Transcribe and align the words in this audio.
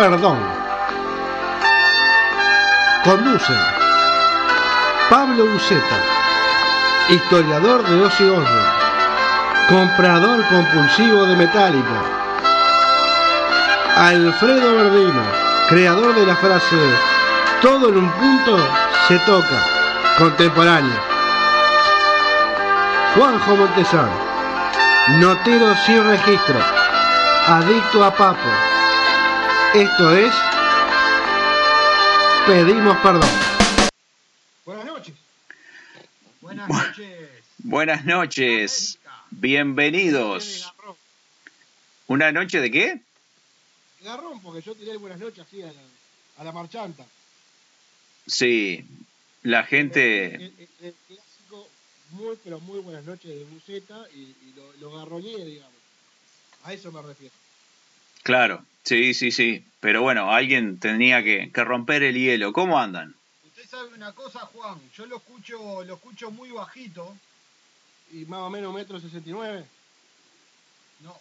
Perdón. 0.00 0.38
Conducen 3.04 3.58
Pablo 5.10 5.44
Uceta, 5.44 5.98
historiador 7.10 7.82
de 7.86 8.04
Ozzy 8.04 8.24
Osbourne, 8.24 8.70
comprador 9.68 10.42
compulsivo 10.48 11.26
de 11.26 11.36
Metallica. 11.36 12.00
Alfredo 13.98 14.74
Verdino, 14.76 15.22
creador 15.68 16.14
de 16.14 16.24
la 16.24 16.36
frase 16.36 16.76
Todo 17.60 17.90
en 17.90 17.98
un 17.98 18.10
punto 18.12 18.56
se 19.06 19.18
toca, 19.18 19.66
contemporáneo. 20.16 20.98
Juanjo 23.14 23.54
Montesano, 23.54 24.16
notero 25.18 25.76
sin 25.84 26.02
registro, 26.06 26.56
adicto 27.46 28.02
a 28.02 28.10
papo. 28.14 28.69
Esto 29.74 30.16
es 30.16 30.32
Pedimos 32.46 32.96
perdón. 32.98 33.30
Buenas 34.64 34.84
noches. 34.86 35.14
Buenas 36.40 36.68
noches. 36.68 37.28
Buenas 37.58 38.04
noches. 38.04 38.98
Bienvenidos. 39.30 40.72
¿Una 42.08 42.32
noche 42.32 42.60
de 42.60 42.70
qué? 42.70 43.00
Garrón, 44.02 44.40
porque 44.40 44.62
yo 44.62 44.74
tiré 44.74 44.96
buenas 44.96 45.20
noches 45.20 45.44
así 45.46 45.62
a 45.62 45.66
la, 45.66 45.72
a 46.38 46.44
la 46.44 46.52
marchanta. 46.52 47.04
Sí, 48.26 48.84
la 49.42 49.62
gente... 49.64 50.34
El, 50.34 50.42
el- 50.42 50.68
el 50.82 50.94
clásico, 51.06 51.68
muy 52.12 52.36
pero 52.42 52.58
muy 52.60 52.80
buenas 52.80 53.04
noches 53.04 53.30
de 53.30 53.44
Buceta 53.44 54.06
y, 54.14 54.18
y 54.18 54.54
lo, 54.56 54.72
lo 54.90 54.96
garroñé, 54.98 55.44
digamos. 55.44 55.74
A 56.64 56.72
eso 56.72 56.90
me 56.90 57.02
refiero. 57.02 57.34
Claro, 58.22 58.64
sí, 58.84 59.14
sí, 59.14 59.30
sí. 59.30 59.64
Pero 59.80 60.02
bueno, 60.02 60.30
alguien 60.30 60.78
tenía 60.78 61.22
que, 61.22 61.50
que 61.52 61.64
romper 61.64 62.02
el 62.02 62.16
hielo. 62.16 62.52
¿Cómo 62.52 62.78
andan? 62.78 63.14
Usted 63.46 63.66
sabe 63.68 63.94
una 63.94 64.12
cosa, 64.12 64.40
Juan, 64.40 64.78
yo 64.94 65.06
lo 65.06 65.16
escucho, 65.16 65.84
lo 65.84 65.94
escucho 65.94 66.30
muy 66.30 66.50
bajito. 66.50 67.16
Y 68.12 68.24
más 68.26 68.40
o 68.40 68.50
menos 68.50 68.74
metro 68.74 68.98
sesenta 69.00 69.28
y 69.28 69.32
nueve. 69.32 69.64
No, 71.00 71.16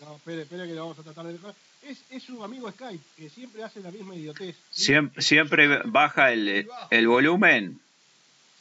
No, 0.00 0.16
espere, 0.16 0.42
espere 0.42 0.66
que 0.66 0.74
lo 0.74 0.82
vamos 0.82 0.98
a 0.98 1.02
tratar 1.02 1.26
de 1.26 1.32
dejar. 1.34 1.54
Es, 1.82 2.02
es 2.10 2.22
su 2.22 2.42
amigo 2.42 2.70
Skype, 2.70 3.02
que 3.16 3.30
siempre 3.30 3.62
hace 3.62 3.80
la 3.80 3.90
misma 3.90 4.14
idiotez. 4.16 4.56
Siempre, 4.70 5.22
siempre 5.22 5.82
baja 5.84 6.32
el, 6.32 6.68
el 6.90 7.08
volumen. 7.08 7.80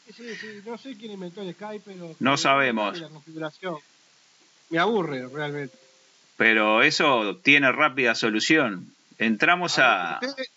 Sí, 0.06 0.14
sí, 0.14 0.36
sí, 0.36 0.48
no 0.64 0.78
sé 0.78 0.96
quién 0.96 1.14
inventó 1.14 1.42
el 1.42 1.54
Skype, 1.56 1.82
pero... 1.84 2.16
No 2.20 2.38
sabemos. 2.38 3.00
La 3.00 3.10
configuración. 3.10 3.78
Me 4.70 4.78
aburre, 4.78 5.28
realmente. 5.28 5.76
Pero 6.38 6.84
eso 6.84 7.38
tiene 7.44 7.72
rápida 7.72 8.16
solución. 8.16 8.94
Entramos 9.18 9.80
a... 9.80 10.20
Ustedes, 10.22 10.50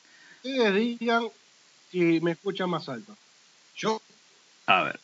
ustedes 0.43 0.75
digan 0.75 1.29
si 1.91 2.21
me 2.21 2.33
escuchan 2.33 2.71
más 2.71 2.89
alto. 2.89 3.17
yo 3.77 4.03
A 4.67 4.83
ver. 4.83 5.01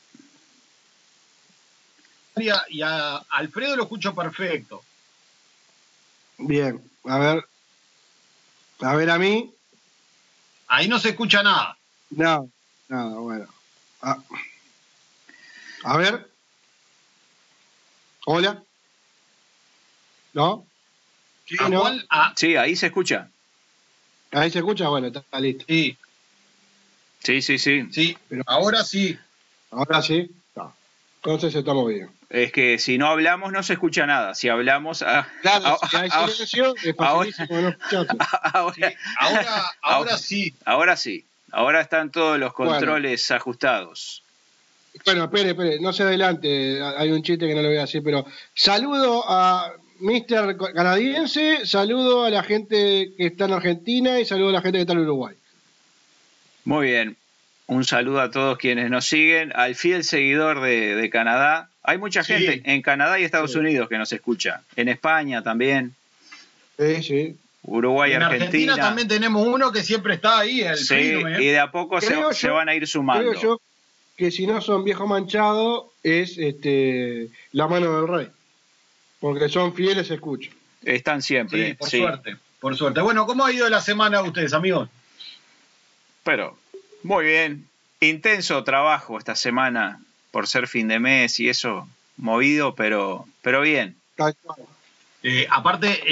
y 2.36 2.48
a, 2.48 2.62
y 2.68 2.82
a 2.82 3.16
Alfredo 3.16 3.76
lo 3.76 3.84
escucho 3.84 4.14
perfecto. 4.14 4.82
Bien, 6.38 6.82
a 7.04 7.18
ver. 7.18 7.46
A 8.80 8.96
ver, 8.96 9.10
a 9.10 9.18
mí. 9.18 9.52
Ahí 10.66 10.88
no 10.88 10.98
se 10.98 11.10
escucha 11.10 11.42
nada. 11.42 11.78
No, 12.10 12.50
nada, 12.88 13.18
bueno. 13.18 13.46
Ah. 14.02 14.18
A 15.84 15.96
ver. 15.96 16.28
Hola. 18.26 18.62
¿No? 20.34 20.66
Sí, 21.46 21.56
¿A 21.58 21.68
no. 21.68 21.80
cuál? 21.80 22.06
A- 22.10 22.32
Sí, 22.36 22.56
ahí 22.56 22.76
se 22.76 22.86
escucha. 22.86 23.28
Ahí 24.32 24.50
se 24.50 24.58
escucha, 24.58 24.88
bueno, 24.88 25.06
está, 25.08 25.20
está 25.20 25.40
listo. 25.40 25.64
sí, 25.68 25.96
Sí, 27.22 27.40
sí, 27.40 27.58
sí. 27.58 27.88
sí. 27.90 28.18
Pero- 28.28 28.42
Ahora 28.46 28.84
sí. 28.84 29.18
Ahora 29.70 30.02
sí. 30.02 30.30
No. 30.54 30.74
Entonces 31.16 31.54
estamos 31.54 31.88
bien. 31.88 32.10
Es 32.28 32.52
que 32.52 32.78
si 32.78 32.98
no 32.98 33.06
hablamos 33.06 33.52
no 33.52 33.62
se 33.62 33.74
escucha 33.74 34.06
nada. 34.06 34.34
Si 34.34 34.48
hablamos... 34.48 35.02
ah, 35.02 35.26
Claro, 35.40 35.78
ah, 35.80 35.88
si 35.88 35.96
hay 35.96 36.08
ah, 36.12 36.28
silencio, 36.28 36.74
es 36.82 36.94
ahora- 36.98 37.30
no 37.50 37.76
ahora, 38.52 38.74
sí. 38.74 38.96
Ahora, 39.18 39.64
ahora 39.82 40.18
sí. 40.18 40.54
ahora 40.64 40.96
sí. 40.96 41.24
Ahora 41.52 41.80
están 41.80 42.10
todos 42.10 42.38
los 42.38 42.52
controles 42.52 43.30
ajustados. 43.30 44.22
Bueno, 45.04 45.24
espere, 45.24 45.50
espere, 45.50 45.80
no 45.80 45.92
se 45.92 46.02
adelante, 46.02 46.80
hay 46.82 47.10
un 47.10 47.22
chiste 47.22 47.46
que 47.48 47.54
no 47.54 47.62
le 47.62 47.68
voy 47.68 47.76
a 47.78 47.82
decir, 47.82 48.02
pero 48.02 48.24
saludo 48.54 49.24
a 49.28 49.72
Mr. 50.00 50.56
Canadiense, 50.74 51.66
saludo 51.66 52.24
a 52.24 52.30
la 52.30 52.42
gente 52.42 53.10
que 53.16 53.26
está 53.26 53.44
en 53.46 53.52
Argentina 53.52 54.18
y 54.20 54.24
saludo 54.24 54.48
a 54.50 54.52
la 54.52 54.60
gente 54.62 54.78
que 54.78 54.82
está 54.82 54.92
en 54.92 55.00
Uruguay. 55.00 55.34
Muy 56.64 56.86
bien. 56.88 57.16
Un 57.66 57.84
saludo 57.84 58.20
a 58.20 58.30
todos 58.30 58.58
quienes 58.58 58.90
nos 58.90 59.06
siguen, 59.06 59.52
al 59.54 59.74
fiel 59.74 60.04
seguidor 60.04 60.60
de, 60.60 60.94
de 60.96 61.10
Canadá. 61.10 61.68
Hay 61.82 61.98
mucha 61.98 62.22
Sí. 62.22 62.34
gente 62.34 62.62
en 62.70 62.82
Canadá 62.82 63.18
y 63.18 63.24
Estados 63.24 63.52
Sí. 63.52 63.58
Unidos 63.58 63.88
que 63.88 63.96
nos 63.98 64.12
escucha. 64.12 64.62
En 64.76 64.88
España 64.88 65.42
también, 65.42 65.94
Sí, 66.78 67.02
sí. 67.02 67.36
Uruguay, 67.62 68.12
en 68.12 68.22
Argentina. 68.22 68.44
Argentina. 68.72 68.76
también 68.76 69.08
tenemos 69.08 69.46
uno 69.46 69.72
que 69.72 69.82
siempre 69.82 70.14
está 70.14 70.40
ahí, 70.40 70.60
el 70.60 70.76
Sí, 70.76 70.94
¿eh? 70.94 71.22
y 71.40 71.46
de 71.46 71.58
a 71.58 71.70
poco 71.70 72.00
se, 72.00 72.14
se 72.32 72.50
van 72.50 72.68
a 72.68 72.74
ir 72.74 72.86
sumando. 72.86 73.30
Creo 73.30 73.40
yo 73.42 73.60
que 74.16 74.30
si 74.30 74.46
no 74.46 74.60
son 74.60 74.84
viejo 74.84 75.06
manchado 75.06 75.92
es 76.02 76.36
este 76.36 77.28
la 77.52 77.66
mano 77.66 77.96
del 78.00 78.08
rey, 78.08 78.28
porque 79.24 79.48
son 79.48 79.72
fieles 79.72 80.10
escuchan. 80.10 80.52
Están 80.82 81.22
siempre. 81.22 81.68
Sí, 81.68 81.74
por 81.76 81.88
sí. 81.88 81.96
suerte. 81.96 82.36
Por 82.60 82.76
suerte. 82.76 83.00
Bueno, 83.00 83.24
¿cómo 83.24 83.46
ha 83.46 83.50
ido 83.50 83.66
la 83.70 83.80
semana 83.80 84.20
de 84.20 84.28
ustedes, 84.28 84.52
amigos? 84.52 84.90
Pero, 86.22 86.58
muy 87.02 87.24
bien. 87.24 87.66
Intenso 88.00 88.62
trabajo 88.64 89.16
esta 89.16 89.34
semana 89.34 89.98
por 90.30 90.46
ser 90.46 90.68
fin 90.68 90.88
de 90.88 90.98
mes 90.98 91.40
y 91.40 91.48
eso, 91.48 91.88
movido, 92.18 92.74
pero, 92.74 93.24
pero 93.40 93.62
bien. 93.62 93.96
Eh, 95.22 95.46
aparte, 95.48 95.88
eh, 95.90 96.02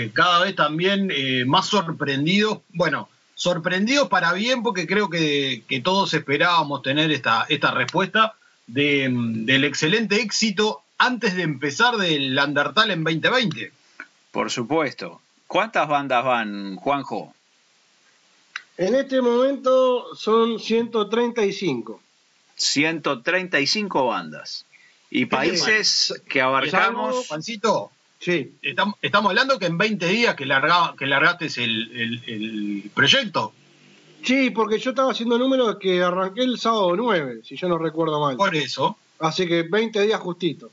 eh, 0.00 0.10
cada 0.12 0.40
vez 0.40 0.56
también 0.56 1.12
eh, 1.14 1.44
más 1.44 1.68
sorprendidos, 1.68 2.62
bueno, 2.70 3.08
sorprendidos 3.36 4.08
para 4.08 4.32
bien 4.32 4.64
porque 4.64 4.88
creo 4.88 5.08
que, 5.08 5.62
que 5.68 5.80
todos 5.80 6.12
esperábamos 6.12 6.82
tener 6.82 7.12
esta, 7.12 7.46
esta 7.48 7.70
respuesta 7.70 8.34
de, 8.66 9.08
mm, 9.08 9.44
del 9.44 9.62
excelente 9.62 10.20
éxito 10.20 10.82
antes 10.98 11.34
de 11.36 11.42
empezar 11.42 11.96
del 11.96 12.38
Undertale 12.38 12.92
en 12.94 13.04
2020. 13.04 13.72
Por 14.30 14.50
supuesto. 14.50 15.20
¿Cuántas 15.46 15.88
bandas 15.88 16.24
van, 16.24 16.76
Juanjo? 16.76 17.34
En 18.76 18.94
este 18.94 19.20
momento 19.22 20.14
son 20.14 20.58
135. 20.60 22.00
135 22.56 24.06
bandas. 24.06 24.64
Y 25.10 25.26
países 25.26 26.20
que 26.28 26.40
abarcamos. 26.42 27.26
Juancito, 27.28 27.90
Sí, 28.20 28.52
estamos, 28.62 28.96
estamos 29.00 29.30
hablando 29.30 29.60
que 29.60 29.66
en 29.66 29.78
20 29.78 30.06
días 30.08 30.34
que, 30.34 30.44
larga, 30.44 30.92
que 30.98 31.06
largaste 31.06 31.46
el, 31.62 31.92
el- 31.96 32.22
el 32.26 32.90
proyecto. 32.92 33.52
sí, 34.24 34.50
porque 34.50 34.80
yo 34.80 34.90
estaba 34.90 35.12
haciendo 35.12 35.38
números 35.38 35.76
que 35.80 36.02
arranqué 36.02 36.42
el 36.42 36.58
sábado 36.58 36.96
9, 36.96 37.42
si 37.44 37.56
yo 37.56 37.68
no 37.68 37.78
recuerdo 37.78 38.20
mal. 38.20 38.36
Por 38.36 38.56
eso, 38.56 38.98
Así 39.20 39.46
que 39.46 39.62
20 39.62 40.02
días 40.02 40.20
justito. 40.20 40.72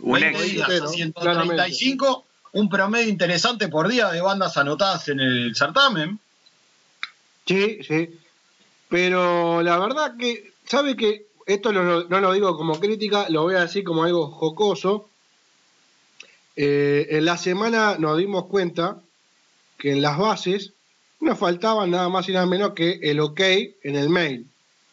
Un 0.00 0.12
20 0.20 0.28
éxito. 0.30 0.52
días 0.54 0.68
éxito, 0.70 0.84
a 0.84 0.88
135, 1.34 2.24
un 2.52 2.68
promedio 2.68 3.08
interesante 3.08 3.68
por 3.68 3.88
día 3.88 4.08
de 4.10 4.20
bandas 4.20 4.56
anotadas 4.56 5.08
en 5.08 5.20
el 5.20 5.54
certamen. 5.56 6.18
Sí, 7.46 7.78
sí. 7.86 8.10
Pero 8.88 9.62
la 9.62 9.78
verdad 9.78 10.16
que, 10.18 10.52
¿sabe 10.64 10.96
que 10.96 11.26
Esto 11.46 11.72
lo- 11.72 12.04
no 12.04 12.20
lo 12.20 12.32
digo 12.32 12.58
como 12.58 12.78
crítica, 12.78 13.26
lo 13.30 13.40
voy 13.40 13.54
a 13.54 13.60
decir 13.62 13.82
como 13.82 14.04
algo 14.04 14.30
jocoso. 14.30 15.08
Eh, 16.56 17.06
en 17.16 17.24
la 17.24 17.38
semana 17.38 17.96
nos 17.98 18.18
dimos 18.18 18.44
cuenta 18.48 18.98
que 19.78 19.92
en 19.92 20.02
las 20.02 20.18
bases 20.18 20.72
nos 21.20 21.38
faltaban 21.38 21.90
nada 21.90 22.10
más 22.10 22.28
y 22.28 22.32
nada 22.32 22.44
menos 22.44 22.72
que 22.74 22.98
el 23.02 23.20
ok 23.20 23.40
en 23.82 23.96
el 23.96 24.10
mail. 24.10 24.46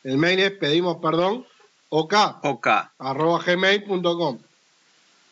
El 0.06 0.18
mail 0.18 0.40
es 0.40 0.52
pedimos 0.52 0.98
perdón, 1.02 1.46
ok, 1.90 2.14
OK. 2.44 2.68
arroba 3.00 3.44
gmail.com. 3.46 4.40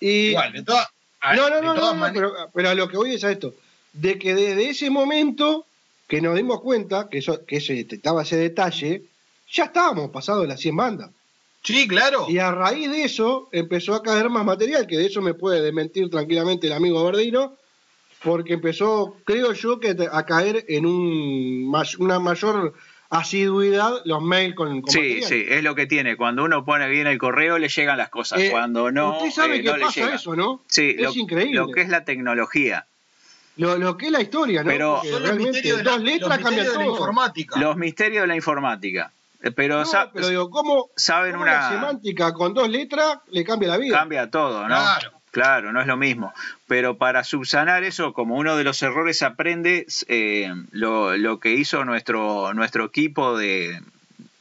Y 0.04 0.30
Igual, 0.32 0.52
de, 0.52 0.64
todas 0.64 0.88
no, 1.36 1.50
no, 1.50 1.62
no, 1.62 1.74
no, 1.74 1.96
maneras- 1.96 2.32
pero, 2.36 2.50
pero 2.54 2.70
a 2.70 2.76
lo 2.76 2.90
que 2.90 2.98
voy 2.98 3.14
es 3.14 3.24
a 3.24 3.32
esto, 3.32 3.54
de 3.94 4.20
que 4.20 4.36
desde 4.36 4.70
ese 4.70 4.90
momento 4.90 5.66
que 6.08 6.20
nos 6.22 6.36
dimos 6.36 6.60
cuenta 6.60 7.08
que 7.10 7.20
eso, 7.20 7.46
que 7.46 7.58
ese, 7.58 7.88
estaba 7.90 8.24
ese 8.24 8.36
detalle, 8.36 9.04
ya 9.50 9.66
estábamos 9.66 10.10
pasados 10.12 10.46
las 10.48 10.60
100 10.60 10.76
bandas. 10.76 11.10
Sí, 11.64 11.88
claro. 11.88 12.26
Y 12.28 12.40
a 12.40 12.52
raíz 12.52 12.92
de 12.92 13.06
eso 13.06 13.48
empezó 13.54 13.96
a 13.96 14.04
caer 14.04 14.30
más 14.30 14.44
material, 14.44 14.86
que 14.86 14.98
de 14.98 15.06
eso 15.06 15.22
me 15.22 15.34
puede 15.34 15.62
desmentir 15.62 16.10
tranquilamente 16.10 16.68
el 16.68 16.74
amigo 16.74 17.02
Verdino, 17.06 17.56
porque 18.22 18.54
empezó, 18.54 19.16
creo 19.24 19.54
yo, 19.54 19.80
que 19.80 19.96
a 20.12 20.26
caer 20.26 20.66
en 20.68 20.86
un, 20.86 21.74
una 22.00 22.20
mayor 22.20 22.74
asiduidad 23.20 23.92
los 24.06 24.22
mails 24.22 24.56
con, 24.56 24.82
con 24.82 24.92
Sí, 24.92 25.00
material. 25.00 25.24
sí, 25.30 25.46
es 25.48 25.64
lo 25.64 25.76
que 25.76 25.86
tiene. 25.86 26.16
Cuando 26.18 26.44
uno 26.44 26.66
pone 26.66 26.88
bien 26.90 27.08
el 27.08 27.18
correo 27.18 27.58
le 27.60 27.70
llegan 27.70 27.98
las 27.98 28.10
cosas. 28.10 28.40
Eh, 28.40 28.50
Cuando 28.52 28.92
no, 28.92 29.18
Usted 29.18 29.32
sabe 29.32 29.58
eh, 29.58 29.62
que 29.64 29.72
no 29.74 29.80
pasa 29.80 30.02
llega. 30.02 30.16
eso, 30.16 30.36
¿no? 30.36 30.62
Sí, 30.68 30.96
es 30.98 31.04
lo, 31.04 31.14
increíble. 31.14 31.56
lo 31.56 31.68
que 31.70 31.82
es 31.82 31.90
la 31.90 32.04
tecnología. 32.06 32.86
lo, 33.58 33.78
lo 33.78 33.98
que 33.98 34.08
es 34.08 34.12
la 34.12 34.22
historia, 34.22 34.64
¿no? 34.64 34.70
Pero- 34.70 34.94
Porque 34.96 35.10
Son 35.10 35.20
los 35.22 35.30
realmente 35.30 35.52
misterios 35.52 35.78
de 35.78 35.84
la, 35.84 35.92
dos 35.92 36.00
los 36.02 36.10
letras 36.12 36.30
cambian 36.40 36.54
misterios 36.54 36.74
de 36.74 36.80
la 36.80 36.86
todo. 36.86 36.94
informática. 36.96 37.60
Los 37.60 37.78
misterios 37.78 38.22
de 38.24 38.28
la 38.28 38.36
informática. 38.36 39.12
Eh, 39.44 39.52
Pero, 39.52 39.80
No, 39.80 39.86
sa- 39.86 40.10
pero 40.12 40.28
digo, 40.30 40.50
¿cómo, 40.50 40.90
saben 40.96 41.34
cómo 41.34 41.44
una- 41.44 41.54
la 41.54 41.70
semántica 41.70 42.34
con 42.34 42.54
dos 42.54 42.68
letras 42.70 43.18
le 43.30 43.44
cambia 43.44 43.70
la 43.70 43.78
vida? 43.78 43.98
cambia 43.98 44.30
todo, 44.32 44.62
¿no? 44.62 44.68
Claro. 44.68 45.12
Claro, 45.34 45.74
no 45.74 45.82
es 45.82 45.88
lo 45.88 45.98
mismo. 45.98 46.32
Pero 46.68 46.98
para 46.98 47.24
subsanar 47.24 47.84
eso, 47.84 48.14
como 48.14 48.36
uno 48.36 48.56
de 48.56 48.64
los 48.64 48.84
errores 48.84 49.24
aprende, 49.24 49.88
eh, 50.08 50.54
lo, 50.70 51.18
lo 51.18 51.40
que 51.40 51.54
hizo 51.54 51.84
nuestro, 51.86 52.54
nuestro 52.54 52.86
equipo 52.86 53.36
de, 53.36 53.82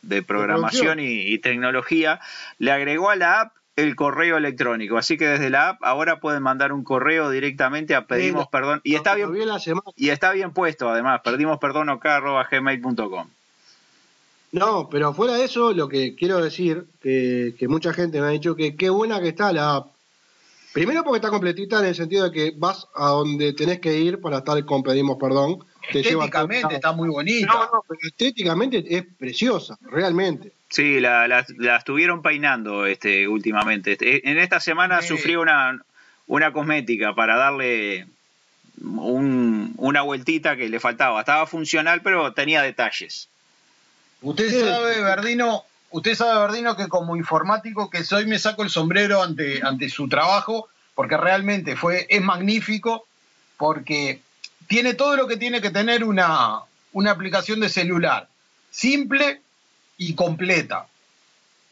de 0.02 0.22
programación 0.22 1.00
y, 1.00 1.32
y 1.32 1.38
tecnología, 1.38 2.20
le 2.58 2.72
agregó 2.72 3.08
a 3.08 3.16
la 3.16 3.40
app 3.40 3.52
el 3.76 3.96
correo 3.96 4.36
electrónico. 4.36 4.98
Así 4.98 5.16
que 5.16 5.26
desde 5.26 5.48
la 5.48 5.70
app 5.70 5.78
ahora 5.82 6.20
pueden 6.20 6.42
mandar 6.42 6.74
un 6.74 6.84
correo 6.84 7.30
directamente 7.30 7.94
a 7.94 8.06
pedimos 8.06 8.48
perdón. 8.48 8.82
Y 8.84 8.94
está 8.94 9.14
bien, 9.14 9.30
y 9.96 10.10
está 10.10 10.32
bien 10.32 10.52
puesto 10.52 10.90
además, 10.90 11.22
pedimos 11.24 11.58
perdón 11.58 11.88
gmail.com. 11.98 13.28
No, 14.52 14.90
pero 14.90 15.14
fuera 15.14 15.36
de 15.36 15.44
eso, 15.44 15.72
lo 15.72 15.88
que 15.88 16.14
quiero 16.14 16.44
decir, 16.44 16.84
que, 17.00 17.54
que 17.58 17.68
mucha 17.68 17.94
gente 17.94 18.20
me 18.20 18.26
ha 18.26 18.30
dicho 18.30 18.54
que 18.54 18.76
qué 18.76 18.90
buena 18.90 19.22
que 19.22 19.28
está 19.28 19.50
la 19.54 19.76
app. 19.76 19.91
Primero 20.72 21.04
porque 21.04 21.18
está 21.18 21.28
completita 21.30 21.80
en 21.80 21.86
el 21.86 21.94
sentido 21.94 22.24
de 22.24 22.32
que 22.32 22.52
vas 22.56 22.86
a 22.94 23.08
donde 23.08 23.52
tenés 23.52 23.78
que 23.80 23.98
ir 23.98 24.20
para 24.20 24.38
estar 24.38 24.64
con 24.64 24.82
pedimos 24.82 25.18
perdón. 25.20 25.64
Te 25.92 26.02
lleva 26.02 26.24
Estéticamente 26.24 26.74
está 26.76 26.92
muy 26.92 27.08
bonita. 27.08 27.46
No, 27.46 27.60
no, 27.64 27.84
pero 27.86 28.00
estéticamente 28.02 28.82
es 28.88 29.04
preciosa, 29.18 29.76
realmente. 29.82 30.52
Sí, 30.70 31.00
la, 31.00 31.28
la, 31.28 31.44
la 31.58 31.76
estuvieron 31.76 32.22
peinando 32.22 32.86
este, 32.86 33.28
últimamente. 33.28 33.92
Este, 33.92 34.26
En 34.30 34.38
esta 34.38 34.60
semana 34.60 35.02
Sí. 35.02 35.08
sufrió 35.08 35.42
una, 35.42 35.82
una 36.26 36.52
cosmética 36.52 37.14
para 37.14 37.36
darle 37.36 38.06
un- 38.80 39.74
una 39.76 40.02
vueltita 40.02 40.56
que 40.56 40.68
le 40.68 40.80
faltaba. 40.80 41.20
Estaba 41.20 41.46
funcional, 41.46 42.00
pero 42.02 42.32
tenía 42.32 42.62
detalles. 42.62 43.28
Usted 44.22 44.50
sabe, 44.66 45.02
Verdino, 45.02 45.64
usted 45.92 46.14
sabe, 46.14 46.40
Verdino, 46.40 46.76
que 46.76 46.88
como 46.88 47.16
informático 47.16 47.90
que 47.90 48.04
soy 48.04 48.26
me 48.26 48.38
saco 48.38 48.62
el 48.62 48.70
sombrero 48.70 49.22
ante, 49.22 49.60
ante 49.62 49.88
su 49.88 50.08
trabajo, 50.08 50.68
porque 50.94 51.16
realmente 51.16 51.76
fue, 51.76 52.06
es 52.10 52.20
magnífico, 52.20 53.06
porque 53.56 54.20
tiene 54.66 54.94
todo 54.94 55.16
lo 55.16 55.26
que 55.26 55.36
tiene 55.36 55.60
que 55.60 55.70
tener 55.70 56.04
una, 56.04 56.60
una 56.92 57.10
aplicación 57.10 57.60
de 57.60 57.68
celular. 57.68 58.28
Simple 58.70 59.40
y 59.96 60.14
completa. 60.14 60.86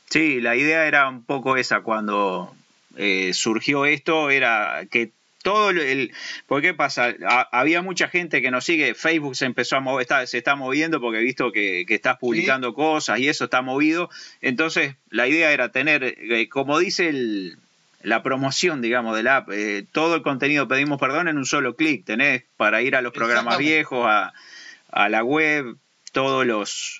Sí, 0.08 0.40
la 0.40 0.56
idea 0.56 0.86
era 0.86 1.08
un 1.08 1.22
poco 1.22 1.56
esa 1.56 1.80
cuando 1.80 2.54
eh, 2.96 3.32
surgió 3.32 3.86
esto, 3.86 4.30
era 4.30 4.82
que 4.90 5.12
todo 5.42 5.70
el... 5.70 6.12
¿Por 6.46 6.60
qué 6.62 6.74
pasa? 6.74 7.14
Ha- 7.26 7.48
había 7.52 7.82
mucha 7.82 8.08
gente 8.08 8.42
que 8.42 8.50
nos 8.50 8.64
sigue, 8.64 8.94
Facebook 8.94 9.36
se 9.36 9.46
empezó 9.46 9.76
a 9.76 9.80
mover, 9.80 10.02
está- 10.02 10.26
se 10.26 10.38
está 10.38 10.54
moviendo 10.56 11.00
porque 11.00 11.18
he 11.20 11.22
visto 11.24 11.50
que, 11.52 11.84
que 11.86 11.94
estás 11.94 12.18
publicando 12.18 12.74
cosas 12.74 13.18
y 13.20 13.28
eso 13.28 13.44
está 13.44 13.62
movido. 13.62 14.10
Entonces, 14.40 14.96
la 15.08 15.26
idea 15.28 15.52
era 15.52 15.70
tener, 15.72 16.02
eh, 16.04 16.48
como 16.48 16.78
dice 16.78 17.08
el, 17.08 17.56
la 18.02 18.22
promoción, 18.22 18.80
digamos, 18.82 19.16
de 19.16 19.22
la 19.22 19.36
app, 19.38 19.50
eh, 19.52 19.84
todo 19.92 20.14
el 20.16 20.22
contenido 20.22 20.68
pedimos 20.68 20.98
perdón 21.00 21.28
en 21.28 21.36
un 21.38 21.46
solo 21.46 21.76
clic. 21.76 22.04
Tenés 22.04 22.44
para 22.56 22.82
ir 22.82 22.96
a 22.96 23.02
los 23.02 23.12
programas 23.12 23.54
viejos, 23.58 24.06
a, 24.08 24.32
a 24.90 25.08
la 25.08 25.22
web, 25.24 25.76
todos 26.12 26.44
los 26.46 26.99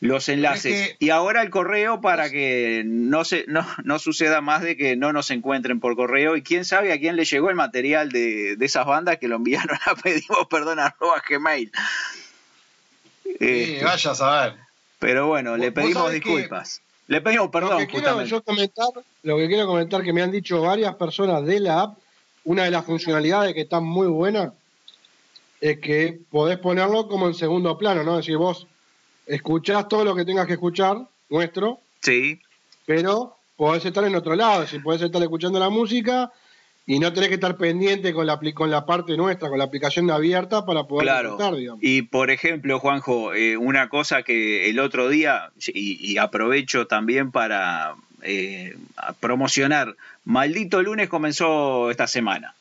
los 0.00 0.28
enlaces. 0.30 0.74
Es 0.74 0.88
que- 0.88 0.96
y 1.04 1.10
ahora 1.10 1.42
el 1.42 1.50
correo 1.50 2.00
para 2.00 2.30
que 2.30 2.82
no 2.86 3.24
se 3.24 3.44
no, 3.48 3.66
no 3.84 3.98
suceda 3.98 4.40
más 4.40 4.62
de 4.62 4.76
que 4.76 4.96
no 4.96 5.12
nos 5.12 5.30
encuentren 5.30 5.78
por 5.78 5.94
correo. 5.96 6.36
Y 6.36 6.42
quién 6.42 6.64
sabe 6.64 6.92
a 6.92 6.98
quién 6.98 7.16
le 7.16 7.24
llegó 7.26 7.50
el 7.50 7.56
material 7.56 8.10
de, 8.10 8.56
de 8.56 8.66
esas 8.66 8.86
bandas 8.86 9.18
que 9.18 9.28
lo 9.28 9.36
enviaron 9.36 9.76
a 9.86 9.94
pedimos 10.02 10.46
perdón 10.50 10.78
arroba 10.78 11.22
gmail. 11.28 11.70
Sí, 13.24 13.36
Este, 13.40 13.84
vaya 13.84 14.10
a 14.10 14.14
saber. 14.14 14.54
pero 14.98 15.26
bueno, 15.28 15.56
le 15.56 15.72
pedimos 15.72 16.08
que- 16.08 16.14
disculpas. 16.16 16.82
Le 17.06 17.20
pedimos 17.20 17.46
lo 17.46 17.50
perdón, 17.50 17.78
que 17.78 17.86
quiero 17.88 18.22
yo 18.24 18.40
comentar, 18.42 18.86
lo 19.24 19.36
que 19.36 19.48
quiero 19.48 19.66
comentar 19.66 20.02
que 20.04 20.12
me 20.12 20.22
han 20.22 20.30
dicho 20.30 20.60
varias 20.62 20.94
personas 20.94 21.44
de 21.44 21.58
la 21.58 21.80
app, 21.82 21.98
una 22.44 22.64
de 22.64 22.70
las 22.70 22.84
funcionalidades 22.84 23.52
que 23.52 23.62
está 23.62 23.80
muy 23.80 24.06
buena 24.06 24.52
es 25.60 25.78
que 25.80 26.20
podés 26.30 26.58
ponerlo 26.58 27.08
como 27.08 27.26
en 27.26 27.34
segundo 27.34 27.76
plano, 27.76 28.04
¿no? 28.04 28.12
Es 28.12 28.26
decir, 28.26 28.36
vos 28.36 28.66
escuchás 29.30 29.88
todo 29.88 30.04
lo 30.04 30.14
que 30.14 30.24
tengas 30.24 30.46
que 30.46 30.54
escuchar, 30.54 30.98
nuestro, 31.28 31.78
Sí, 32.02 32.40
pero 32.86 33.36
podés 33.56 33.84
estar 33.84 34.04
en 34.04 34.14
otro 34.14 34.34
lado, 34.34 34.66
si 34.66 34.78
podés 34.78 35.02
estar 35.02 35.22
escuchando 35.22 35.58
la 35.58 35.68
música 35.70 36.32
y 36.86 36.98
no 36.98 37.12
tenés 37.12 37.28
que 37.28 37.34
estar 37.36 37.56
pendiente 37.56 38.12
con 38.12 38.26
la, 38.26 38.40
con 38.54 38.70
la 38.70 38.84
parte 38.86 39.16
nuestra, 39.16 39.48
con 39.48 39.58
la 39.58 39.64
aplicación 39.64 40.10
abierta 40.10 40.64
para 40.64 40.84
poder 40.84 41.04
Claro. 41.04 41.56
digamos. 41.56 41.80
Y 41.82 42.02
por 42.02 42.30
ejemplo, 42.30 42.80
Juanjo, 42.80 43.34
eh, 43.34 43.56
una 43.56 43.88
cosa 43.88 44.22
que 44.22 44.70
el 44.70 44.80
otro 44.80 45.08
día, 45.08 45.50
y, 45.72 46.12
y 46.12 46.18
aprovecho 46.18 46.86
también 46.86 47.30
para 47.30 47.94
eh, 48.22 48.76
promocionar, 49.20 49.94
Maldito 50.24 50.82
Lunes 50.82 51.08
comenzó 51.08 51.90
esta 51.90 52.06
semana. 52.06 52.54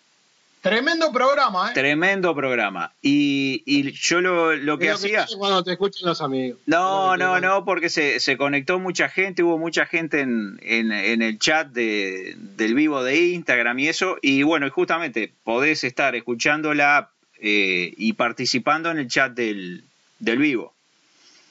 Tremendo 0.61 1.11
programa, 1.13 1.69
¿eh? 1.69 1.73
Tremendo 1.73 2.35
programa. 2.35 2.91
Y, 3.01 3.63
y 3.65 3.91
yo 3.93 4.19
lo, 4.19 4.55
lo 4.55 4.77
que 4.77 4.89
lo 4.89 4.95
hacía... 4.95 5.25
cuando 5.37 5.63
te 5.63 5.71
escuchan 5.71 6.09
los 6.09 6.19
amigos. 6.21 6.59
No, 6.65 7.15
no, 7.15 7.39
no, 7.39 7.63
porque 7.63 7.89
se, 7.89 8.19
se 8.19 8.35
conectó 8.35 8.77
mucha 8.77 9.07
gente, 9.07 9.41
hubo 9.41 9.57
mucha 9.57 9.85
gente 9.85 10.19
en, 10.19 10.59
en, 10.61 10.91
en 10.91 11.21
el 11.21 11.39
chat 11.39 11.69
de, 11.69 12.35
del 12.37 12.73
vivo 12.75 13.03
de 13.03 13.29
Instagram 13.29 13.79
y 13.79 13.87
eso, 13.87 14.17
y 14.21 14.43
bueno, 14.43 14.67
y 14.67 14.69
justamente 14.69 15.31
podés 15.45 15.85
estar 15.85 16.13
escuchando 16.15 16.73
la 16.73 16.97
app 16.97 17.11
eh, 17.41 17.93
y 17.95 18.13
participando 18.13 18.91
en 18.91 18.97
el 18.99 19.07
chat 19.07 19.31
del, 19.33 19.85
del 20.19 20.37
vivo. 20.39 20.73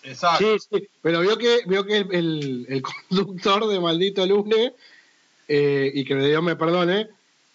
Exacto. 0.02 0.58
Sí, 0.58 0.66
sí, 0.70 0.88
pero 1.00 1.20
vio 1.22 1.38
que, 1.38 1.60
vio 1.66 1.84
que 1.86 1.96
el, 1.98 2.14
el- 2.14 2.66
el 2.68 2.82
conductor 3.08 3.66
de 3.68 3.80
Maldito 3.80 4.26
Lunes, 4.26 4.72
eh, 5.48 5.90
y 5.94 6.04
que 6.04 6.14
Dios 6.14 6.42
me 6.42 6.56
perdone, 6.56 7.08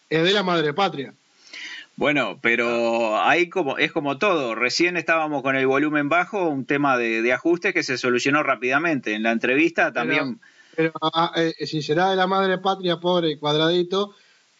es 0.09 0.23
de 0.23 0.31
la 0.33 0.41
madre 0.41 0.73
patria. 0.73 1.13
Bueno, 1.95 2.39
pero 2.41 3.21
ahí 3.21 3.49
como 3.49 3.77
es 3.77 3.91
como 3.91 4.17
todo. 4.17 4.55
Recién 4.55 4.97
estábamos 4.97 5.43
con 5.43 5.55
el 5.55 5.67
volumen 5.67 6.09
bajo, 6.09 6.49
un 6.49 6.65
tema 6.65 6.97
de, 6.97 7.21
de 7.21 7.33
ajuste 7.33 7.73
que 7.73 7.83
se 7.83 7.97
solucionó 7.97 8.41
rápidamente. 8.41 9.13
En 9.13 9.23
la 9.23 9.31
entrevista 9.31 9.93
también. 9.93 10.39
Pero 10.75 10.91
ah, 11.01 11.31
eh, 11.35 11.53
si 11.67 11.81
será 11.81 12.09
de 12.09 12.15
la 12.15 12.25
madre 12.25 12.57
patria, 12.57 12.97
pobre 12.97 13.37
cuadradito, 13.37 14.15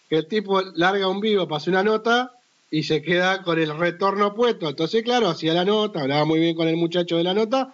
que 0.10 0.18
el 0.18 0.28
tipo 0.28 0.62
larga 0.76 1.08
un 1.08 1.20
vivo, 1.20 1.48
pasa 1.48 1.72
una 1.72 1.84
nota 1.84 2.34
y 2.70 2.84
se 2.84 3.02
queda 3.02 3.42
con 3.42 3.60
el 3.60 3.76
retorno 3.78 4.36
puesto. 4.36 4.70
Entonces, 4.70 5.04
claro, 5.04 5.30
hacía 5.30 5.54
la 5.54 5.66
nota, 5.66 6.02
hablaba 6.02 6.26
muy 6.26 6.40
bien 6.40 6.56
con 6.56 6.68
el 6.68 6.78
muchacho 6.78 7.18
de 7.18 7.24
la 7.24 7.34
nota, 7.34 7.74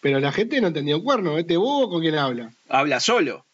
pero 0.00 0.20
la 0.20 0.30
gente 0.30 0.60
no 0.60 0.68
entendía 0.68 0.96
un 0.96 1.02
cuerno. 1.02 1.36
¿Este 1.36 1.56
búho 1.56 1.88
con 1.88 2.00
quién 2.00 2.16
habla? 2.16 2.52
habla 2.68 3.00
solo. 3.00 3.44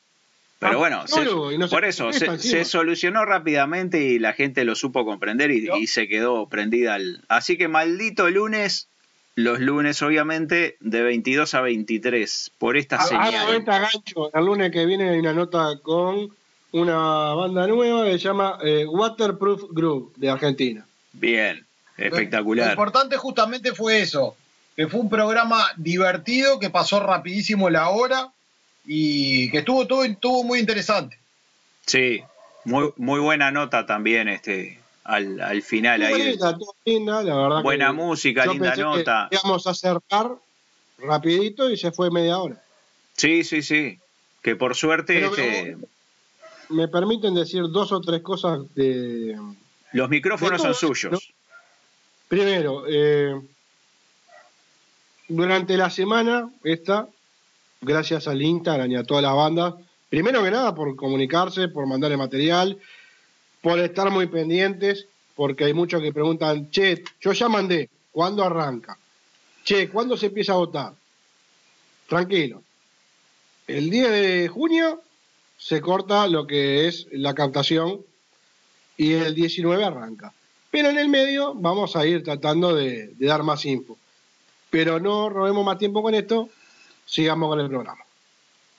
Pero 0.61 0.75
Ah, 0.75 0.77
bueno, 0.77 1.07
se- 1.09 1.25
no 1.59 1.69
por 1.69 1.85
eso 1.87 2.13
se, 2.13 2.65
solucionó 2.67 3.25
rápidamente 3.25 3.99
y 4.05 4.19
la 4.19 4.35
gente 4.35 4.65
lo 4.65 4.75
supo 4.75 5.05
comprender 5.07 5.51
y, 5.51 5.87
se 5.87 6.07
quedó 6.07 6.47
prendida. 6.49 6.95
al- 6.95 7.25
Así 7.29 7.57
que 7.57 7.67
maldito 7.67 8.29
lunes, 8.29 8.87
los 9.37 9.59
lunes 9.59 10.03
obviamente 10.03 10.77
de 10.81 11.03
22 11.03 11.55
a 11.55 11.63
23 11.63 12.53
por 12.59 12.77
esta 12.77 12.97
Ah, 12.97 13.01
ah, 13.01 13.07
señal. 13.27 13.53
venta 13.53 13.79
gancho. 13.79 14.31
El 14.35 14.45
lunes 14.45 14.71
que 14.71 14.85
viene 14.85 15.09
hay 15.09 15.19
una 15.19 15.33
nota 15.33 15.79
con 15.83 16.29
una 16.73 16.95
banda 17.35 17.67
nueva 17.67 18.05
que 18.05 18.13
se 18.13 18.19
llama 18.19 18.59
eh, 18.63 18.85
Waterproof 18.87 19.63
Group 19.71 20.13
de 20.17 20.29
Argentina. 20.29 20.87
Bien, 21.15 21.65
Lo 21.97 22.05
espectacular. 22.05 22.69
importante 22.71 23.17
justamente 23.17 23.73
fue 23.75 24.01
eso, 24.01 24.37
que 24.77 24.87
fue 24.89 25.01
un 25.01 25.09
programa 25.09 25.67
divertido, 25.79 26.59
que 26.61 26.69
pasó 26.69 27.01
rapidísimo 27.01 27.71
la 27.71 27.89
hora 27.89 28.29
y 28.85 29.51
que 29.51 29.59
estuvo 29.59 29.87
todo 29.87 30.05
estuvo 30.05 30.45
muy 30.45 30.59
interesante. 30.59 31.19
Sí, 31.87 32.23
muy, 32.65 32.93
muy 32.97 33.21
buena 33.21 33.51
nota 33.51 33.87
también 33.87 34.29
este 34.29 34.81
al, 35.05 35.41
al 35.41 35.63
final 35.63 36.03
ahí. 36.03 36.15
Muy 36.15 36.39
todo 36.39 36.75
linda, 36.85 37.23
la 37.23 37.35
verdad. 37.35 37.63
Buena 37.63 37.89
que 37.89 37.93
música, 37.93 38.45
yo 38.45 38.53
linda 38.53 38.71
pensé 38.71 38.83
que 38.83 38.99
nota. 38.99 39.29
íbamos 39.31 39.67
a 39.67 39.71
acercar 39.71 40.37
rapidito 40.99 41.71
y 41.71 41.77
se 41.77 41.91
fue 41.93 42.11
media 42.11 42.39
hora. 42.39 42.63
Sí, 43.17 43.45
sí, 43.45 43.63
sí. 43.63 43.99
Que 44.43 44.57
por 44.57 44.75
suerte 44.75 45.15
Pero 45.15 45.31
este, 45.31 45.77
Me 46.71 46.89
permiten 46.89 47.35
decir 47.35 47.63
dos 47.69 47.93
o 47.93 48.01
tres 48.01 48.23
cosas 48.23 48.61
de... 48.75 49.37
los 49.93 50.09
micrófonos 50.09 50.63
de 50.63 50.69
todo 50.69 50.75
son 50.75 50.95
suyos. 50.95 51.33
Primero, 52.29 52.85
eh, 52.89 53.39
durante 55.29 55.77
la 55.77 55.91
semana 55.91 56.49
esta, 56.63 57.09
gracias 57.81 58.29
al 58.29 58.43
Instagram 58.43 58.91
y 58.91 58.97
a 58.97 59.05
todas 59.05 59.23
las 59.23 59.35
bandas, 59.35 59.75
primero 60.09 60.43
que 60.43 60.51
nada 60.51 60.75
por 60.75 60.95
comunicarse, 60.97 61.69
por 61.69 61.87
mandarle 61.87 62.17
material, 62.17 62.79
por 63.63 63.79
estar 63.79 64.11
muy 64.11 64.27
pendientes, 64.27 65.07
porque 65.35 65.65
hay 65.65 65.75
muchos 65.75 66.03
que 66.03 66.13
preguntan, 66.13 66.71
che, 66.71 67.03
yo 67.21 67.33
ya 67.33 67.49
mandé, 67.49 67.89
¿cuándo 68.13 68.45
arranca? 68.45 68.99
Che, 69.65 69.89
¿cuándo 69.89 70.17
se 70.17 70.27
empieza 70.27 70.53
a 70.53 70.57
votar? 70.57 70.95
Tranquilo. 72.09 72.63
El 73.67 73.89
10 73.89 74.11
de 74.11 74.49
junio 74.49 75.01
se 75.57 75.81
corta 75.81 76.27
lo 76.27 76.47
que 76.47 76.89
es 76.89 77.07
la 77.13 77.35
captación 77.35 78.01
y 78.97 79.13
el 79.13 79.35
19 79.35 79.85
arranca. 79.85 80.33
pero 80.71 80.89
en 80.89 80.99
el 80.99 81.09
medio 81.09 81.55
vamos 81.55 81.97
a 81.97 82.07
ir 82.07 82.23
tratando 82.23 82.75
de, 82.75 83.15
dar 83.19 83.43
más 83.43 83.65
info. 83.65 83.97
Pero 84.71 85.01
no 85.01 85.29
robemos 85.29 85.65
más 85.65 85.79
tiempo 85.79 86.03
con 86.03 86.15
esto, 86.15 86.49
sigamos 87.11 87.49
con 87.49 87.61
el 87.61 87.69
programa. 87.69 88.05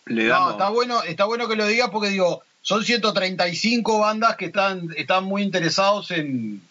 No, 0.05 0.51
está 0.51 0.69
bueno, 0.69 1.03
está 1.03 1.25
bueno 1.25 1.47
que 1.47 1.55
lo 1.55 1.67
digas 1.67 1.89
porque 1.89 2.09
digo, 2.09 2.41
son 2.61 2.83
135 2.83 4.00
bandas 4.00 4.35
que 4.35 4.45
están, 4.45 4.89
están 4.95 5.25
muy 5.25 5.43
interesados 5.43 6.11
en, 6.11 6.61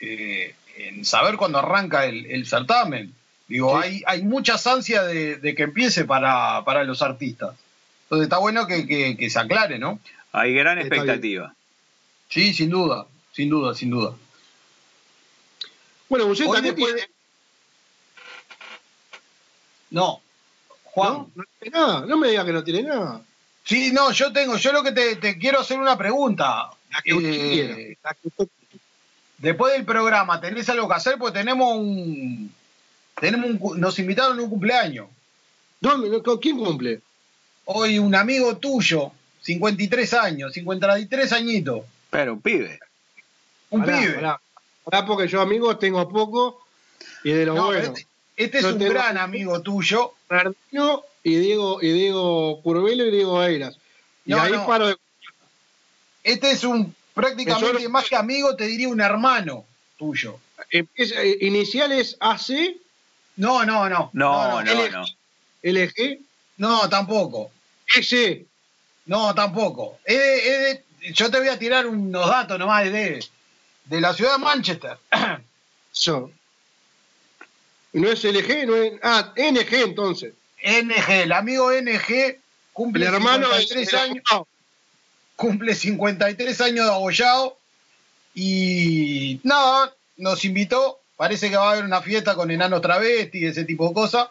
eh, 0.00 0.54
en 0.76 1.04
saber 1.04 1.36
cuándo 1.36 1.58
arranca 1.58 2.06
el, 2.06 2.46
certamen. 2.46 3.14
Digo, 3.48 3.78
hay, 3.78 4.02
hay 4.06 4.22
muchas 4.22 4.66
ansias 4.66 5.06
de, 5.06 5.54
que 5.56 5.62
empiece 5.62 6.04
para, 6.04 6.84
los 6.84 7.02
artistas. 7.02 7.54
Entonces 8.04 8.24
está 8.24 8.38
bueno 8.38 8.66
que, 8.66 9.28
se 9.30 9.38
aclare, 9.38 9.78
¿no? 9.78 10.00
Hay 10.32 10.54
gran 10.54 10.78
expectativa. 10.78 11.54
Sí, 12.30 12.54
sin 12.54 12.70
duda, 12.70 13.06
sin 13.32 13.50
duda, 13.50 13.74
sin 13.74 13.90
duda. 13.90 14.14
Bueno, 16.08 16.26
usted 16.26 16.46
también 16.46 16.76
No, 19.90 20.21
Juan. 20.92 21.26
No, 21.34 21.44
tiene 21.58 21.78
nada, 21.78 22.06
no 22.06 22.16
me 22.16 22.28
diga 22.28 22.44
que 22.44 22.52
no 22.52 22.64
tiene 22.64 22.82
nada. 22.82 23.22
Sí, 23.64 23.92
no, 23.92 24.12
yo 24.12 24.32
tengo, 24.32 24.56
yo 24.56 24.72
lo 24.72 24.82
que 24.82 24.92
te, 24.92 25.38
quiero 25.38 25.60
hacer 25.60 25.78
una 25.78 25.96
pregunta. 25.96 26.70
La 26.90 27.00
que 27.02 27.14
usted 27.14 27.30
quiera, 27.30 27.76
la 28.02 28.14
que 28.14 28.28
usted 28.28 28.48
Después 29.42 29.72
del 29.72 29.84
programa, 29.84 30.40
¿tenés 30.40 30.68
algo 30.68 30.86
que 30.86 30.94
hacer? 30.94 31.18
Porque 31.18 31.40
tenemos 31.40 31.76
un. 31.76 32.54
Tenemos 33.20 33.50
un, 33.50 33.80
nos 33.80 33.98
invitaron 33.98 34.38
a 34.38 34.42
un 34.42 34.48
cumpleaños. 34.48 35.08
¿Dónde? 35.80 36.22
¿Quién 36.40 36.58
cumple? 36.58 37.00
Hoy 37.64 37.98
un 37.98 38.14
amigo 38.14 38.56
tuyo, 38.58 39.10
53 39.40 40.14
años, 40.14 40.52
53 40.52 41.32
añitos. 41.32 41.82
Pero 42.08 42.34
un 42.34 42.40
pibe. 42.40 42.78
Un 43.70 43.82
pibe. 43.84 44.22
Pará, 44.84 45.04
porque 45.04 45.26
yo 45.26 45.40
amigos 45.40 45.76
tengo 45.80 46.08
poco 46.08 46.64
y 47.24 47.32
de 47.32 47.46
lo 47.46 47.54
bueno. 47.54 47.80
Este, 47.80 48.06
este 48.36 48.58
es 48.58 48.64
un 48.64 48.78
gran 48.78 49.18
amigo 49.18 49.60
tuyo. 49.62 50.14
Bernardino 50.28 51.04
y 51.22 51.36
Diego, 51.36 51.78
y 51.82 51.92
Diego 51.92 52.60
Curvelo 52.62 53.06
y 53.06 53.10
Diego 53.10 53.42
Eiras. 53.42 53.76
Y 54.24 54.32
ahí 54.32 54.52
paro 54.66 54.88
de... 54.88 54.96
Este 56.22 56.52
es 56.52 56.64
un 56.64 56.94
prácticamente 57.14 57.88
más 57.88 58.08
que 58.08 58.16
amigo, 58.16 58.56
te 58.56 58.66
diría 58.66 58.88
un 58.88 59.00
hermano 59.00 59.64
tuyo. 59.96 60.38
Eh, 60.70 60.86
¿Iniciales 61.40 62.16
AC? 62.20 62.76
No, 63.36 63.64
no, 63.64 63.88
no. 63.88 64.10
No, 64.12 64.62
no, 64.62 64.88
no. 64.88 65.04
¿LG? 65.62 66.20
No, 66.58 66.88
tampoco. 66.88 67.50
¿S? 67.94 68.44
No, 69.06 69.34
tampoco. 69.34 69.98
yo 71.12 71.30
te 71.30 71.38
voy 71.38 71.48
a 71.48 71.58
tirar 71.58 71.86
unos 71.86 72.26
datos 72.26 72.58
nomás 72.58 72.84
de, 72.84 73.24
de 73.84 74.00
la 74.00 74.14
ciudad 74.14 74.36
de 74.36 74.44
Manchester. 74.44 74.98
Eso. 75.92 76.30
¿No 77.92 78.10
es 78.10 78.24
LG? 78.24 78.66
No 78.66 78.76
es, 78.76 78.92
ah, 79.02 79.32
NG 79.36 79.74
entonces. 79.74 80.34
NG, 80.62 81.10
el 81.10 81.32
amigo 81.32 81.70
NG 81.72 82.38
cumple 82.72 83.06
el 83.06 83.14
hermano 83.14 83.48
de 83.48 83.66
tres 83.66 83.92
años 83.94 84.22
cumple 85.42 85.74
53 85.74 86.60
años 86.60 86.86
de 86.86 86.92
abollado 86.92 87.56
y 88.32 89.40
nada, 89.42 89.92
nos 90.16 90.44
invitó. 90.44 91.00
Parece 91.16 91.50
que 91.50 91.56
va 91.56 91.68
a 91.68 91.72
haber 91.72 91.84
una 91.84 92.00
fiesta 92.00 92.36
con 92.36 92.50
enanos 92.50 92.80
travesti 92.80 93.38
y 93.38 93.46
ese 93.46 93.64
tipo 93.64 93.88
de 93.88 93.94
cosas. 93.94 94.28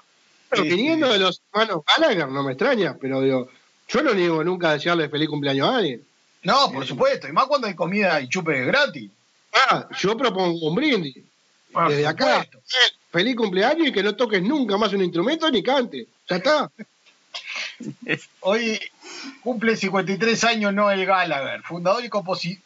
Pero 0.50 0.64
este, 0.64 0.76
viniendo 0.76 1.10
de 1.10 1.20
los 1.20 1.42
hermanos 1.52 1.84
Gallagher, 1.86 2.30
no 2.30 2.44
me 2.44 2.54
extraña, 2.54 2.98
pero 3.00 3.22
digo, 3.22 3.50
yo 3.90 4.04
no 4.04 4.14
niego 4.14 4.44
nunca 4.44 4.72
desearle 4.72 5.10
feliz 5.10 5.28
cumpleaños 5.28 5.68
a 5.68 5.78
alguien. 5.78 6.06
No, 6.44 6.72
por 6.72 6.86
supuesto, 6.86 7.28
y 7.28 7.34
más 7.34 7.46
cuando 7.46 7.68
hay 7.68 7.76
comida 7.76 8.20
y 8.22 8.30
chupe 8.30 8.66
gratis. 8.66 9.12
Ah, 9.54 9.88
yo 10.00 10.16
propongo 10.18 10.68
un 10.68 10.76
brindis. 10.76 11.18
Desde 11.88 12.08
acá, 12.08 12.48
feliz 13.12 13.36
cumpleaños 13.36 13.88
y 13.88 13.92
que 13.92 14.04
no 14.04 14.16
toques 14.16 14.42
nunca 14.42 14.78
más 14.78 14.94
un 14.94 15.04
instrumento 15.04 15.50
ni 15.52 15.62
cante. 15.62 16.08
Ya 16.30 16.38
está. 16.38 16.72
Hoy 18.42 18.80
cumple 19.44 19.76
53 19.76 20.44
años 20.46 20.74
Noel 20.74 21.06
Gallagher, 21.06 21.62
fundador 21.64 22.04
y 22.04 22.10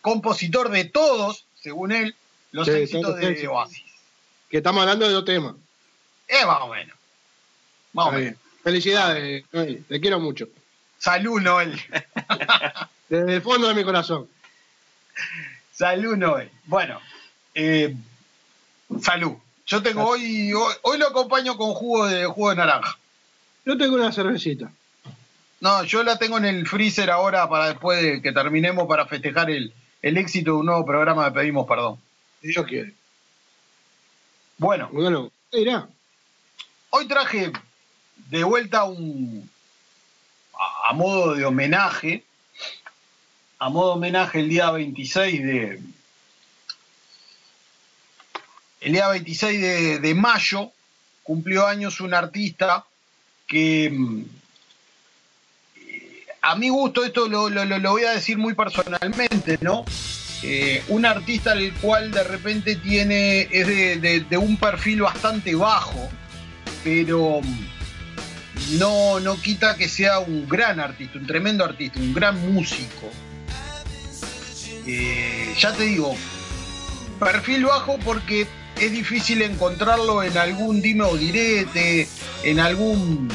compositor 0.02 0.70
de 0.70 0.86
todos, 0.86 1.46
según 1.60 1.92
él, 1.92 2.16
los 2.52 2.68
éxitos 2.68 3.18
de 3.18 3.48
Oasis. 3.48 3.84
Que 4.50 4.58
estamos 4.58 4.82
hablando 4.82 5.08
de 5.08 5.14
dos 5.14 5.26
temas. 5.26 5.56
Eh, 6.28 6.46
más 6.46 6.62
o 6.62 8.12
menos. 8.12 8.36
Felicidades, 8.64 9.44
Noel, 9.52 9.86
te 9.88 10.00
quiero 10.00 10.20
mucho. 10.20 10.48
Salud, 10.98 11.42
Noel. 11.42 11.80
Desde 13.10 13.36
el 13.36 13.42
fondo 13.42 13.68
de 13.68 13.76
mi 13.76 13.84
corazón. 13.84 14.28
Salud, 15.72 16.16
Noel. 16.16 16.50
Bueno, 16.66 17.00
eh, 17.54 17.96
salud. 19.02 19.36
Yo 19.66 19.82
tengo 19.82 20.08
hoy, 20.08 20.54
hoy, 20.54 20.74
hoy, 20.84 20.98
lo 20.98 21.08
acompaño 21.08 21.58
con 21.58 21.74
jugo 21.74 22.06
de 22.08 22.26
jugo 22.26 22.52
de 22.52 22.58
naranja. 22.58 22.98
Yo 23.66 23.78
tengo 23.78 23.96
una 23.96 24.12
cervecita. 24.12 24.72
No, 25.60 25.84
yo 25.84 26.04
la 26.04 26.20
tengo 26.20 26.38
en 26.38 26.46
el 26.46 26.68
freezer 26.68 27.10
ahora 27.10 27.50
para 27.50 27.70
después 27.70 28.00
de 28.02 28.22
que 28.22 28.32
terminemos 28.32 28.88
para 28.88 29.08
festejar 29.08 29.50
el, 29.50 29.74
éxito 30.02 30.52
de 30.52 30.58
un 30.58 30.68
nuevo 30.68 30.86
programa 30.86 31.26
de 31.26 31.32
Pedimos 31.32 31.68
Perdón. 31.68 32.00
Si 32.42 32.50
Dios 32.50 32.66
quiere. 32.68 32.94
Bueno. 34.60 34.90
Bueno, 34.92 35.32
¿qué 35.52 35.58
dirá? 35.58 35.90
Hoy 36.92 37.08
traje 37.08 37.52
de 38.30 38.44
vuelta 38.44 38.84
un. 38.84 39.50
A, 40.88 40.94
modo 40.94 41.34
de 41.34 41.46
homenaje. 41.46 42.24
A 43.58 43.70
modo 43.70 43.88
de 43.88 43.96
homenaje 43.96 44.42
el 44.42 44.50
día 44.50 44.70
26 44.70 45.44
de. 45.44 45.80
El 48.82 48.94
día 48.94 49.08
26 49.08 50.02
de, 50.02 50.16
mayo 50.16 50.72
cumplió 51.24 51.66
años 51.66 52.02
un 52.02 52.14
artista 52.14 52.86
que 53.48 53.92
a 56.42 56.56
mi 56.56 56.70
gusto, 56.70 57.04
esto 57.04 57.28
lo, 57.28 57.50
voy 57.92 58.04
a 58.04 58.12
decir 58.12 58.38
muy 58.38 58.54
personalmente, 58.54 59.58
¿no? 59.62 59.84
Eh, 60.44 60.84
un 60.90 61.06
artista 61.08 61.54
al 61.54 61.74
cual 61.82 62.12
de 62.12 62.24
repente 62.24 62.76
tiene, 62.76 63.48
es 63.52 63.68
de, 64.30 64.38
un 64.38 64.58
perfil 64.58 65.02
bastante 65.02 65.56
bajo, 65.56 66.08
pero 66.84 67.42
no, 68.74 69.20
no 69.20 69.42
quita 69.42 69.76
que 69.76 69.90
sea 69.90 70.20
un 70.20 70.48
gran 70.48 70.80
artista, 70.80 71.18
un 71.18 71.26
tremendo 71.26 71.66
artista, 71.66 72.00
un 72.00 72.14
gran 72.14 72.54
músico. 72.54 73.12
Eh, 74.86 75.56
ya 75.58 75.74
te 75.74 75.84
digo, 75.84 76.16
perfil 77.20 77.66
bajo 77.66 77.98
porque 78.06 78.46
es 78.80 78.92
difícil 78.92 79.42
encontrarlo 79.42 80.24
en 80.24 80.38
algún 80.38 80.82
dime 80.82 81.04
o 81.04 81.16
direte, 81.16 82.08
en 82.44 82.60
algún 82.60 83.30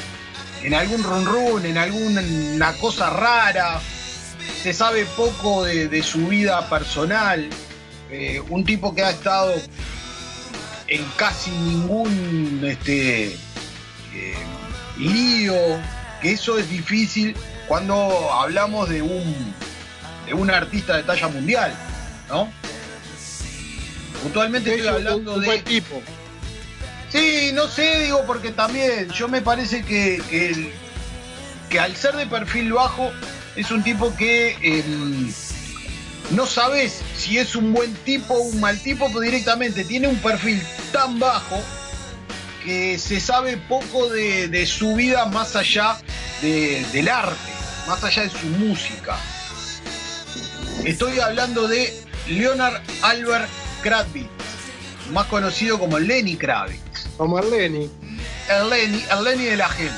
en 0.62 0.74
algún 0.74 1.02
run 1.02 1.24
run, 1.24 1.66
en 1.66 1.78
alguna 1.78 2.72
cosa 2.74 3.10
rara. 3.10 3.80
Se 4.62 4.74
sabe 4.74 5.06
poco 5.16 5.64
de, 5.64 6.02
su 6.02 6.26
vida 6.26 6.68
personal. 6.68 7.48
Eh, 8.10 8.42
un 8.50 8.64
tipo 8.64 8.94
que 8.94 9.02
ha 9.02 9.10
estado 9.10 9.54
en 10.86 11.04
casi 11.16 11.50
ningún 11.50 12.60
este, 12.64 13.28
eh, 13.28 14.34
lío, 14.98 15.54
que 16.20 16.32
eso 16.32 16.58
es 16.58 16.68
difícil 16.68 17.34
cuando 17.68 17.94
hablamos 18.32 18.88
de 18.88 19.00
un, 19.00 19.54
de 20.26 20.34
un 20.34 20.50
artista 20.50 20.96
de 20.96 21.04
talla 21.04 21.28
mundial, 21.28 21.72
¿no? 22.28 22.52
Puntualmente 24.22 24.74
estoy 24.74 24.88
hablando 24.88 25.38
de. 25.38 25.46
Buen 25.46 25.64
tipo. 25.64 26.02
Sí, 27.10 27.50
no 27.52 27.66
sé, 27.66 28.04
digo, 28.04 28.24
porque 28.26 28.52
también 28.52 29.10
yo 29.10 29.28
me 29.28 29.42
parece 29.42 29.82
que, 29.82 30.22
que, 31.68 31.80
al 31.80 31.96
ser 31.96 32.14
de 32.14 32.26
perfil 32.26 32.72
bajo 32.72 33.10
es 33.56 33.70
un 33.72 33.82
tipo 33.82 34.14
que 34.14 34.56
em, 34.62 35.32
no 36.30 36.46
sabes 36.46 37.02
si 37.16 37.38
es 37.38 37.56
un 37.56 37.72
buen 37.72 37.92
tipo 37.94 38.34
o 38.34 38.42
un 38.42 38.60
mal 38.60 38.78
tipo, 38.78 39.08
pero 39.08 39.20
directamente 39.20 39.84
tiene 39.84 40.06
un 40.06 40.18
perfil 40.18 40.62
tan 40.92 41.18
bajo 41.18 41.60
que 42.64 42.96
se 42.98 43.18
sabe 43.18 43.56
poco 43.56 44.08
de, 44.08 44.64
su 44.66 44.94
vida 44.94 45.24
más 45.26 45.56
allá 45.56 45.98
del 46.42 47.08
arte, 47.08 47.50
más 47.88 48.04
allá 48.04 48.22
de 48.22 48.30
su 48.30 48.46
música. 48.46 49.18
Estoy 50.84 51.18
hablando 51.18 51.66
de 51.66 51.92
Leonard 52.28 52.80
Albert 53.02 53.48
Kravitz, 53.82 54.28
más 55.12 55.26
conocido 55.26 55.78
como 55.78 55.98
Lenny 55.98 56.36
Kravitz. 56.36 57.08
Como 57.16 57.38
el 57.38 57.50
Lenny. 57.50 57.90
El 58.48 58.70
Lenny, 58.70 59.04
el 59.10 59.24
Lenny 59.24 59.44
de 59.44 59.56
la 59.56 59.68
gente. 59.68 59.94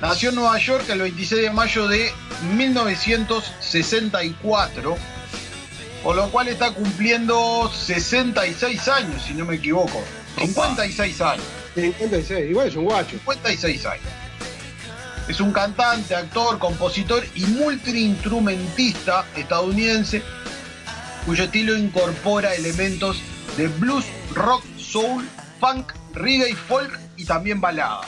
Nació 0.00 0.30
en 0.30 0.36
Nueva 0.36 0.56
York 0.58 0.84
el 0.88 1.00
26 1.00 1.42
de 1.42 1.50
mayo 1.50 1.88
de 1.88 2.12
1964, 2.54 4.96
por 6.02 6.16
lo 6.16 6.30
cual 6.30 6.48
está 6.48 6.72
cumpliendo 6.72 7.70
66 7.72 8.88
años, 8.88 9.22
si 9.22 9.34
no 9.34 9.44
me 9.44 9.56
equivoco. 9.56 10.02
56 10.38 11.20
años. 11.20 11.44
56, 11.74 12.50
igual 12.50 12.68
es 12.68 12.76
un 12.76 12.84
guacho. 12.84 13.10
56 13.10 13.84
años. 13.86 14.06
Es 15.28 15.40
un 15.40 15.52
cantante, 15.52 16.14
actor, 16.14 16.58
compositor 16.58 17.26
y 17.34 17.46
multiinstrumentista 17.46 19.24
estadounidense 19.36 20.22
cuyo 21.26 21.44
estilo 21.44 21.76
incorpora 21.76 22.54
elementos 22.54 23.20
de 23.56 23.68
blues, 23.68 24.04
rock, 24.34 24.64
soul, 24.76 25.24
funk, 25.60 25.92
reggae, 26.12 26.54
folk 26.54 26.98
y 27.16 27.24
también 27.24 27.60
balada. 27.60 28.02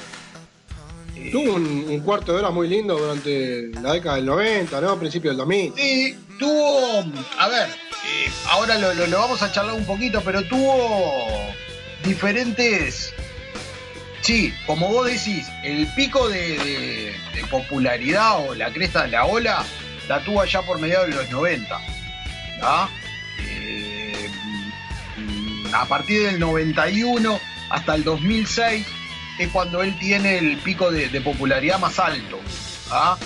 Tuvo 1.32 1.54
un, 1.54 2.00
cuarto 2.00 2.32
de 2.32 2.38
hora 2.38 2.50
muy 2.50 2.68
lindo 2.68 2.96
durante 2.96 3.68
la 3.80 3.94
década 3.94 4.16
del 4.16 4.26
90, 4.26 4.80
¿no? 4.80 4.98
Principio 4.98 5.30
del 5.30 5.38
2000. 5.38 5.72
Sí, 5.74 6.18
tuvo. 6.38 7.04
A 7.38 7.48
ver, 7.48 7.68
eh, 7.68 8.30
ahora 8.50 8.76
lo, 8.78 9.18
vamos 9.18 9.42
a 9.42 9.50
charlar 9.50 9.74
un 9.74 9.86
poquito, 9.86 10.20
pero 10.22 10.42
tuvo 10.42 11.26
diferentes. 12.04 13.14
Sí, 14.20 14.52
como 14.66 14.88
vos 14.88 15.06
decís, 15.06 15.46
el 15.62 15.86
pico 15.94 16.28
de, 16.28 17.14
popularidad 17.50 18.46
o 18.46 18.54
la 18.54 18.72
cresta 18.72 19.04
de 19.04 19.08
la 19.08 19.24
ola 19.24 19.64
la 20.08 20.22
tuvo 20.24 20.42
allá 20.42 20.62
por 20.62 20.78
mediados 20.78 21.08
de 21.08 21.14
los 21.14 21.30
90. 21.30 21.80
Eh, 22.60 22.88
a 25.80 25.84
partir 25.86 26.22
del 26.22 26.40
91 26.40 27.38
hasta 27.70 27.94
el 27.94 28.04
2006 28.04 28.86
es 29.38 29.48
cuando 29.48 29.82
él 29.82 29.98
tiene 29.98 30.38
el 30.38 30.56
pico 30.58 30.90
de, 30.90 31.20
popularidad 31.20 31.78
más 31.78 31.98
alto, 31.98 32.38
¿ah? 32.90 33.18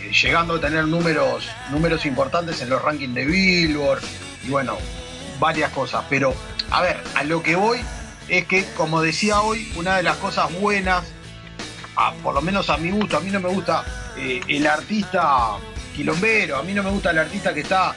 eh, 0.00 0.12
llegando 0.12 0.56
a 0.56 0.60
tener 0.60 0.86
números, 0.86 1.48
números 1.70 2.04
importantes 2.04 2.60
en 2.60 2.68
los 2.68 2.82
rankings 2.82 3.14
de 3.14 3.24
Billboard 3.24 4.02
y 4.46 4.50
bueno, 4.50 4.76
varias 5.38 5.70
cosas. 5.72 6.04
Pero, 6.10 6.34
a 6.70 6.82
ver, 6.82 7.00
a 7.14 7.24
lo 7.24 7.42
que 7.42 7.56
voy 7.56 7.80
es 8.28 8.44
que, 8.46 8.64
como 8.76 9.00
decía 9.00 9.40
hoy, 9.40 9.72
una 9.76 9.96
de 9.96 10.02
las 10.02 10.16
cosas 10.18 10.52
buenas, 10.60 11.04
por 12.22 12.34
lo 12.34 12.42
menos 12.42 12.68
a 12.68 12.76
mi 12.76 12.90
gusto, 12.90 13.16
a 13.16 13.20
mí 13.20 13.30
no 13.30 13.40
me 13.40 13.48
gusta 13.48 13.84
eh, 14.18 14.42
el 14.46 14.66
artista 14.66 15.56
quilombero, 15.96 16.58
a 16.58 16.62
mí 16.62 16.74
no 16.74 16.82
me 16.82 16.90
gusta 16.90 17.12
el 17.12 17.18
artista 17.18 17.54
que 17.54 17.60
está 17.60 17.94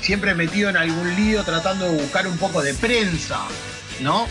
siempre 0.00 0.34
metido 0.34 0.70
en 0.70 0.76
algún 0.76 1.14
lío 1.16 1.42
tratando 1.44 1.86
de 1.86 2.02
buscar 2.02 2.26
un 2.26 2.38
poco 2.38 2.62
de 2.62 2.74
prensa, 2.74 3.40
¿no? 4.00 4.26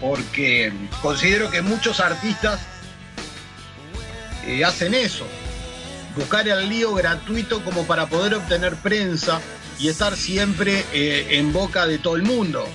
porque 0.00 0.72
considero 1.02 1.50
que 1.50 1.62
muchos 1.62 2.00
artistas 2.00 2.60
eh, 4.46 4.64
hacen 4.64 4.94
eso, 4.94 5.26
buscar 6.16 6.48
el 6.48 6.68
lío 6.68 6.94
gratuito 6.94 7.62
como 7.62 7.86
para 7.86 8.06
poder 8.06 8.34
obtener 8.34 8.74
prensa 8.76 9.40
y 9.78 9.88
estar 9.88 10.16
siempre 10.16 10.84
eh, 10.92 11.26
en 11.30 11.52
boca 11.52 11.86
de 11.86 11.98
todo 11.98 12.16
el 12.16 12.22
mundo. 12.22 12.66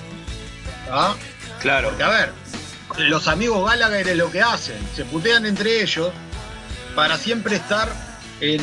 ¿Ah? 0.90 1.16
Claro. 1.60 1.88
Porque 1.88 2.04
a 2.04 2.08
ver, 2.08 2.32
los 2.98 3.26
amigos 3.26 3.68
Gallagher 3.68 4.08
es 4.08 4.16
lo 4.16 4.30
que 4.30 4.40
hacen, 4.40 4.78
se 4.94 5.04
putean 5.04 5.44
entre 5.46 5.82
ellos 5.82 6.12
para 6.94 7.18
siempre 7.18 7.56
estar 7.56 7.92
en, 8.40 8.60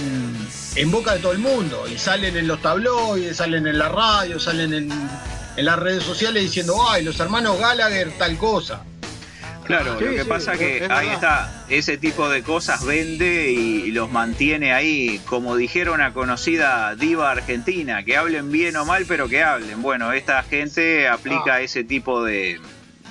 en 0.75 0.91
boca 0.91 1.13
de 1.13 1.19
todo 1.19 1.31
el 1.31 1.39
mundo 1.39 1.85
y 1.87 1.97
salen 1.97 2.37
en 2.37 2.47
los 2.47 2.61
tabloides, 2.61 3.37
salen 3.37 3.67
en 3.67 3.77
la 3.77 3.89
radio, 3.89 4.39
salen 4.39 4.73
en 4.73 4.91
en 5.55 5.65
las 5.65 5.79
redes 5.79 6.03
sociales 6.03 6.43
diciendo, 6.43 6.75
ay, 6.89 7.03
los 7.03 7.19
hermanos 7.19 7.59
Gallagher 7.59 8.11
tal 8.17 8.37
cosa. 8.37 8.83
Claro, 9.65 9.97
lo 9.97 10.11
que 10.13 10.25
pasa 10.25 10.57
que 10.57 10.85
ahí 10.89 11.07
está, 11.07 11.65
ese 11.69 11.97
tipo 11.97 12.27
de 12.27 12.43
cosas 12.43 12.85
vende 12.85 13.49
y, 13.51 13.91
los 13.91 14.11
mantiene 14.11 14.73
ahí, 14.73 15.21
como 15.25 15.55
dijeron 15.55 15.95
una 15.95 16.13
conocida 16.13 16.95
diva 16.95 17.31
argentina, 17.31 18.03
que 18.03 18.17
hablen 18.17 18.51
bien 18.51 18.75
o 18.75 18.83
mal, 18.83 19.05
pero 19.07 19.29
que 19.29 19.41
hablen. 19.41 19.81
Bueno, 19.81 20.11
esta 20.11 20.43
gente 20.43 21.07
aplica 21.07 21.55
ah. 21.55 21.61
ese 21.61 21.85
tipo 21.85 22.23
de, 22.23 22.59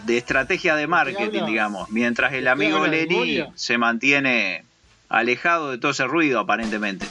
estrategia 0.08 0.76
de 0.76 0.86
marketing, 0.86 1.46
digamos, 1.46 1.88
mientras 1.88 2.34
el 2.34 2.46
amigo 2.48 2.86
Lenny 2.86 3.46
se 3.54 3.78
mantiene 3.78 4.64
alejado 5.12 5.70
de 5.70 5.78
todo 5.78 5.92
ese 5.92 6.04
ruido, 6.04 6.40
aparentemente 6.40 7.06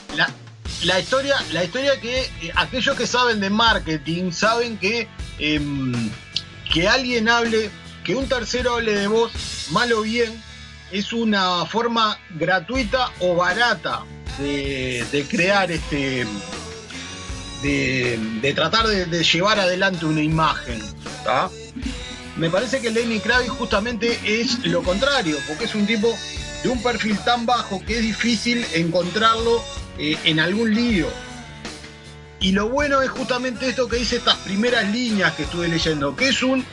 la 0.84 0.98
historia, 0.98 1.36
la 1.52 1.64
historia 1.64 2.00
que 2.00 2.22
eh, 2.22 2.52
aquellos 2.56 2.96
que 2.96 3.06
saben 3.06 3.40
de 3.40 3.50
marketing 3.50 4.32
saben 4.32 4.76
que 4.76 5.08
em, 5.38 6.10
que 6.72 6.88
alguien 6.88 7.28
hable, 7.28 7.70
que 8.04 8.14
un 8.14 8.28
tercero 8.28 8.74
hable 8.74 8.94
de 8.94 9.06
vos, 9.06 9.30
mal 9.70 9.92
o 9.92 10.02
bien, 10.02 10.42
es 10.90 11.12
una 11.12 11.64
forma 11.66 12.18
gratuita 12.30 13.10
o 13.20 13.36
barata 13.36 14.04
de, 14.38 15.26
crear 15.30 15.70
este. 15.70 16.26
De, 17.62 18.52
tratar 18.54 18.86
de, 18.86 19.22
llevar 19.22 19.60
adelante 19.60 20.04
una 20.04 20.22
imagen. 20.22 20.82
Me 22.36 22.50
parece 22.50 22.80
que 22.80 22.90
Lenny 22.90 23.20
Kravitz 23.20 23.50
justamente 23.50 24.18
es 24.24 24.64
lo 24.66 24.82
contrario, 24.82 25.36
porque 25.46 25.64
es 25.64 25.74
un 25.74 25.86
tipo 25.86 26.16
de 26.62 26.68
un 26.68 26.82
perfil 26.82 27.18
tan 27.24 27.46
bajo 27.46 27.84
que 27.84 27.96
es 27.96 28.02
difícil 28.02 28.64
encontrarlo 28.74 29.62
eh, 29.98 30.16
en 30.24 30.40
algún 30.40 30.74
lío. 30.74 31.08
Y 32.40 32.52
lo 32.52 32.68
bueno 32.68 33.02
es 33.02 33.10
justamente 33.10 33.68
esto 33.68 33.88
que 33.88 33.96
dice 33.96 34.16
estas 34.16 34.36
primeras 34.38 34.90
líneas 34.90 35.32
que 35.34 35.44
estuve 35.44 35.68
leyendo, 35.68 36.16
que 36.16 36.28
es 36.28 36.42
un 36.42 36.64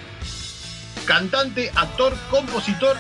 cantante, 1.06 1.72
actor, 1.76 2.16
compositor 2.30 2.98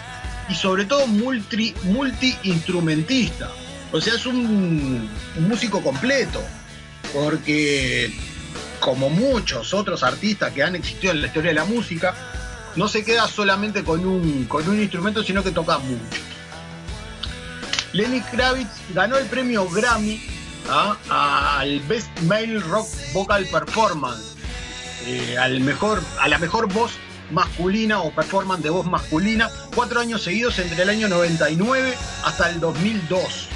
y 0.49 0.56
sobre 0.56 0.86
todo 0.86 1.08
multi, 1.08 1.73
multi-instrumentista. 1.84 3.49
O 3.91 3.99
sea, 3.99 4.13
es 4.15 4.25
un, 4.25 5.10
músico 5.47 5.82
completo, 5.82 6.41
porque 7.13 8.13
como 8.80 9.10
muchos 9.10 9.73
otros 9.73 10.04
artistas 10.04 10.54
que 10.54 10.63
han 10.63 10.75
existido 10.75 11.13
en 11.13 11.21
la 11.21 11.28
historia 11.28 11.49
de 11.49 11.56
la 11.56 11.65
música, 11.65 12.13
no 12.75 12.88
se 12.88 13.04
queda 13.04 13.28
solamente 13.28 13.84
con 13.84 14.06
un, 14.06 14.45
con 14.45 14.67
un 14.69 14.80
instrumento, 14.80 15.23
sino 15.23 15.43
que 15.43 15.52
toca 15.52 15.80
mucho. 15.80 16.29
Lenny 17.93 18.21
Kravitz 18.21 18.69
ganó 18.93 19.17
el 19.17 19.25
premio 19.25 19.67
Grammy 19.69 20.21
¿ah? 20.69 20.95
al 21.62 21.80
Best 21.82 22.10
Male 22.21 22.60
Rock 22.60 22.88
Vocal 23.13 23.45
Performance, 23.45 24.36
eh, 25.06 25.38
al 25.38 25.60
mejor, 25.62 26.02
a 26.19 26.28
la 26.28 26.38
mejor 26.38 26.71
voz 26.71 26.91
masculina 27.32 28.02
o 28.02 28.12
performance 28.12 28.63
de 28.63 28.69
voz 28.69 28.86
masculina, 28.86 29.49
cuatro 29.75 29.99
años 29.99 30.23
seguidos 30.23 30.60
entre 30.60 30.84
el 30.84 30.89
año 30.89 31.08
99 31.08 31.95
hasta 32.23 32.49
el 32.49 32.60
2002. 32.60 33.49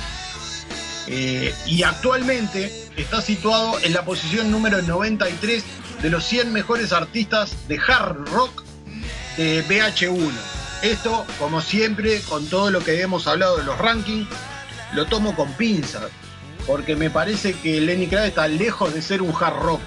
Eh, 1.08 1.54
y 1.66 1.84
actualmente 1.84 2.72
está 2.96 3.22
situado 3.22 3.78
en 3.82 3.94
la 3.94 4.06
posición 4.06 4.50
número 4.50 4.82
93 4.82 5.64
de 6.02 6.10
los 6.10 6.24
100 6.24 6.54
mejores 6.54 6.94
artistas 6.94 7.68
de 7.68 7.78
hard 7.78 8.30
rock 8.30 8.64
de 9.38 9.64
BH1. 9.68 10.63
Esto, 10.84 11.26
como 11.40 11.62
siempre, 11.62 12.20
con 12.24 12.46
todo 12.48 12.70
lo 12.70 12.84
que 12.84 13.00
hemos 13.02 13.26
hablado 13.28 13.56
de 13.56 13.64
los 13.64 13.78
rankings, 13.78 14.28
lo 14.94 15.06
tomo 15.06 15.34
con 15.34 15.54
pinzas, 15.54 16.12
porque 16.68 16.98
me 16.98 17.10
parece 17.10 17.54
que 17.54 17.80
Lenny 17.80 18.08
Kravitz 18.08 18.32
está 18.32 18.50
lejos 18.50 18.94
de 18.94 19.02
ser 19.02 19.22
un 19.22 19.34
hard 19.34 19.60
rock. 19.62 19.82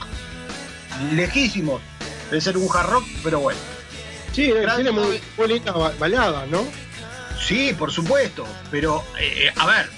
Lejísimo 1.13 1.83
de 2.31 2.41
ser 2.41 2.57
un 2.57 2.67
hard 2.75 2.89
rock, 2.89 3.05
pero 3.23 3.41
bueno. 3.41 3.61
Sí, 4.33 4.51
tiene 4.75 4.91
muy, 4.91 5.21
lindas 5.47 5.99
baladas, 5.99 6.49
¿no? 6.49 6.65
Sí, 7.47 7.75
por 7.79 7.93
supuesto, 7.93 8.47
pero 8.71 9.05
eh, 9.21 9.53
a 9.55 9.67
ver, 9.67 9.91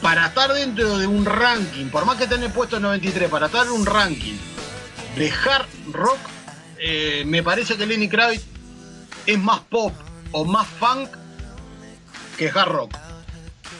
para 0.00 0.28
estar 0.28 0.54
dentro 0.54 0.96
de 0.96 1.06
un 1.06 1.26
ranking, 1.26 1.90
por 1.90 2.06
más 2.06 2.16
que 2.16 2.26
tenés 2.26 2.50
puesto 2.50 2.80
93, 2.80 3.28
para 3.28 3.44
estar 3.44 3.66
en 3.66 3.72
un 3.72 3.84
ranking 3.84 4.38
de 5.16 5.30
hard 5.30 5.66
rock, 5.92 6.18
eh, 6.78 7.24
me 7.26 7.42
parece 7.42 7.76
que 7.76 7.84
Lenny 7.84 8.08
Kravitz 8.08 8.51
es 9.26 9.38
más 9.38 9.60
pop 9.60 9.92
o 10.32 10.44
más 10.44 10.66
funk 10.66 11.08
que 12.36 12.48
hard 12.48 12.68
rock. 12.68 12.96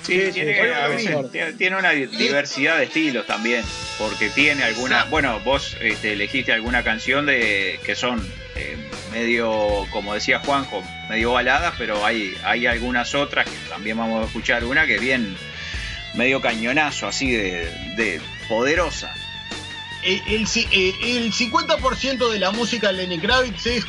Sí, 0.02 0.20
tiene, 0.32 1.76
una 1.76 1.90
diversidad 1.90 2.78
de 2.78 2.84
estilos 2.84 3.24
también, 3.24 3.64
porque 3.98 4.30
tiene 4.30 4.64
alguna, 4.64 5.04
bueno, 5.04 5.38
vos 5.40 5.76
este, 5.80 6.14
elegiste 6.14 6.52
alguna 6.52 6.82
canción 6.82 7.24
de 7.24 7.78
que 7.84 7.94
son 7.94 8.20
eh, 8.56 8.76
medio, 9.12 9.86
como 9.92 10.14
decía 10.14 10.40
Juanjo, 10.40 10.82
medio 11.08 11.32
baladas, 11.32 11.74
pero 11.78 12.04
hay, 12.04 12.34
hay 12.42 12.66
algunas 12.66 13.14
otras 13.14 13.48
que 13.48 13.56
también 13.68 13.96
vamos 13.96 14.24
a 14.24 14.26
escuchar 14.26 14.64
una 14.64 14.86
que 14.86 14.96
es 14.96 15.00
bien 15.00 15.36
medio 16.14 16.40
cañonazo, 16.40 17.06
así 17.06 17.30
de, 17.30 18.20
poderosa. 18.48 19.14
El, 20.02 20.20
el, 20.26 20.42
el 20.42 21.32
50% 21.32 22.28
de 22.28 22.38
la 22.40 22.50
música 22.50 22.88
de 22.88 22.94
Lenny 22.94 23.20
Kravitz 23.20 23.66
es 23.66 23.84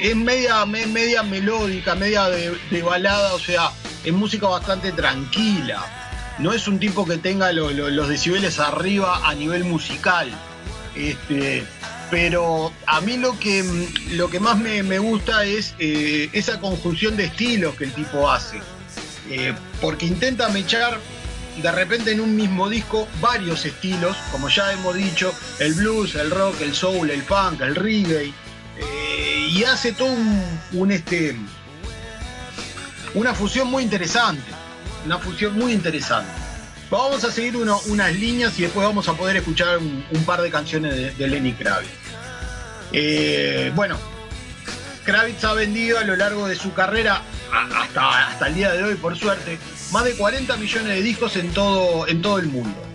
es 0.00 0.16
media, 0.16 0.64
media 0.64 1.22
melódica, 1.22 1.94
media 1.94 2.28
de, 2.28 2.82
balada, 2.82 3.34
o 3.34 3.38
sea, 3.38 3.70
es 4.04 4.12
música 4.12 4.46
bastante 4.46 4.92
tranquila. 4.92 5.84
No 6.38 6.52
es 6.52 6.68
un 6.68 6.78
tipo 6.78 7.04
que 7.04 7.16
tenga 7.18 7.52
los 7.52 8.08
decibeles 8.08 8.58
arriba 8.60 9.28
a 9.28 9.34
nivel 9.34 9.64
musical. 9.64 10.30
Este, 10.94 11.64
pero 12.10 12.72
a 12.86 13.00
mí 13.00 13.16
lo 13.16 13.38
que, 13.38 13.64
lo 14.12 14.30
que 14.30 14.40
más 14.40 14.58
me, 14.58 14.98
gusta 14.98 15.44
es 15.44 15.74
eh, 15.78 16.30
esa 16.32 16.60
conjunción 16.60 17.16
de 17.16 17.24
estilos 17.24 17.74
que 17.74 17.84
el 17.84 17.92
tipo 17.92 18.30
hace. 18.30 18.60
Eh, 19.30 19.52
porque 19.80 20.06
intenta 20.06 20.48
mechar 20.48 20.98
de 21.60 21.72
repente 21.72 22.12
en 22.12 22.20
un 22.20 22.36
mismo 22.36 22.68
disco 22.68 23.08
varios 23.20 23.66
estilos, 23.66 24.16
como 24.30 24.48
ya 24.48 24.72
hemos 24.72 24.94
dicho, 24.94 25.34
el 25.58 25.74
blues, 25.74 26.14
el 26.14 26.30
rock, 26.30 26.60
el 26.62 26.74
soul, 26.74 27.10
el 27.10 27.22
funk, 27.22 27.60
el 27.60 27.74
reggae. 27.74 28.32
Y 29.48 29.64
hace 29.64 29.92
todo 29.92 30.14
un, 30.72 30.92
este, 30.92 31.34
una 33.14 33.32
fusión 33.32 33.70
muy 33.70 33.82
interesante. 33.82 34.42
Una 35.06 35.18
fusión 35.18 35.58
muy 35.58 35.72
interesante. 35.72 36.30
Vamos 36.90 37.24
a 37.24 37.32
seguir 37.32 37.56
unas 37.56 38.14
líneas 38.14 38.58
y 38.58 38.62
después 38.62 38.86
vamos 38.86 39.08
a 39.08 39.14
poder 39.14 39.36
escuchar 39.38 39.78
un, 39.78 40.24
par 40.26 40.42
de 40.42 40.50
canciones 40.50 41.16
de, 41.16 41.26
Lenny 41.26 41.52
Kravitz. 41.52 41.90
Eh, 42.92 43.72
bueno, 43.74 43.96
Kravitz 45.04 45.44
ha 45.44 45.54
vendido 45.54 45.98
a 45.98 46.04
lo 46.04 46.16
largo 46.16 46.46
de 46.46 46.54
su 46.54 46.72
carrera, 46.74 47.22
hasta, 47.50 48.28
hasta 48.28 48.48
el 48.48 48.54
día 48.54 48.72
de 48.72 48.84
hoy 48.84 48.94
por 48.96 49.18
suerte, 49.18 49.58
más 49.92 50.04
de 50.04 50.14
40 50.14 50.56
millones 50.56 50.88
de 50.88 51.02
discos 51.02 51.36
en 51.36 51.52
todo, 51.52 52.06
en 52.06 52.20
todo 52.20 52.38
el 52.38 52.46
mundo. 52.46 52.87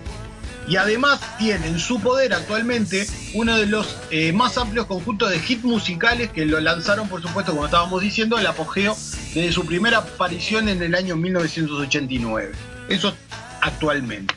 Y 0.68 0.78
además 0.78 1.20
tiene 1.38 1.68
en 1.68 1.80
su 1.80 2.00
poder 2.00 2.34
actualmente 2.34 3.06
uno 3.34 3.58
de 3.58 3.66
los 3.66 3.98
eh, 4.12 4.32
más 4.32 4.58
amplios 4.58 4.86
conjuntos 4.86 5.30
de 5.30 5.38
hits 5.38 5.64
musicales 5.64 6.32
que 6.32 6.46
lo 6.46 6.60
lanzaron, 6.60 7.10
por 7.10 7.22
supuesto, 7.22 7.52
como 7.52 7.66
estábamos 7.66 8.02
diciendo, 8.02 8.38
al 8.38 8.48
apogeo 8.48 8.96
desde 9.34 9.52
su 9.52 9.66
primera 9.66 10.00
aparición 10.00 10.70
en 10.70 10.82
el 10.82 10.96
año 10.96 11.16
1989. 11.18 12.54
Eso 12.90 13.14
actualmente. 13.62 14.34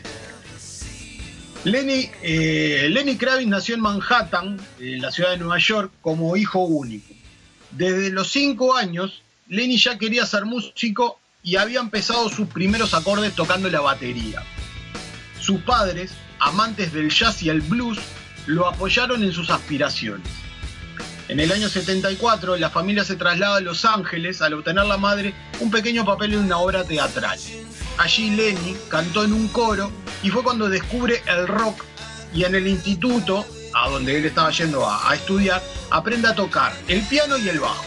Lenny, 1.64 2.08
eh, 2.22 3.16
Kravitz 3.18 3.48
nació 3.48 3.74
en 3.74 3.80
Manhattan, 3.80 4.56
en 4.78 5.02
la 5.02 5.10
ciudad 5.10 5.30
de 5.30 5.38
Nueva 5.38 5.58
York, 5.58 5.90
como 6.00 6.36
hijo 6.36 6.60
único. 6.60 7.12
Desde 7.72 8.10
los 8.10 8.30
cinco 8.30 8.76
años, 8.76 9.22
Lenny 9.48 9.76
ya 9.76 9.98
quería 9.98 10.24
ser 10.26 10.44
músico 10.44 11.18
y 11.42 11.56
había 11.56 11.80
empezado 11.80 12.28
sus 12.28 12.48
primeros 12.48 12.94
acordes 12.94 13.34
tocando 13.34 13.68
la 13.68 13.80
batería. 13.80 14.44
Sus 15.46 15.60
padres, 15.60 16.10
amantes 16.40 16.92
del 16.92 17.08
jazz 17.08 17.40
y 17.40 17.50
el 17.50 17.60
blues, 17.60 17.98
lo 18.46 18.66
apoyaron 18.66 19.22
en 19.22 19.32
sus 19.32 19.48
aspiraciones. 19.48 20.26
En 21.28 21.38
el 21.38 21.52
año 21.52 21.68
74, 21.68 22.56
la 22.56 22.68
familia 22.68 23.04
se 23.04 23.14
traslada 23.14 23.58
a 23.58 23.60
Los 23.60 23.84
Ángeles 23.84 24.42
al 24.42 24.54
obtener 24.54 24.86
la 24.86 24.96
madre 24.96 25.34
un 25.60 25.70
pequeño 25.70 26.04
papel 26.04 26.32
en 26.32 26.40
una 26.40 26.58
obra 26.58 26.82
teatral. 26.82 27.38
Allí 27.96 28.30
Lenny 28.30 28.76
cantó 28.88 29.22
en 29.22 29.32
un 29.32 29.46
coro 29.46 29.92
y 30.24 30.30
fue 30.30 30.42
cuando 30.42 30.68
descubre 30.68 31.22
el 31.28 31.46
rock 31.46 31.84
y 32.34 32.42
en 32.42 32.56
el 32.56 32.66
instituto, 32.66 33.46
a 33.72 33.88
donde 33.88 34.18
él 34.18 34.24
estaba 34.24 34.50
yendo 34.50 34.84
a, 34.84 35.14
estudiar, 35.14 35.62
aprende 35.92 36.26
a 36.26 36.34
tocar 36.34 36.76
el 36.88 37.02
piano 37.02 37.38
y 37.38 37.48
el 37.48 37.60
bajo. 37.60 37.84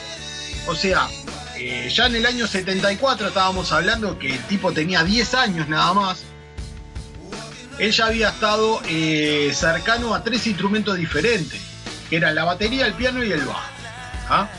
O 0.67 0.75
sea, 0.75 1.09
eh, 1.57 1.91
ya 1.93 2.05
en 2.05 2.15
el 2.15 2.25
año 2.25 2.47
74 2.47 3.27
estábamos 3.27 3.73
hablando 3.73 4.17
que 4.17 4.35
el 4.35 4.43
tipo 4.43 4.71
tenía 4.71 5.03
10 5.03 5.33
años 5.33 5.67
nada 5.67 5.93
más 5.93 6.23
él 7.79 7.91
ya 7.91 8.07
había 8.07 8.29
estado 8.29 8.81
eh, 8.87 9.51
cercano 9.53 10.13
a 10.13 10.23
tres 10.23 10.45
instrumentos 10.47 10.97
diferentes, 10.97 11.59
que 12.09 12.17
eran 12.17 12.35
la 12.35 12.43
batería, 12.43 12.85
el 12.85 12.93
piano 12.93 13.23
y 13.23 13.31
el 13.31 13.41
bajo. 13.41 13.69
¿ah? 14.29 14.49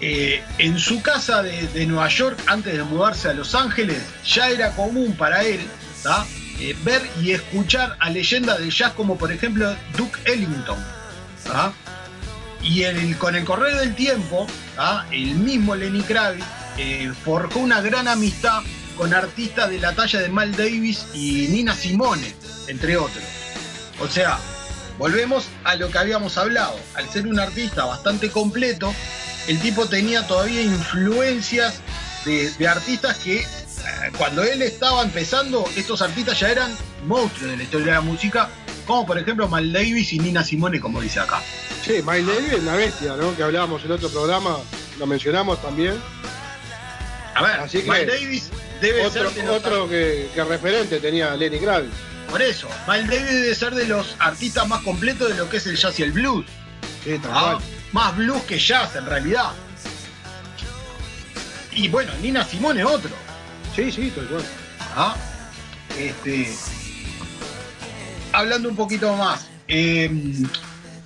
Eh, 0.00 0.42
en 0.58 0.78
su 0.78 1.00
casa 1.00 1.42
de, 1.42 1.86
Nueva 1.86 2.08
York, 2.08 2.38
antes 2.46 2.76
de 2.76 2.82
mudarse 2.82 3.28
a 3.28 3.32
Los 3.32 3.54
Ángeles, 3.54 4.02
ya 4.24 4.48
era 4.48 4.74
común 4.74 5.14
para 5.16 5.42
él 5.42 5.60
eh, 6.60 6.76
ver 6.82 7.08
y 7.22 7.30
escuchar 7.30 7.96
a 8.00 8.10
leyendas 8.10 8.58
del 8.58 8.70
jazz 8.70 8.92
como 8.92 9.16
por 9.16 9.30
ejemplo 9.32 9.74
Duke 9.96 10.18
Ellington. 10.24 10.78
Y 12.62 13.14
con 13.14 13.36
el 13.36 13.44
correr 13.44 13.76
del 13.76 13.94
tiempo, 13.94 14.48
el 15.12 15.36
mismo 15.36 15.76
Lenny 15.76 16.02
Kravitz 16.02 16.44
forjó 17.24 17.60
una 17.60 17.80
gran 17.80 18.08
amistad 18.08 18.62
con 18.96 19.14
artistas 19.14 19.70
de 19.70 19.78
la 19.78 19.94
talla 19.94 20.20
de 20.20 20.28
Mal 20.28 20.52
Davis 20.56 21.06
y 21.14 21.48
Nina 21.48 21.74
Simone, 21.74 22.34
entre 22.68 22.96
otros. 22.96 23.24
O 24.00 24.08
sea, 24.08 24.38
volvemos 24.98 25.46
a 25.64 25.76
lo 25.76 25.90
que 25.90 25.98
habíamos 25.98 26.38
hablado. 26.38 26.78
Al 26.94 27.08
ser 27.08 27.26
un 27.26 27.38
artista 27.38 27.84
bastante 27.84 28.30
completo, 28.30 28.92
el 29.48 29.60
tipo 29.60 29.86
tenía 29.86 30.26
todavía 30.26 30.62
influencias 30.62 31.80
de, 32.24 32.68
artistas 32.68 33.18
que 33.18 33.40
eh, 33.40 33.46
cuando 34.18 34.42
él 34.42 34.62
estaba 34.62 35.02
empezando, 35.02 35.64
estos 35.76 36.02
artistas 36.02 36.40
ya 36.40 36.50
eran 36.50 36.74
monstruos 37.06 37.52
de 37.52 37.56
la 37.56 37.62
historia 37.62 37.86
de 37.86 37.92
la 37.92 38.00
música, 38.00 38.48
como 38.86 39.06
por 39.06 39.18
ejemplo 39.18 39.46
Mal 39.48 39.72
Davis 39.72 40.12
y 40.12 40.18
Nina 40.18 40.42
Simone, 40.42 40.80
como 40.80 41.00
dice 41.00 41.20
acá. 41.20 41.40
Sí, 41.84 42.02
Miles 42.04 42.26
Davis 42.26 42.52
es 42.52 42.64
la 42.64 42.74
bestia, 42.74 43.14
¿no? 43.16 43.36
Que 43.36 43.44
hablábamos 43.44 43.84
en 43.84 43.92
otro 43.92 44.08
programa, 44.08 44.58
lo 44.98 45.06
mencionamos 45.06 45.62
también. 45.62 45.94
A 47.34 47.42
ver, 47.42 47.60
Así 47.60 47.82
Davis 47.82 48.50
debe 48.80 49.06
otro, 49.06 49.30
ser 49.30 49.48
otro 49.48 49.88
que, 49.88 50.30
referente 50.48 50.98
tenía 50.98 51.34
Lenny 51.36 51.58
Kravitz. 51.58 51.92
Por 52.30 52.42
eso, 52.42 52.68
Miles 52.88 53.08
Davis 53.08 53.32
debe 53.32 53.54
ser 53.54 53.74
de 53.74 53.86
los 53.86 54.16
artistas 54.18 54.66
más 54.66 54.82
completos 54.82 55.28
de 55.28 55.36
lo 55.36 55.48
que 55.48 55.58
es 55.58 55.66
el 55.66 55.76
jazz 55.76 55.98
y 56.00 56.02
el 56.02 56.12
blues. 56.12 56.46
Sí, 57.04 57.20
ah, 57.24 57.58
más 57.92 58.16
blues 58.16 58.42
que 58.42 58.58
jazz 58.58 58.96
en 58.96 59.06
realidad. 59.06 59.52
Y 61.72 61.88
bueno, 61.88 62.12
Nina 62.20 62.44
Simone 62.44 62.84
otro. 62.84 63.10
Sí, 63.74 63.92
sí, 63.92 64.10
tal 64.10 64.26
cual. 64.26 64.42
Ah, 64.96 65.14
este, 65.98 66.52
hablando 68.32 68.68
un 68.68 68.76
poquito 68.76 69.14
más, 69.16 69.46
em, 69.68 70.48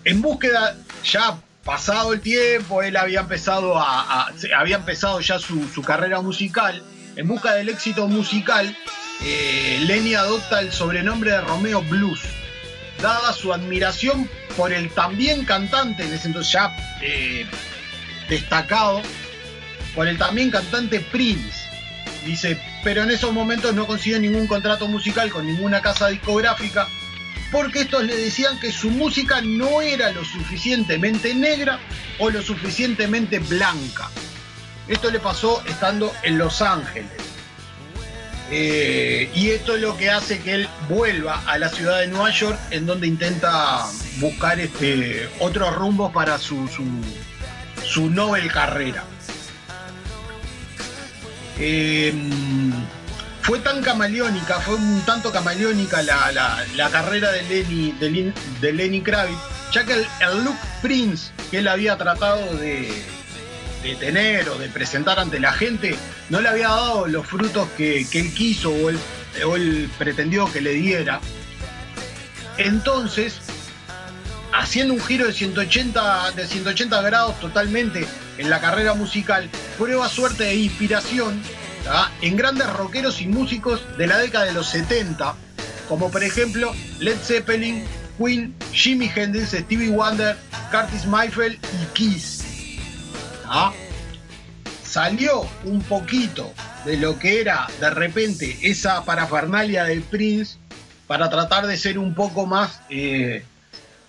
en 0.04 0.22
búsqueda 0.22 0.76
ya 1.04 1.36
pasado 1.64 2.12
el 2.12 2.20
tiempo, 2.20 2.82
él 2.82 2.96
había 2.96 3.20
empezado 3.20 3.78
a, 3.78 4.32
había 4.56 4.76
empezado 4.76 5.20
ya 5.20 5.38
su, 5.38 5.82
carrera 5.82 6.20
musical 6.20 6.82
en 7.20 7.28
busca 7.28 7.52
del 7.52 7.68
éxito 7.68 8.08
musical, 8.08 8.74
eh, 9.22 9.82
Lenny 9.86 10.14
adopta 10.14 10.60
el 10.60 10.72
sobrenombre 10.72 11.32
de 11.32 11.42
Romeo 11.42 11.82
Blues, 11.82 12.22
dada 13.02 13.34
su 13.34 13.52
admiración 13.52 14.28
por 14.56 14.72
el 14.72 14.88
también 14.88 15.44
cantante, 15.44 16.04
en 16.04 16.14
ese 16.14 16.28
entonces 16.28 16.50
ya 16.50 16.74
eh, 17.02 17.44
destacado, 18.30 19.02
por 19.94 20.08
el 20.08 20.16
también 20.16 20.50
cantante 20.50 21.00
Prince. 21.00 21.68
Dice, 22.24 22.58
pero 22.82 23.02
en 23.02 23.10
esos 23.10 23.34
momentos 23.34 23.74
no 23.74 23.86
consiguió 23.86 24.18
ningún 24.18 24.46
contrato 24.46 24.88
musical 24.88 25.30
con 25.30 25.46
ninguna 25.46 25.82
casa 25.82 26.08
discográfica, 26.08 26.88
porque 27.52 27.80
estos 27.80 28.02
le 28.02 28.16
decían 28.16 28.58
que 28.60 28.72
su 28.72 28.88
música 28.90 29.42
no 29.42 29.82
era 29.82 30.10
lo 30.10 30.24
suficientemente 30.24 31.34
negra 31.34 31.80
o 32.18 32.30
lo 32.30 32.40
suficientemente 32.40 33.40
blanca. 33.40 34.08
Esto 34.90 35.08
le 35.08 35.20
pasó 35.20 35.62
estando 35.68 36.12
en 36.24 36.36
Los 36.36 36.60
Ángeles. 36.60 37.12
Eh, 38.50 39.30
y 39.36 39.50
esto 39.50 39.76
es 39.76 39.80
lo 39.80 39.96
que 39.96 40.10
hace 40.10 40.40
que 40.40 40.54
él 40.54 40.68
vuelva 40.88 41.44
a 41.46 41.58
la 41.58 41.68
ciudad 41.68 42.00
de 42.00 42.08
Nueva 42.08 42.30
York, 42.30 42.58
en 42.72 42.86
donde 42.86 43.06
intenta 43.06 43.86
buscar 44.16 44.58
este, 44.58 45.30
otros 45.38 45.72
rumbos 45.76 46.12
para 46.12 46.38
su, 46.38 46.68
su, 47.86 48.10
Nobel 48.10 48.50
carrera. 48.50 49.04
Eh, 51.60 52.12
fue 53.42 53.60
tan 53.60 53.82
camaleónica, 53.82 54.58
fue 54.58 54.74
un 54.74 55.02
tanto 55.02 55.30
camaleónica 55.30 56.02
la, 56.02 56.90
carrera 56.90 57.30
de 57.30 57.42
Lenny, 57.44 57.92
de, 58.60 59.02
Kravitz, 59.04 59.38
ya 59.70 59.84
que 59.84 59.92
el 59.92 60.44
look 60.44 60.56
Prince 60.82 61.30
que 61.52 61.58
él 61.58 61.68
había 61.68 61.96
tratado 61.96 62.56
de, 62.56 63.19
de 63.82 63.94
tener 63.96 64.48
o 64.48 64.58
de 64.58 64.68
presentar 64.68 65.18
ante 65.18 65.40
la 65.40 65.52
gente 65.52 65.96
no 66.28 66.40
le 66.40 66.48
había 66.48 66.68
dado 66.68 67.06
los 67.06 67.26
frutos 67.26 67.68
que, 67.76 68.00
él 68.00 68.34
quiso 68.34 68.70
o 68.70 68.90
él, 69.56 69.90
pretendió 69.98 70.50
que 70.52 70.60
le 70.60 70.72
diera. 70.74 71.20
Entonces, 72.58 73.36
haciendo 74.52 74.94
un 74.94 75.00
giro 75.00 75.26
de 75.26 75.32
180, 75.32 76.32
de 76.32 76.46
180 76.46 77.02
grados 77.02 77.40
totalmente 77.40 78.06
en 78.38 78.50
la 78.50 78.60
carrera 78.60 78.94
musical, 78.94 79.48
prueba 79.78 80.08
suerte 80.08 80.44
de 80.44 80.56
inspiración 80.56 81.40
en 82.20 82.36
grandes 82.36 82.70
rockeros 82.74 83.20
y 83.20 83.26
músicos 83.26 83.80
de 83.96 84.06
la 84.06 84.18
década 84.18 84.44
de 84.44 84.52
los 84.52 84.68
70, 84.68 85.34
como 85.88 86.10
por 86.10 86.22
ejemplo 86.22 86.74
Led 86.98 87.16
Zeppelin, 87.22 87.84
Queen, 88.18 88.54
Jimi 88.72 89.10
Hendrix, 89.14 89.50
Stevie 89.50 89.90
Wonder, 89.90 90.36
Curtis 90.70 91.06
Mayfield 91.06 91.54
y 91.54 91.86
Kiss. 91.94 92.39
Salió 94.84 95.46
un 95.64 95.82
poquito 95.82 96.52
de 96.84 96.96
lo 96.96 97.18
que 97.18 97.40
era 97.40 97.68
de 97.80 97.90
repente 97.90 98.58
esa 98.62 99.04
parafernalia 99.04 99.84
del 99.84 100.02
Prince 100.02 100.58
para 101.06 101.30
tratar 101.30 101.66
de 101.66 101.76
ser 101.76 101.98
un 101.98 102.14
poco 102.14 102.46
más 102.46 102.80
eh, 102.90 103.44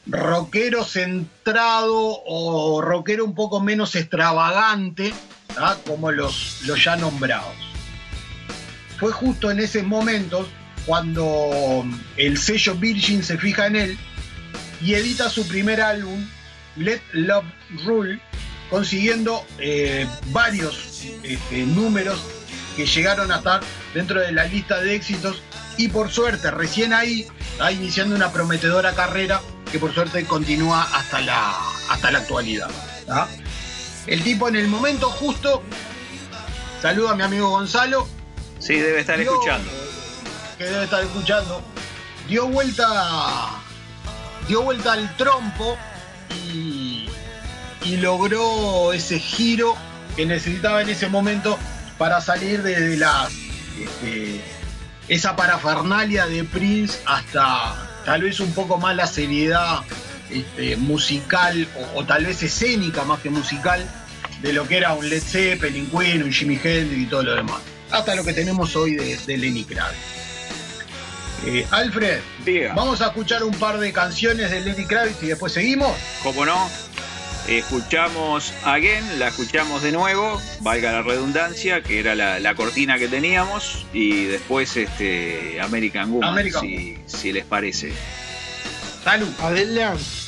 rockero 0.07 0.83
centrado 0.83 2.21
o 2.25 2.81
rockero 2.81 3.25
un 3.25 3.35
poco 3.35 3.59
menos 3.59 3.95
extravagante, 3.95 5.13
como 5.85 6.11
los, 6.11 6.61
los 6.65 6.83
ya 6.83 6.95
nombrados. 6.95 7.55
Fue 8.99 9.11
justo 9.11 9.51
en 9.51 9.59
ese 9.59 9.83
momento 9.83 10.47
cuando 10.85 11.85
el 12.17 12.37
sello 12.37 12.75
Virgin 12.75 13.23
se 13.23 13.37
fija 13.37 13.67
en 13.67 13.75
él 13.75 13.97
y 14.81 14.93
edita 14.93 15.29
su 15.29 15.47
primer 15.47 15.81
álbum, 15.81 16.27
Let 16.75 17.01
Love 17.13 17.45
Rule, 17.85 18.19
consiguiendo 18.71 19.45
eh, 19.59 20.07
varios 20.27 21.03
este, 21.21 21.65
números 21.67 22.19
que 22.75 22.87
llegaron 22.87 23.31
a 23.31 23.37
estar 23.37 23.61
dentro 23.93 24.21
de 24.21 24.31
la 24.31 24.45
lista 24.45 24.79
de 24.79 24.95
éxitos 24.95 25.43
y 25.77 25.89
por 25.89 26.09
suerte 26.09 26.49
recién 26.49 26.93
ahí 26.93 27.27
está 27.51 27.71
iniciando 27.71 28.15
una 28.15 28.31
prometedora 28.31 28.93
carrera 28.93 29.41
que 29.71 29.77
por 29.77 29.93
suerte 29.93 30.25
continúa 30.25 30.83
hasta 30.83 31.19
la, 31.21 31.53
hasta 31.89 32.11
la 32.11 32.19
actualidad. 32.19 32.69
El 34.07 34.23
tipo 34.23 34.47
en 34.47 34.55
el 34.55 34.67
momento 34.69 35.09
justo, 35.09 35.61
saluda 36.81 37.11
a 37.11 37.15
mi 37.15 37.23
amigo 37.23 37.49
Gonzalo. 37.49 38.07
Sí, 38.59 38.75
debe 38.75 39.01
estar 39.01 39.19
escuchando. 39.19 39.69
que 40.57 40.63
debe 40.63 40.85
estar 40.85 41.03
escuchando, 41.03 41.61
dio 42.27 42.47
vuelta, 42.47 43.49
dio 44.47 44.61
vuelta 44.61 44.93
al 44.93 45.15
trompo 45.17 45.77
y, 46.53 46.90
y 47.83 47.97
logró 47.97 48.93
ese 48.93 49.19
giro 49.19 49.75
que 50.15 50.25
necesitaba 50.25 50.81
en 50.81 50.89
ese 50.89 51.07
momento 51.07 51.57
para 51.97 52.21
salir 52.21 52.63
desde 52.63 52.97
la, 52.97 53.29
este, 53.79 54.41
esa 55.07 55.35
parafernalia 55.35 56.25
de 56.27 56.43
Prince 56.43 56.99
hasta 57.05 57.89
tal 58.05 58.23
vez 58.23 58.39
un 58.39 58.53
poco 58.53 58.77
más 58.77 58.95
la 58.95 59.07
seriedad 59.07 59.79
este, 60.29 60.77
musical 60.77 61.67
o, 61.95 61.99
o, 61.99 62.05
tal 62.05 62.25
vez 62.25 62.41
escénica 62.43 63.03
más 63.03 63.19
que 63.19 63.29
musical 63.29 63.85
de 64.41 64.53
lo 64.53 64.67
que 64.67 64.77
era 64.77 64.93
un 64.93 65.07
Led 65.09 65.21
Zeppelin, 65.21 65.87
Queen, 65.87 66.23
un 66.23 66.31
Jimi 66.31 66.59
Hendrix 66.63 67.01
y 67.01 67.05
todo 67.05 67.23
lo 67.23 67.35
demás. 67.35 67.61
Hasta 67.91 68.15
lo 68.15 68.23
que 68.23 68.33
tenemos 68.33 68.75
hoy 68.75 68.95
de, 68.95 69.17
de 69.17 69.37
Lenny 69.37 69.65
Kravitz. 69.65 69.97
Eh, 71.45 71.65
Alfred, 71.71 72.19
Diga. 72.45 72.73
vamos 72.75 73.01
a 73.01 73.07
escuchar 73.07 73.43
un 73.43 73.53
par 73.55 73.79
de 73.79 73.91
canciones 73.91 74.51
de 74.51 74.61
Lenny 74.61 74.85
Kravitz 74.85 75.21
y 75.23 75.27
después 75.27 75.53
seguimos. 75.53 75.95
¿Cómo 76.23 76.45
no? 76.45 76.69
Escuchamos 77.57 78.53
Again, 78.63 79.19
la 79.19 79.27
escuchamos 79.27 79.83
de 79.83 79.91
nuevo, 79.91 80.41
valga 80.61 80.93
la 80.93 81.01
redundancia, 81.01 81.83
que 81.83 81.99
era 81.99 82.15
la, 82.15 82.39
la 82.39 82.55
cortina 82.55 82.97
que 82.97 83.09
teníamos, 83.09 83.85
y 83.91 84.23
después 84.23 84.77
este, 84.77 85.59
American 85.59 86.11
Woman, 86.11 86.29
American 86.29 86.61
si, 86.61 86.97
si 87.07 87.33
les 87.33 87.43
parece. 87.43 87.91
Salud. 89.03 89.27
Adelante. 89.41 90.20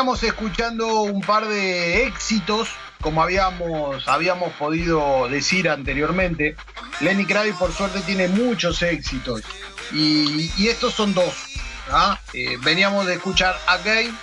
Veníamos 0.00 0.22
escuchando 0.22 1.02
un 1.02 1.20
par 1.20 1.46
de 1.46 2.04
éxitos, 2.06 2.70
como 3.02 3.22
habíamos, 3.22 4.08
habíamos 4.08 4.50
podido 4.54 5.28
decir 5.28 5.68
anteriormente. 5.68 6.56
Lenny 7.00 7.26
Kravitz 7.26 7.58
por 7.58 7.70
suerte 7.70 8.00
tiene 8.00 8.28
muchos 8.28 8.80
éxitos 8.80 9.42
y, 9.92 10.68
estos 10.68 10.94
son 10.94 11.12
dos. 11.12 11.34
¿ah? 11.90 12.18
Eh, 12.32 12.56
veníamos 12.62 13.04
de 13.04 13.16
escuchar 13.16 13.60
Again 13.66 14.16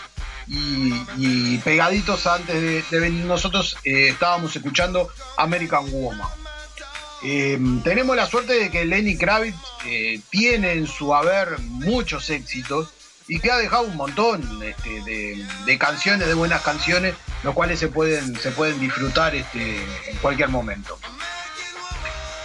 y, 0.48 0.94
y 1.18 1.58
pegaditos 1.60 2.26
antes 2.26 2.90
de, 2.90 3.00
venir 3.00 3.26
nosotros 3.26 3.78
eh, 3.84 4.08
estábamos 4.08 4.56
escuchando 4.56 5.12
American 5.38 5.92
Woman. 5.92 6.28
Eh, 7.24 7.60
tenemos 7.84 8.16
la 8.16 8.26
suerte 8.26 8.54
de 8.54 8.72
que 8.72 8.84
Lenny 8.84 9.16
Kravitz 9.16 9.60
tiene 10.32 10.72
en 10.72 10.88
su 10.88 11.14
haber 11.14 11.60
muchos 11.60 12.32
éxitos 12.32 12.97
y 13.28 13.40
que 13.40 13.52
ha 13.52 13.58
dejado 13.58 13.84
un 13.84 13.96
montón 13.98 14.42
este, 14.64 15.02
de, 15.66 15.78
canciones, 15.78 16.28
de 16.28 16.34
buenas 16.34 16.62
canciones, 16.62 17.14
los 17.44 17.54
cuales 17.54 17.80
se 17.80 17.88
pueden, 17.90 18.36
se 18.40 18.52
pueden 18.52 18.80
disfrutar 18.80 19.36
este, 19.36 19.78
en 20.10 20.18
cualquier 20.22 20.50
momento. 20.50 20.98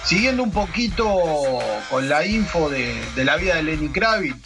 Siguiendo 0.05 0.43
un 0.43 0.51
poquito 0.51 1.07
con 1.89 2.09
la 2.09 2.27
info 2.27 2.69
de, 2.69 3.01
la 3.17 3.37
vida 3.37 3.55
de 3.57 3.63
Lenny 3.63 3.89
Kravitz, 3.91 4.37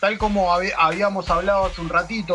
tal 0.00 0.18
como 0.18 0.50
hab- 0.52 0.74
habíamos 0.76 1.30
hablado 1.30 1.66
hace 1.66 1.80
un 1.80 1.88
ratito, 1.88 2.34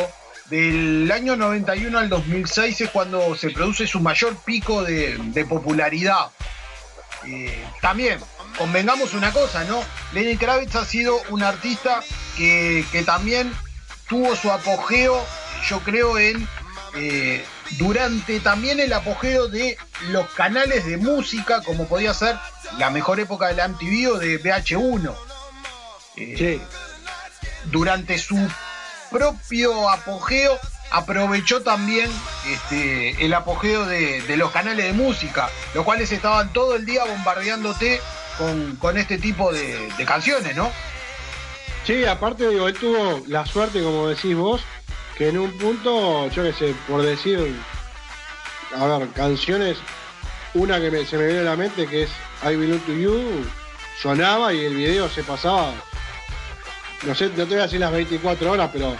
del 0.49 1.09
año 1.11 1.35
91 1.35 1.97
al 1.97 2.09
2006 2.09 2.81
es 2.81 2.89
cuando 2.89 3.35
se 3.35 3.49
produce 3.51 3.87
su 3.87 3.99
mayor 3.99 4.35
pico 4.37 4.83
de, 4.83 5.17
de 5.17 5.45
popularidad. 5.45 6.27
Eh, 7.27 7.63
también, 7.81 8.19
convengamos 8.57 9.13
una 9.13 9.31
cosa, 9.31 9.63
¿no? 9.65 9.83
Lenny 10.13 10.37
Kravitz 10.37 10.75
ha 10.75 10.85
sido 10.85 11.19
un 11.29 11.43
artista 11.43 12.01
que, 12.37 12.85
que 12.91 13.03
también 13.03 13.53
tuvo 14.07 14.35
su 14.35 14.51
apogeo, 14.51 15.25
yo 15.67 15.79
creo, 15.81 16.17
en 16.17 16.47
eh, 16.95 17.45
durante 17.77 18.39
también 18.41 18.79
el 18.79 18.91
apogeo 18.93 19.47
de 19.47 19.77
los 20.09 20.29
canales 20.31 20.85
de 20.85 20.97
música, 20.97 21.61
como 21.63 21.87
podía 21.87 22.13
ser 22.13 22.35
la 22.77 22.89
mejor 22.89 23.19
época 23.19 23.47
de 23.47 23.53
la 23.55 23.67
MTV 23.67 24.11
o 24.13 24.17
de 24.19 24.41
VH1. 24.41 25.15
Eh, 26.17 26.35
Sí. 26.37 26.61
durante 27.71 28.17
su 28.19 28.37
propio 29.09 29.89
apogeo 29.89 30.59
aprovechó 30.91 31.61
también 31.61 32.11
este, 32.49 33.23
el 33.25 33.33
apogeo 33.33 33.85
de, 33.85 34.21
de 34.23 34.35
los 34.37 34.51
canales 34.51 34.85
de 34.85 34.93
música, 34.93 35.49
los 35.73 35.85
cuales 35.85 36.11
estaban 36.11 36.51
todo 36.51 36.75
el 36.75 36.85
día 36.85 37.05
bombardeándote 37.05 38.01
con, 38.37 38.75
con 38.77 38.97
este 38.97 39.17
tipo 39.17 39.51
de, 39.51 39.89
de 39.97 40.05
canciones, 40.05 40.55
¿no? 40.55 40.71
Sí, 41.85 42.05
aparte 42.05 42.47
digo, 42.49 42.67
él 42.67 42.75
tuvo 42.75 43.23
la 43.27 43.45
suerte, 43.45 43.81
como 43.81 44.07
decís 44.07 44.35
vos, 44.35 44.61
que 45.17 45.29
en 45.29 45.37
un 45.39 45.51
punto, 45.57 46.27
yo 46.29 46.43
qué 46.43 46.53
sé, 46.53 46.75
por 46.87 47.01
decir, 47.01 47.55
a 48.77 48.85
ver, 48.85 49.09
canciones, 49.09 49.77
una 50.53 50.79
que 50.79 50.91
me- 50.91 51.05
se 51.05 51.17
me 51.17 51.25
viene 51.25 51.39
a 51.41 51.43
la 51.43 51.55
mente 51.55 51.87
que 51.87 52.03
es 52.03 52.09
I 52.43 52.55
Belong 52.55 52.81
to 52.85 52.93
You, 52.93 53.45
sonaba 54.01 54.53
y 54.53 54.63
el 54.65 54.75
video 54.75 55.09
se 55.09 55.23
pasaba, 55.23 55.73
no 57.03 57.15
sé, 57.15 57.27
no 57.29 57.33
te 57.35 57.45
voy 57.45 57.59
a 57.59 57.63
decir 57.63 57.79
las 57.79 57.91
24 57.91 58.51
horas, 58.51 58.69
pero 58.71 58.95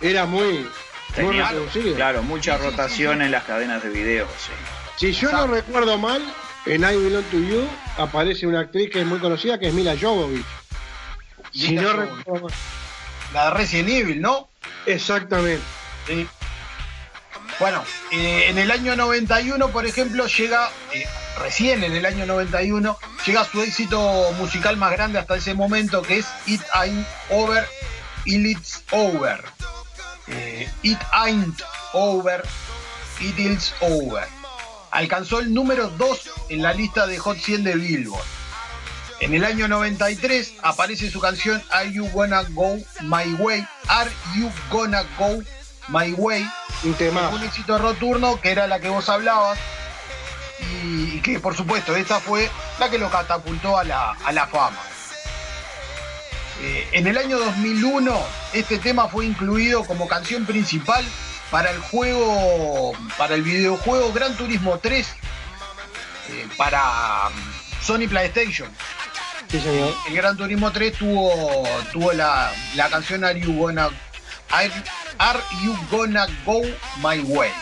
era 0.00 0.26
muy, 0.26 0.44
muy 0.52 0.68
Tenía, 1.14 1.52
claro, 1.94 2.22
mucha 2.24 2.54
Sí, 2.56 2.58
sí, 2.58 2.64
sí, 2.64 2.70
rotación 2.70 3.18
sí. 3.18 3.24
en 3.24 3.30
las 3.30 3.44
cadenas 3.44 3.82
de 3.82 3.88
video, 3.90 4.26
sí. 4.38 4.50
Si 4.96 5.12
yo 5.12 5.30
no 5.30 5.46
recuerdo 5.46 5.98
mal, 5.98 6.22
en 6.66 6.82
I 6.82 6.96
Belong 6.96 7.24
to 7.30 7.38
You 7.38 7.66
aparece 7.98 8.46
una 8.46 8.60
actriz 8.60 8.90
que 8.90 9.00
es 9.00 9.06
muy 9.06 9.18
conocida, 9.18 9.58
que 9.58 9.68
es 9.68 9.74
Mila 9.74 9.94
Jovovich. 10.00 10.46
Si 11.52 11.70
Mila 11.70 11.82
no 11.82 11.88
Jovovich. 11.90 12.16
recuerdo. 12.18 12.46
La 13.32 13.44
de 13.46 13.50
Resident 13.52 13.88
Evil, 13.88 14.20
¿no? 14.20 14.48
Exactamente. 14.86 15.62
Sí. 16.06 16.26
Bueno, 17.60 17.84
eh, 18.10 18.46
en 18.48 18.58
el 18.58 18.70
año 18.70 18.96
91, 18.96 19.68
por 19.68 19.86
ejemplo, 19.86 20.26
llega, 20.26 20.70
eh, 20.92 21.06
recién 21.38 21.84
en 21.84 21.94
el 21.94 22.04
año 22.04 22.26
91, 22.26 22.98
llega 23.24 23.44
su 23.44 23.62
éxito 23.62 24.32
musical 24.38 24.76
más 24.76 24.92
grande 24.92 25.18
hasta 25.20 25.36
ese 25.36 25.54
momento, 25.54 26.02
que 26.02 26.18
es 26.18 26.26
It 26.46 26.62
Ain't 26.74 27.06
Over, 27.30 27.66
Till 28.24 28.46
It's 28.46 28.82
Over. 28.90 29.44
Eh, 30.26 30.68
It 30.82 30.98
Ain't 31.12 31.62
Over, 31.92 32.42
It 33.20 33.38
Is 33.38 33.72
Over. 33.80 34.26
Alcanzó 34.94 35.40
el 35.40 35.52
número 35.52 35.88
2 35.88 36.30
en 36.50 36.62
la 36.62 36.72
lista 36.72 37.08
de 37.08 37.18
Hot 37.18 37.36
100 37.36 37.64
de 37.64 37.74
Billboard. 37.74 38.24
En 39.18 39.34
el 39.34 39.44
año 39.44 39.66
93 39.66 40.54
aparece 40.62 41.10
su 41.10 41.18
canción 41.18 41.60
Are 41.72 41.90
You 41.90 42.08
Gonna 42.12 42.44
Go 42.50 42.76
My 43.00 43.34
Way? 43.40 43.66
Are 43.88 44.08
You 44.36 44.52
Gonna 44.70 45.02
Go 45.18 45.42
My 45.88 46.12
Way? 46.12 46.48
Un 46.84 46.94
tema. 46.94 47.28
un 47.30 47.42
éxito 47.42 47.76
roturno 47.76 48.40
que 48.40 48.52
era 48.52 48.68
la 48.68 48.78
que 48.78 48.88
vos 48.88 49.08
hablabas 49.08 49.58
y, 50.60 51.20
que 51.22 51.40
por 51.40 51.56
supuesto 51.56 51.96
esta 51.96 52.20
fue 52.20 52.48
la 52.78 52.88
que 52.88 52.98
lo 52.98 53.10
catapultó 53.10 53.76
a 53.76 53.82
la, 53.82 54.12
a 54.12 54.30
la 54.30 54.46
fama. 54.46 54.78
Eh, 56.60 56.88
en 56.92 57.08
el 57.08 57.18
año 57.18 57.40
2001 57.40 58.16
este 58.52 58.78
tema 58.78 59.08
fue 59.08 59.26
incluido 59.26 59.82
como 59.84 60.06
canción 60.06 60.46
principal 60.46 61.04
para 61.54 61.70
el 61.70 61.78
juego, 61.78 62.92
para 63.16 63.36
el 63.36 63.44
videojuego 63.44 64.12
Gran 64.12 64.36
Turismo 64.36 64.80
3 64.80 65.06
eh, 66.30 66.48
para 66.56 67.30
mm, 67.30 67.80
Sony 67.80 68.08
PlayStation. 68.08 68.68
Sí, 69.48 69.60
señor. 69.60 69.94
El 70.08 70.16
Gran 70.16 70.36
Turismo 70.36 70.72
3 70.72 70.98
tuvo, 70.98 71.62
tuvo 71.92 72.12
la, 72.12 72.52
la 72.74 72.88
canción 72.88 73.22
Are 73.22 73.38
You 73.38 73.56
Gonna 73.56 73.88
Are, 74.50 74.72
Are 75.18 75.38
You 75.62 75.78
Gonna 75.92 76.26
Go 76.44 76.62
My 76.96 77.20
Way. 77.20 77.52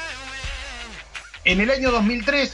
En 1.45 1.61
el 1.61 1.71
año 1.71 1.91
2003 1.91 2.51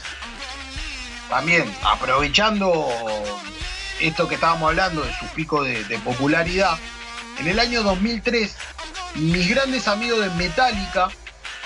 también 1.29 1.73
aprovechando 1.85 2.85
esto 4.01 4.27
que 4.27 4.35
estábamos 4.35 4.71
hablando 4.71 5.03
de 5.03 5.13
su 5.17 5.25
pico 5.27 5.63
de, 5.63 5.85
de 5.85 5.99
popularidad, 5.99 6.77
en 7.39 7.47
el 7.47 7.59
año 7.61 7.81
2003 7.83 8.57
mis 9.15 9.47
grandes 9.47 9.87
amigos 9.87 10.19
de 10.19 10.29
Metallica 10.31 11.09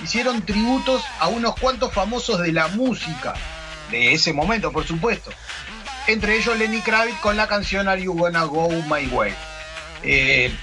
hicieron 0.01 0.41
tributos 0.45 1.03
a 1.19 1.27
unos 1.27 1.55
cuantos 1.59 1.93
famosos 1.93 2.39
de 2.39 2.51
la 2.51 2.67
música, 2.69 3.33
de 3.91 4.13
ese 4.13 4.33
momento 4.33 4.71
por 4.71 4.85
supuesto. 4.87 5.31
Entre 6.07 6.37
ellos 6.37 6.57
Lenny 6.57 6.81
Kravitz 6.81 7.19
con 7.19 7.37
la 7.37 7.47
canción 7.47 7.87
Are 7.87 8.01
You 8.01 8.13
Gonna 8.13 8.43
Go 8.43 8.69
My 8.89 9.07
Way. 9.07 9.33
Eh, 10.03 10.53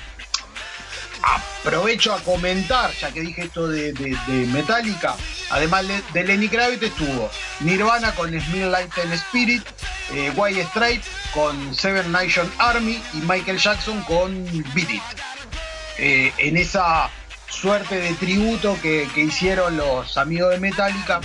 aprovecho 1.23 2.15
a 2.15 2.21
comentar, 2.21 2.91
ya 2.95 3.11
que 3.11 3.21
dije 3.21 3.43
esto 3.45 3.69
de, 3.69 3.93
de- 3.93 4.17
Metallica, 4.53 5.15
además 5.51 5.87
de, 5.87 6.03
de 6.13 6.25
Lenny 6.25 6.49
Kravitz 6.49 6.83
estuvo 6.83 7.31
Nirvana 7.61 8.15
con 8.15 8.29
Smell 8.39 8.71
Like 8.71 8.91
Teen 8.95 9.13
Spirit, 9.13 9.63
eh, 10.13 10.33
White 10.35 10.61
Straight 10.63 11.03
con 11.35 11.75
Seven 11.75 12.11
Nation 12.11 12.51
Army 12.59 13.03
y 13.15 13.19
Michael 13.19 13.59
Jackson 13.59 14.03
con 14.03 14.45
Beat 14.75 14.91
It. 14.91 15.03
Eh, 15.99 16.33
en 16.39 16.57
esa 16.57 17.11
suerte 17.51 17.97
de 18.01 18.15
tributo 18.15 18.79
que, 18.81 19.09
que 19.15 19.21
hicieron 19.23 19.77
los 19.77 20.17
amigos 20.17 20.51
de 20.53 20.61
Metallica 20.61 21.21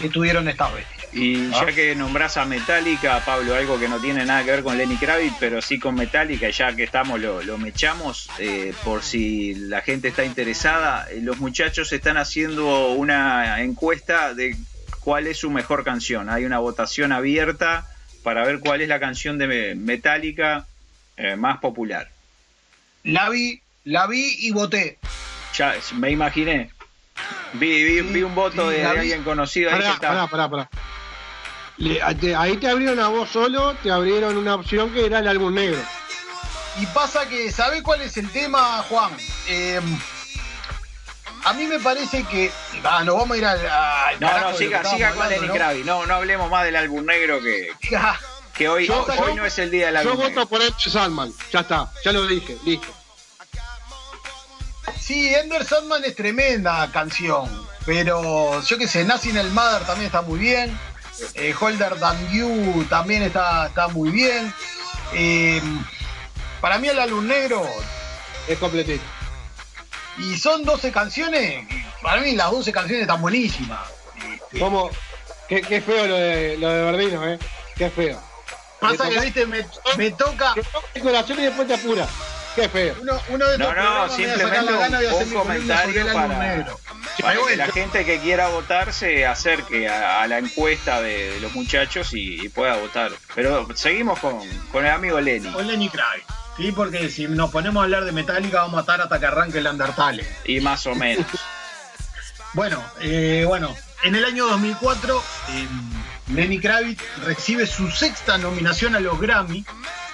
que 0.00 0.08
tuvieron 0.08 0.48
estas 0.48 0.72
bestias. 0.74 0.98
Y 1.12 1.50
Ah. 1.54 1.64
ya 1.66 1.74
que 1.74 1.94
nombrás 1.96 2.36
a 2.36 2.44
Metallica, 2.44 3.24
Pablo, 3.24 3.54
algo 3.54 3.80
que 3.80 3.88
no 3.88 3.98
tiene 3.98 4.24
nada 4.26 4.44
que 4.44 4.50
ver 4.50 4.62
con 4.62 4.76
Lenny 4.76 4.96
Kravitz, 4.96 5.34
pero 5.40 5.62
sí 5.62 5.78
con 5.78 5.94
Metallica, 5.94 6.50
ya 6.50 6.76
que 6.76 6.84
estamos 6.84 7.18
lo, 7.18 7.42
lo 7.42 7.56
mechamos, 7.56 8.28
eh, 8.38 8.74
por 8.84 9.02
si 9.02 9.54
la 9.54 9.80
gente 9.80 10.08
está 10.08 10.24
interesada, 10.24 11.08
eh, 11.10 11.20
los 11.22 11.38
muchachos 11.38 11.90
están 11.92 12.18
haciendo 12.18 12.90
una 12.90 13.62
encuesta 13.62 14.34
de 14.34 14.54
cuál 15.00 15.26
es 15.26 15.38
su 15.38 15.50
mejor 15.50 15.82
canción. 15.82 16.28
Hay 16.28 16.44
una 16.44 16.58
votación 16.58 17.10
abierta 17.10 17.86
para 18.22 18.44
ver 18.44 18.60
cuál 18.60 18.82
es 18.82 18.88
la 18.88 19.00
canción 19.00 19.38
de 19.38 19.74
Metallica 19.74 20.66
eh, 21.16 21.36
más 21.36 21.58
popular. 21.58 22.10
La 23.02 23.30
vi, 23.30 23.62
la 23.84 24.06
vi 24.06 24.36
y 24.40 24.50
voté. 24.50 24.98
Ya 25.54 25.74
me 25.94 26.10
imaginé. 26.10 26.70
Vi, 27.54 27.82
vi, 27.84 28.00
vi 28.02 28.22
un 28.22 28.34
voto 28.34 28.70
sí, 28.70 28.76
de, 28.76 28.84
alguien 28.86 29.24
conocido 29.24 29.70
ahí 29.70 29.76
que 29.78 29.82
Pará, 29.82 29.94
está. 29.94 30.08
pará, 30.08 30.26
pará, 30.28 30.48
pará. 30.50 30.70
Le- 31.78 32.02
a- 32.02 32.14
te- 32.14 32.34
ahí 32.36 32.56
te 32.56 32.68
abrieron 32.68 32.98
a 33.00 33.08
vos 33.08 33.28
solo, 33.30 33.74
te 33.82 33.90
abrieron 33.90 34.36
una 34.36 34.54
opción 34.54 34.92
que 34.92 35.06
era 35.06 35.18
el 35.20 35.28
álbum 35.28 35.54
negro. 35.54 35.80
Y 36.80 36.86
pasa 36.86 37.28
que, 37.28 37.50
¿sabe 37.50 37.82
cuál 37.82 38.02
es 38.02 38.16
el 38.16 38.30
tema, 38.30 38.84
Juan? 38.88 39.10
Eh, 39.48 39.80
a 41.44 41.52
mí 41.54 41.64
me 41.66 41.78
parece 41.80 42.24
que. 42.24 42.52
Ah, 42.84 43.02
nos 43.04 43.16
vamos 43.16 43.32
a 43.32 43.38
ir 43.38 43.44
al. 43.46 43.58
al 43.66 44.20
No, 44.20 44.40
no, 44.50 44.56
siga, 44.56 44.82
con 45.14 45.28
Lenny 45.28 45.48
Kravitz. 45.48 45.86
No, 45.86 46.06
no 46.06 46.14
hablemos 46.14 46.50
más 46.50 46.64
del 46.64 46.76
álbum 46.76 47.04
negro 47.04 47.40
que, 47.42 47.70
que 48.54 48.68
hoy, 48.68 48.86
Yo- 48.86 49.04
hoy 49.04 49.16
yo- 49.16 49.34
no 49.36 49.44
es 49.46 49.58
el 49.58 49.70
día 49.70 49.86
del 49.86 49.94
Yo 49.96 50.00
álbum 50.10 50.16
voto 50.16 50.28
negro. 50.28 50.46
por 50.46 50.62
Ed 50.62 50.72
Sandman, 50.78 51.32
ya 51.52 51.60
está, 51.60 51.90
ya 52.04 52.12
lo 52.12 52.26
dije, 52.26 52.56
listo. 52.64 52.88
Sí, 55.08 55.34
Ender 55.34 55.64
Sandman 55.64 56.04
es 56.04 56.14
tremenda 56.14 56.86
canción. 56.92 57.48
Pero 57.86 58.62
yo 58.62 58.76
qué 58.76 58.86
sé, 58.86 59.06
Nazi 59.06 59.30
el 59.30 59.50
Mother 59.52 59.86
también 59.86 60.04
está 60.04 60.20
muy 60.20 60.38
bien. 60.38 60.78
Eh, 61.32 61.54
Holder 61.58 61.98
Than 61.98 62.30
You 62.30 62.84
también 62.90 63.22
está, 63.22 63.68
está 63.68 63.88
muy 63.88 64.10
bien. 64.10 64.52
Eh, 65.14 65.62
para 66.60 66.76
mí 66.76 66.88
el 66.88 66.98
álbum 66.98 67.26
negro. 67.26 67.66
Es 68.46 68.58
completito. 68.58 69.02
Y 70.18 70.36
son 70.36 70.66
12 70.66 70.92
canciones. 70.92 71.66
Para 72.02 72.20
mí 72.20 72.32
las 72.32 72.50
12 72.50 72.70
canciones 72.70 73.00
están 73.00 73.22
buenísimas. 73.22 73.88
Este, 74.14 74.58
Como, 74.58 74.90
qué, 75.48 75.62
qué 75.62 75.80
feo 75.80 76.06
lo 76.06 76.16
de, 76.16 76.58
lo 76.58 76.68
de 76.68 76.82
Bardino, 76.82 77.26
eh. 77.26 77.38
Qué 77.76 77.88
feo. 77.88 78.22
pasa 78.78 79.08
que, 79.08 79.20
viste, 79.20 79.46
me, 79.46 79.64
me 79.96 80.10
toca. 80.10 80.52
Que 80.52 80.62
toca 80.64 80.86
el 80.92 81.02
corazón 81.02 81.40
y 81.40 81.44
después 81.44 81.66
te 81.66 81.72
apura. 81.76 82.06
Feo. 82.68 82.94
Uno, 83.02 83.20
uno 83.28 83.48
de 83.48 83.58
No, 83.58 83.74
no, 83.74 84.08
simplemente 84.08 84.74
un- 85.14 85.32
comentario 85.34 86.12
para- 86.12 86.66
que 87.48 87.56
la 87.56 87.66
gente 87.68 88.04
que 88.04 88.18
quiera 88.20 88.48
votar 88.48 88.92
se 88.92 89.26
acerque 89.26 89.88
a, 89.88 90.22
a 90.22 90.26
la 90.26 90.38
encuesta 90.38 91.00
de, 91.02 91.34
de 91.34 91.40
los 91.40 91.52
muchachos 91.54 92.12
y, 92.14 92.40
y 92.44 92.48
pueda 92.48 92.76
votar. 92.76 93.10
Pero 93.34 93.66
seguimos 93.74 94.18
con, 94.20 94.40
con 94.72 94.84
el 94.86 94.92
amigo 94.92 95.20
Lenny. 95.20 95.50
con 95.52 95.66
Lenny 95.66 95.88
Kravitz. 95.88 96.24
Sí, 96.56 96.72
porque 96.72 97.08
si 97.10 97.28
nos 97.28 97.50
ponemos 97.50 97.80
a 97.80 97.84
hablar 97.84 98.04
de 98.04 98.12
Metallica 98.12 98.62
vamos 98.62 98.74
a 98.74 98.76
matar 98.78 99.00
hasta 99.00 99.20
que 99.20 99.26
arranque 99.26 99.58
el 99.58 99.66
Undertale. 99.66 100.26
Y 100.44 100.60
más 100.60 100.86
o 100.86 100.94
menos. 100.94 101.26
Bueno, 102.54 102.82
eh, 103.02 103.44
bueno, 103.46 103.76
en 104.02 104.14
el 104.14 104.24
año 104.24 104.46
2004 104.46 105.22
eh, 105.50 105.66
Lenny 106.32 106.58
Kravitz 106.58 107.02
recibe 107.24 107.66
su 107.66 107.90
sexta 107.90 108.38
nominación 108.38 108.96
a 108.96 109.00
los 109.00 109.20
Grammy 109.20 109.64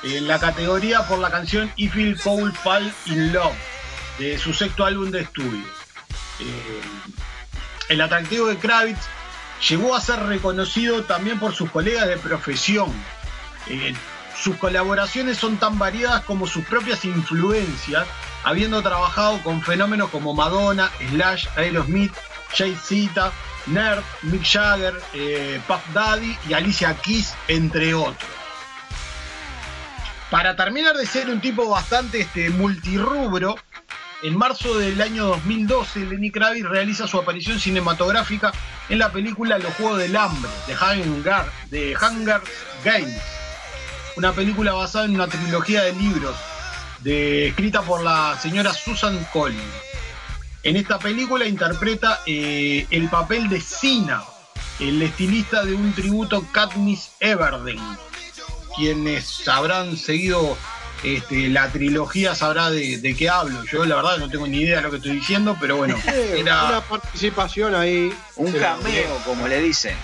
en 0.04 0.28
la 0.28 0.38
categoría 0.38 1.06
por 1.08 1.18
la 1.18 1.30
canción 1.30 1.72
It 1.76 1.92
Cold 2.22 2.54
Fall 2.54 2.92
in 3.06 3.32
Love 3.32 3.54
de 4.18 4.38
su 4.38 4.52
sexto 4.52 4.84
álbum 4.84 5.10
de 5.10 5.22
estudio. 5.22 5.64
Eh, 6.40 6.80
el 7.88 8.00
atractivo 8.00 8.46
de 8.46 8.56
Kravitz 8.58 9.00
llegó 9.68 9.94
a 9.94 10.00
ser 10.00 10.20
reconocido 10.20 11.04
también 11.04 11.38
por 11.38 11.54
sus 11.54 11.70
colegas 11.70 12.06
de 12.06 12.16
profesión. 12.18 12.92
Eh, 13.68 13.94
sus 14.36 14.56
colaboraciones 14.56 15.38
son 15.38 15.56
tan 15.56 15.78
variadas 15.78 16.22
como 16.24 16.46
sus 16.46 16.64
propias 16.66 17.04
influencias, 17.04 18.06
habiendo 18.42 18.82
trabajado 18.82 19.42
con 19.42 19.62
fenómenos 19.62 20.10
como 20.10 20.34
Madonna, 20.34 20.90
Slash, 21.10 21.46
Aerosmith, 21.56 22.12
Jay 22.54 22.76
Z, 22.76 23.32
Nerd, 23.66 24.02
Mick 24.22 24.44
Jagger, 24.44 25.00
eh, 25.14 25.60
Puff 25.66 25.80
Daddy 25.94 26.36
y 26.48 26.52
Alicia 26.52 26.94
Keys, 26.96 27.34
entre 27.48 27.94
otros. 27.94 28.33
Para 30.34 30.56
terminar 30.56 30.96
de 30.96 31.06
ser 31.06 31.30
un 31.30 31.40
tipo 31.40 31.68
bastante 31.68 32.22
este, 32.22 32.50
multirrubro, 32.50 33.54
en 34.24 34.36
marzo 34.36 34.76
del 34.76 35.00
año 35.00 35.26
2012, 35.26 36.06
Lenny 36.06 36.32
Kravitz 36.32 36.66
realiza 36.66 37.06
su 37.06 37.20
aparición 37.20 37.60
cinematográfica 37.60 38.52
en 38.88 38.98
la 38.98 39.12
película 39.12 39.58
Los 39.58 39.72
Juegos 39.74 39.98
del 39.98 40.16
Hambre, 40.16 40.50
de 41.70 41.94
Hunger, 41.94 42.40
Games. 42.84 43.22
Una 44.16 44.32
película 44.32 44.72
basada 44.72 45.04
en 45.04 45.14
una 45.14 45.28
trilogía 45.28 45.84
de 45.84 45.92
libros 45.92 46.34
escrita 47.04 47.82
por 47.82 48.02
la 48.02 48.36
señora 48.42 48.74
Susan 48.74 49.24
Collins. 49.32 49.62
En 50.64 50.74
esta 50.74 50.98
película 50.98 51.46
interpreta 51.46 52.22
eh, 52.26 52.88
el 52.90 53.08
papel 53.08 53.48
de 53.48 53.60
Sina, 53.60 54.24
el 54.80 55.00
estilista 55.00 55.64
de 55.64 55.74
un 55.74 55.92
tributo 55.92 56.44
Katniss 56.50 57.12
Everdeen. 57.20 57.78
Quienes 58.76 59.46
habrán 59.48 59.96
seguido 59.96 60.56
este, 61.02 61.48
la 61.48 61.70
trilogía 61.70 62.34
sabrá 62.34 62.70
de, 62.70 62.98
de 62.98 63.14
qué 63.14 63.28
hablo. 63.28 63.62
Yo 63.64 63.84
la 63.84 63.96
verdad 63.96 64.18
no 64.18 64.28
tengo 64.30 64.46
ni 64.46 64.58
idea 64.62 64.76
de 64.76 64.82
lo 64.82 64.90
que 64.90 64.96
estoy 64.96 65.12
diciendo, 65.12 65.56
pero 65.60 65.76
bueno, 65.76 65.96
era 66.06 66.64
Una 66.64 66.80
participación 66.80 67.74
ahí. 67.74 68.12
Un 68.36 68.52
cameo, 68.52 69.16
como 69.24 69.46
le 69.46 69.60
dicen. 69.60 69.96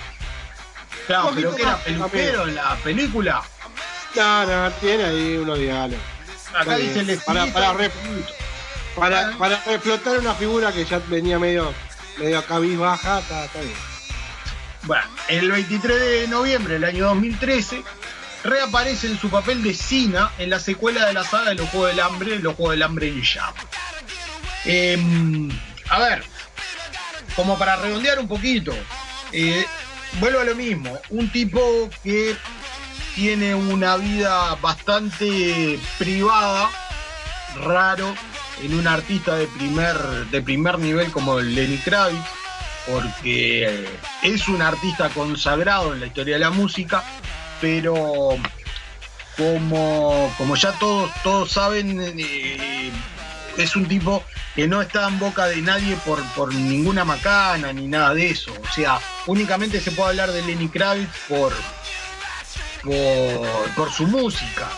claro, 1.06 1.28
un 1.28 1.34
pero 1.36 1.54
que 1.56 1.62
era 1.62 1.76
peluquero 1.78 2.46
en 2.48 2.54
la 2.54 2.76
película. 2.76 3.42
No, 4.14 4.44
no, 4.46 4.70
tiene 4.72 5.04
ahí 5.04 5.36
unos 5.36 5.58
diálogos. 5.58 6.02
Acá 6.50 6.60
Está 6.62 6.76
dice 6.76 6.94
bien. 7.04 7.10
el 7.10 7.18
Para- 7.20 7.44
estilista 7.44 7.60
para 7.60 7.68
del 7.68 7.78
re- 7.78 7.88
tributo. 8.00 8.32
Para, 8.96 9.38
para 9.38 9.64
reflotar 9.64 10.18
una 10.18 10.34
figura 10.34 10.72
que 10.72 10.84
ya 10.84 11.00
venía 11.08 11.38
medio, 11.38 11.72
medio 12.18 12.44
cabizbaja, 12.44 13.20
está, 13.20 13.44
está 13.44 13.60
bien. 13.60 13.74
Bueno, 14.82 15.04
el 15.28 15.50
23 15.50 16.00
de 16.00 16.28
noviembre 16.28 16.74
del 16.74 16.84
año 16.84 17.04
2013 17.06 17.84
reaparece 18.44 19.06
en 19.06 19.18
su 19.18 19.30
papel 19.30 19.62
de 19.62 19.74
Sina 19.74 20.32
en 20.38 20.50
la 20.50 20.60
secuela 20.60 21.06
de 21.06 21.12
la 21.12 21.24
saga 21.24 21.50
de 21.50 21.56
los 21.56 21.68
Juegos 21.68 21.90
del 21.90 22.00
Hambre, 22.00 22.38
los 22.38 22.54
Juegos 22.54 22.72
del 22.74 22.82
Hambre 22.82 23.08
en 23.08 23.22
llamas. 23.22 23.64
Em, 24.64 25.50
a 25.88 25.98
ver, 25.98 26.24
como 27.36 27.58
para 27.58 27.76
redondear 27.76 28.18
un 28.18 28.28
poquito, 28.28 28.72
eh, 29.32 29.64
vuelvo 30.20 30.40
a 30.40 30.44
lo 30.44 30.54
mismo, 30.54 30.98
un 31.10 31.30
tipo 31.30 31.88
que 32.02 32.36
tiene 33.14 33.54
una 33.54 33.96
vida 33.96 34.54
bastante 34.56 35.78
privada, 35.98 36.70
raro, 37.64 38.14
en 38.62 38.74
un 38.74 38.86
artista 38.86 39.36
de 39.36 39.46
primer, 39.46 39.96
de 40.30 40.42
primer 40.42 40.78
nivel 40.78 41.10
como 41.10 41.40
Lenny 41.40 41.78
Kravitz, 41.78 42.24
porque 42.86 43.66
eh, 43.66 43.88
es 44.22 44.48
un 44.48 44.62
artista 44.62 45.08
consagrado 45.10 45.94
en 45.94 46.00
la 46.00 46.06
historia 46.06 46.34
de 46.34 46.40
la 46.40 46.50
música, 46.50 47.04
pero 47.60 48.36
como, 49.36 50.32
como 50.36 50.56
ya 50.56 50.72
todos, 50.72 51.10
todos 51.22 51.50
saben, 51.50 51.98
eh, 52.18 52.90
es 53.56 53.76
un 53.76 53.86
tipo 53.86 54.22
que 54.54 54.66
no 54.68 54.82
está 54.82 55.08
en 55.08 55.18
boca 55.18 55.46
de 55.46 55.62
nadie 55.62 55.96
por, 56.04 56.22
por 56.34 56.52
ninguna 56.52 57.04
macana 57.04 57.72
ni 57.72 57.86
nada 57.86 58.14
de 58.14 58.30
eso. 58.30 58.52
O 58.52 58.72
sea, 58.72 58.98
únicamente 59.26 59.80
se 59.80 59.92
puede 59.92 60.10
hablar 60.10 60.32
de 60.32 60.42
Lenny 60.42 60.68
Kravitz 60.68 61.10
por, 61.28 61.52
por, 62.82 63.70
por 63.76 63.92
su 63.92 64.06
música. 64.06 64.68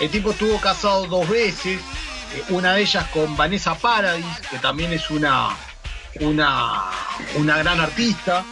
El 0.00 0.10
tipo 0.10 0.32
estuvo 0.32 0.60
casado 0.60 1.06
dos 1.06 1.28
veces, 1.28 1.80
eh, 2.34 2.44
una 2.50 2.74
de 2.74 2.82
ellas 2.82 3.06
con 3.08 3.36
Vanessa 3.36 3.74
Paradis, 3.76 4.40
que 4.50 4.58
también 4.58 4.92
es 4.92 5.10
una, 5.10 5.56
una, 6.20 6.84
una 7.36 7.58
gran 7.58 7.80
artista. 7.80 8.44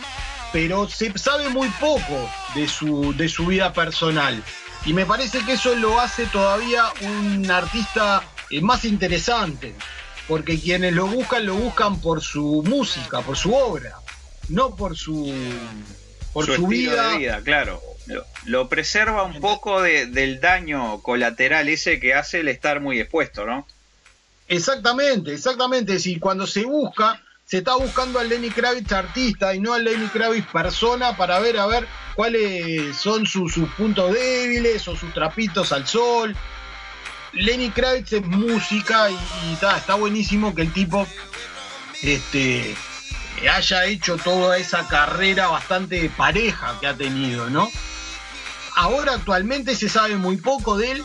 Pero 0.53 0.88
se 0.88 1.16
sabe 1.18 1.48
muy 1.48 1.68
poco 1.80 2.28
de 2.55 2.68
su, 2.68 3.14
de 3.16 3.28
su 3.28 3.46
vida 3.46 3.72
personal. 3.72 4.42
Y 4.84 4.92
me 4.92 5.07
parece 5.07 5.40
que 5.44 5.53
eso 5.53 5.74
lo 5.76 6.00
hace 6.00 6.26
todavía 6.26 6.84
un 7.00 7.50
artista 7.50 8.22
eh, 8.50 8.61
más 8.61 8.84
interesante, 8.84 9.74
porque 10.28 10.59
quienes 10.61 10.92
lo 10.92 11.07
buscan, 11.07 11.46
lo 11.46 11.55
buscan 11.55 12.00
por 12.00 12.20
su 12.20 12.62
música, 12.66 13.20
por 13.20 13.36
su 13.36 13.55
obra, 13.55 13.96
no 14.48 14.74
por 14.76 14.96
su, 14.96 15.32
por 16.32 16.46
su, 16.46 16.66
vida. 16.66 17.11
de 17.11 17.18
vida, 17.18 17.40
claro. 17.42 17.80
Lo, 18.07 18.24
lo 18.46 18.68
preserva 18.68 19.22
un 19.22 19.40
poco 19.40 19.80
de- 19.80 20.07
del 20.07 20.40
daño 20.40 21.00
colateral 21.03 21.68
ese 21.68 22.00
que 22.00 22.14
hace 22.14 22.40
el 22.40 22.48
estar 22.48 22.80
muy 22.80 22.98
expuesto, 22.98 23.46
¿no? 23.46 23.64
Exactamente, 24.48 25.32
exactamente. 25.32 25.98
Si 26.00 26.18
cuando 26.18 26.46
se 26.46 26.64
busca, 26.64 27.22
se 27.53 27.59
está 27.59 27.74
buscando 27.74 28.18
al 28.18 28.30
Lenny 28.30 28.48
Kravitz 28.48 28.92
artista 28.92 29.55
y 29.55 29.61
no 29.61 29.74
al 29.74 29.84
Lenny 29.84 30.07
Kravitz 30.07 30.46
persona 30.50 31.14
para 31.18 31.38
ver 31.38 31.59
a 31.59 31.66
ver 31.66 31.86
cuáles 32.14 32.96
son 32.96 33.26
sus, 33.26 33.53
puntos 33.76 34.11
débiles 34.14 34.88
o 34.88 34.96
sus 34.96 35.12
trapitos 35.12 35.70
al 35.70 35.86
sol. 35.86 36.34
Lenny 37.34 37.68
Kravitz 37.68 38.14
es 38.14 38.24
música 38.24 39.11
y, 39.11 39.18
está 39.53 39.96
buenísimo 39.96 40.55
que 40.55 40.62
el 40.62 40.72
tipo 40.72 41.07
este, 42.00 42.74
haya 43.55 43.84
hecho 43.84 44.16
toda 44.16 44.57
esa 44.57 44.88
carrera 44.88 45.48
bastante 45.48 46.09
pareja 46.09 46.78
que 46.80 46.86
ha 46.86 46.94
tenido, 46.94 47.50
¿no? 47.50 47.70
Ahora 48.76 49.12
actualmente 49.12 49.76
se 49.76 49.90
sabe 49.90 50.16
muy 50.16 50.38
poco 50.38 50.78
de 50.78 50.92
él, 50.92 51.05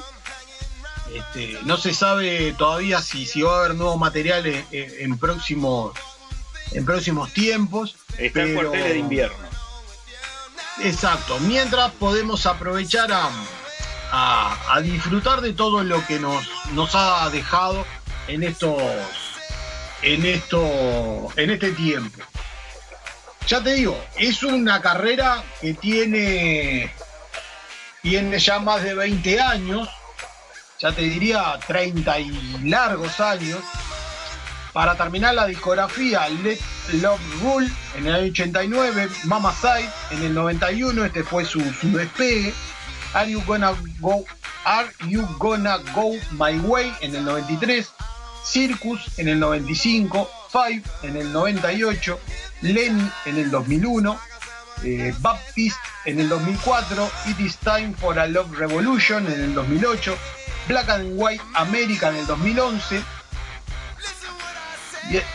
este, 1.13 1.59
no 1.63 1.75
se 1.75 1.93
sabe 1.93 2.55
todavía 2.57 3.01
si, 3.01 3.25
si 3.25 3.41
va 3.41 3.53
a 3.53 3.59
haber 3.65 3.75
nuevos 3.75 3.99
materiales 3.99 4.63
en, 4.71 5.11
en 5.11 5.17
próximos 5.17 5.91
en 6.71 6.85
próximos 6.85 7.31
tiempos. 7.33 7.95
Está 8.17 8.41
en 8.43 8.55
pero- 8.55 8.69
cuarteles 8.69 8.93
de 8.93 8.99
invierno. 8.99 9.47
Exacto. 10.83 11.39
Mientras 11.41 11.91
podemos 11.93 12.45
aprovechar 12.45 13.11
a, 13.11 13.29
a- 14.11 14.57
a 14.75 14.81
disfrutar 14.81 15.41
de 15.41 15.53
todo 15.53 15.83
lo 15.83 16.05
que 16.05 16.19
nos, 16.19 16.45
nos 16.73 16.93
ha 16.95 17.29
dejado 17.31 17.85
en 18.27 18.43
estos 18.43 18.81
en 20.03 20.25
esto 20.25 20.61
en 21.35 21.49
este 21.49 21.71
tiempo. 21.71 22.21
Ya 23.47 23.63
te 23.63 23.73
digo, 23.73 23.99
es 24.17 24.43
una 24.43 24.81
carrera 24.81 25.43
que 25.61 25.73
tiene 25.73 26.93
tiene 28.03 28.39
ya 28.39 28.59
más 28.59 28.83
de 28.83 28.93
20 28.93 29.39
años, 29.41 29.89
ya 30.79 30.91
te 30.91 31.01
diría 31.01 31.57
30 31.65 32.19
y 32.19 32.59
largos 32.65 33.19
años. 33.19 33.59
Para 34.77 34.93
terminar 34.93 35.33
la 35.33 35.47
discografía, 35.47 36.29
Let 36.29 36.59
Love 37.01 37.19
Rule 37.41 37.67
en 37.95 38.05
el 38.05 38.13
año 38.13 38.25
89, 38.25 39.09
Mama 39.23 39.51
Side 39.51 39.89
en 40.11 40.21
el 40.21 40.35
91, 40.35 41.03
este 41.03 41.23
fue 41.23 41.45
su, 41.45 41.59
despegue. 41.81 42.53
Are 43.15 43.27
You 43.27 43.41
Gonna 43.47 43.73
Go 43.99 44.23
Are 44.65 44.87
You 45.07 45.27
Gonna 45.39 45.77
Go 45.95 46.11
My 46.33 46.59
Way 46.59 46.93
en 47.01 47.15
el 47.15 47.25
93, 47.25 47.91
Circus 48.45 49.17
en 49.17 49.29
el 49.29 49.39
95, 49.39 50.29
Five 50.51 50.83
en 51.01 51.17
el 51.17 51.33
98, 51.33 52.19
Lenny 52.61 53.09
en 53.25 53.37
el 53.37 53.49
2001, 53.49 54.19
eh, 54.83 55.11
Baptist 55.21 55.77
en 56.05 56.19
el 56.19 56.29
2004, 56.29 57.09
It 57.25 57.39
Is 57.39 57.57
Time 57.57 57.95
for 57.99 58.19
a 58.19 58.27
Love 58.27 58.55
Revolution 58.55 59.25
en 59.25 59.41
el 59.41 59.55
2008, 59.55 60.15
Black 60.67 60.87
and 60.89 61.13
White 61.15 61.41
America 61.55 62.09
en 62.09 62.17
el 62.17 62.27
2011, 62.27 62.97
y 62.97 63.16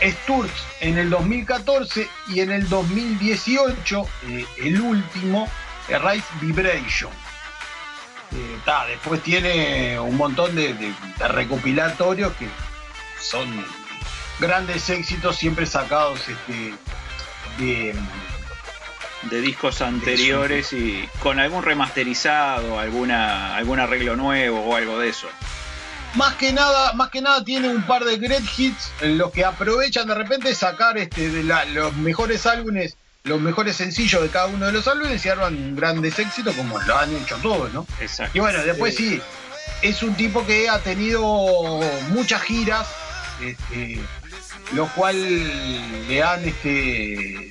Sturz 0.01 0.51
en 0.81 0.97
el 0.97 1.09
2014 1.09 2.07
y 2.27 2.39
en 2.41 2.51
el 2.51 2.67
2018 2.69 4.07
eh, 4.27 4.45
el 4.61 4.81
último 4.81 5.47
eh, 5.89 5.97
Rise 5.99 6.25
Vibration. 6.41 7.11
Eh, 8.31 8.57
ta, 8.65 8.85
después 8.87 9.21
tiene 9.21 9.99
un 9.99 10.17
montón 10.17 10.55
de, 10.55 10.73
de- 10.73 10.93
de 11.19 11.27
recopilatorios 11.27 12.33
que 12.33 12.47
son 13.21 13.47
grandes 14.39 14.89
éxitos 14.89 15.35
siempre 15.37 15.65
sacados 15.65 16.19
este, 16.27 16.73
de, 17.59 17.95
de 19.29 19.41
discos 19.41 19.81
anteriores 19.81 20.73
y 20.73 21.07
con 21.19 21.39
algún 21.39 21.63
remasterizado, 21.63 22.79
alguna 22.79 23.55
algún 23.55 23.79
arreglo 23.79 24.15
nuevo 24.15 24.61
o 24.61 24.75
algo 24.75 24.99
de 24.99 25.09
eso. 25.09 25.27
Más 26.15 26.35
que 26.35 26.53
nada, 26.53 26.93
más 26.93 27.09
que 27.09 27.21
nada 27.21 27.43
tiene 27.43 27.69
un 27.69 27.83
par 27.83 28.03
de 28.05 28.17
great 28.17 28.43
hits 28.57 28.91
en 29.01 29.17
los 29.17 29.31
que 29.31 29.43
aprovechan 29.45 30.07
de 30.07 30.15
repente 30.15 30.53
sacar 30.55 30.97
este 30.97 31.29
de 31.29 31.43
la- 31.43 31.65
los 31.65 31.95
mejores 31.95 32.45
álbumes, 32.45 32.97
los 33.23 33.39
mejores 33.41 33.75
sencillos 33.77 34.21
de 34.21 34.29
cada 34.29 34.47
uno 34.47 34.65
de 34.67 34.71
los 34.73 34.87
álbumes 34.87 35.25
y 35.25 35.29
arman 35.29 35.75
grandes 35.75 36.19
éxitos 36.19 36.55
como 36.55 36.79
lo 36.79 36.97
han 36.97 37.15
hecho 37.15 37.37
todos, 37.37 37.73
¿no? 37.73 37.87
Exacto. 37.99 38.37
Y 38.37 38.41
bueno, 38.41 38.61
después 38.63 38.95
sí, 38.95 39.21
es 39.81 40.03
un 40.03 40.13
tipo 40.15 40.45
que 40.45 40.69
ha 40.69 40.79
tenido 40.79 41.23
muchas 42.09 42.41
giras, 42.41 42.87
este, 43.41 43.99
lo 44.73 44.87
cual 44.89 46.07
le 46.07 46.21
han 46.23 46.43
este 46.45 47.49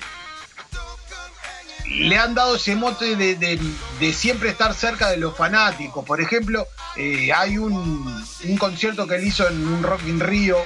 le 1.93 2.17
han 2.17 2.33
dado 2.35 2.55
ese 2.55 2.75
mote 2.75 3.15
de, 3.15 3.35
de- 3.35 3.59
de 3.99 4.13
siempre 4.13 4.49
estar 4.49 4.73
cerca 4.73 5.09
de 5.09 5.17
los 5.17 5.35
fanáticos. 5.37 6.03
Por 6.05 6.19
ejemplo, 6.21 6.67
eh, 6.97 7.31
hay 7.33 7.57
un, 7.57 8.25
un 8.43 8.57
concierto 8.57 9.07
que 9.07 9.15
él 9.15 9.23
hizo 9.27 9.47
en 9.47 9.67
un 9.67 9.83
Rock 9.83 10.01
in 10.07 10.19
Rio 10.19 10.57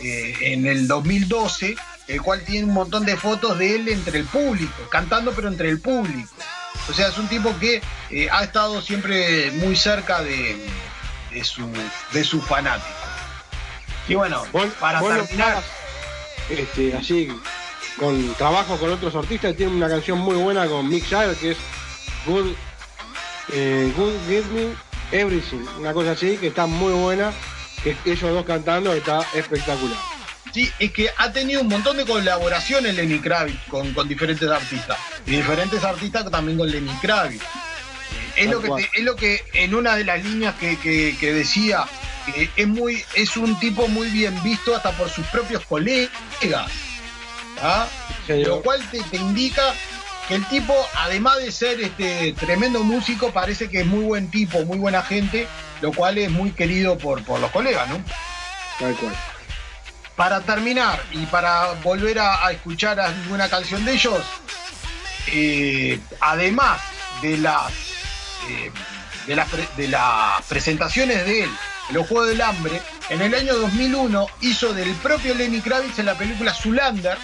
eh, 0.00 0.34
en 0.40 0.66
el 0.66 0.86
2012, 0.88 1.76
el 2.08 2.22
cual 2.22 2.44
tiene 2.44 2.66
un 2.66 2.74
montón 2.74 3.04
de 3.04 3.16
fotos 3.16 3.58
de 3.58 3.74
él 3.76 3.88
entre 3.88 4.18
el 4.18 4.24
público, 4.26 4.74
cantando 4.90 5.32
pero 5.32 5.48
entre 5.48 5.68
el 5.68 5.80
público. 5.80 6.30
O 6.88 6.92
sea, 6.92 7.08
es 7.08 7.18
un 7.18 7.26
tipo 7.28 7.52
que 7.58 7.82
eh, 8.10 8.28
ha 8.30 8.44
estado 8.44 8.80
siempre 8.80 9.50
muy 9.52 9.74
cerca 9.76 10.22
de, 10.22 10.56
de 11.32 11.42
su, 11.44 11.68
de 12.12 12.22
sus 12.24 12.44
fanáticos. 12.44 12.92
Y 14.08 14.14
bueno, 14.14 14.44
para 14.78 15.00
terminar, 15.26 15.62
este, 16.48 16.96
así, 16.96 17.28
con 17.98 18.34
trabajo 18.34 18.76
con 18.78 18.92
otros 18.92 19.14
artistas, 19.14 19.56
tiene 19.56 19.72
una 19.72 19.88
canción 19.88 20.18
muy 20.18 20.36
buena 20.36 20.66
con 20.66 20.88
Mick 20.88 21.08
Jagger 21.08 21.34
que 21.36 21.50
es 21.52 21.56
Good, 22.26 22.52
eh, 23.52 23.92
Good 23.96 24.12
Give 24.28 24.44
Me 24.52 24.74
Everything, 25.12 25.64
una 25.78 25.92
cosa 25.92 26.12
así 26.12 26.36
que 26.36 26.48
está 26.48 26.66
muy 26.66 26.92
buena, 26.92 27.32
que 27.82 27.96
ellos 28.04 28.32
dos 28.32 28.44
cantando 28.44 28.92
está 28.92 29.20
espectacular. 29.34 29.96
Sí, 30.52 30.70
es 30.78 30.90
que 30.92 31.10
ha 31.16 31.30
tenido 31.32 31.60
un 31.60 31.68
montón 31.68 31.96
de 31.98 32.04
colaboraciones 32.06 32.94
Lenny 32.94 33.18
Kravitz 33.20 33.58
con, 33.68 33.92
con 33.92 34.08
diferentes 34.08 34.48
artistas. 34.48 34.96
Y 35.26 35.32
diferentes 35.32 35.84
artistas 35.84 36.30
también 36.30 36.56
con 36.58 36.70
Lenny 36.70 36.90
Kravitz. 37.00 37.42
Eh, 37.42 37.46
Es 38.36 38.50
lo, 38.50 38.60
que 38.60 38.68
te- 38.82 38.90
es 38.98 39.04
lo 39.04 39.16
que 39.16 39.44
en 39.52 39.74
una 39.74 39.96
de 39.96 40.04
las 40.04 40.24
líneas 40.24 40.54
que, 40.56 40.78
que- 40.78 41.14
que 41.20 41.32
decía, 41.34 41.84
eh, 42.34 42.48
es, 42.56 42.66
muy, 42.66 43.02
es 43.14 43.36
un 43.36 43.58
tipo 43.60 43.86
muy 43.88 44.08
bien 44.08 44.42
visto 44.42 44.74
hasta 44.74 44.92
por 44.92 45.08
sus 45.10 45.26
propios 45.26 45.62
colegas. 45.66 46.10
¿Ah? 47.62 47.86
Lo 48.28 48.62
cual 48.62 48.82
te, 48.90 49.02
te 49.02 49.16
indica 49.16 49.62
que 50.28 50.34
el 50.34 50.44
tipo, 50.46 50.74
además 50.96 51.36
de 51.38 51.52
ser 51.52 51.80
este 51.80 52.32
tremendo 52.32 52.82
músico, 52.82 53.30
parece 53.32 53.68
que 53.70 53.80
es 53.80 53.86
muy 53.86 54.04
buen 54.04 54.30
tipo, 54.30 54.64
muy 54.64 54.78
buena 54.78 55.02
gente, 55.02 55.46
lo 55.80 55.92
cual 55.92 56.18
es 56.18 56.30
muy 56.30 56.50
querido 56.50 56.98
por, 56.98 57.22
por 57.24 57.38
los 57.40 57.50
colegas, 57.52 57.88
¿no? 57.88 57.98
Tal 58.80 58.94
cual. 58.96 59.14
Para 60.16 60.40
terminar 60.40 61.00
y 61.12 61.26
para 61.26 61.72
volver 61.84 62.18
a, 62.18 62.46
a 62.46 62.50
escuchar 62.52 62.98
alguna 62.98 63.48
canción 63.48 63.84
de 63.84 63.92
ellos, 63.92 64.20
eh, 65.28 66.00
además 66.20 66.80
de 67.22 67.38
las, 67.38 67.70
eh, 68.48 68.70
de, 69.26 69.36
las 69.36 69.48
pre- 69.48 69.68
de 69.76 69.88
las 69.88 70.42
presentaciones 70.48 71.24
de 71.24 71.44
él 71.44 71.50
los 71.90 72.08
Juegos 72.08 72.26
del 72.28 72.40
Hambre, 72.42 72.82
en 73.10 73.22
el 73.22 73.32
año 73.32 73.54
2001 73.54 74.26
hizo 74.40 74.72
del 74.74 74.92
propio 74.96 75.34
Lenny 75.36 75.60
Kravitz 75.60 76.00
en 76.00 76.06
la 76.06 76.14
película 76.16 76.52
Zulander 76.52 77.16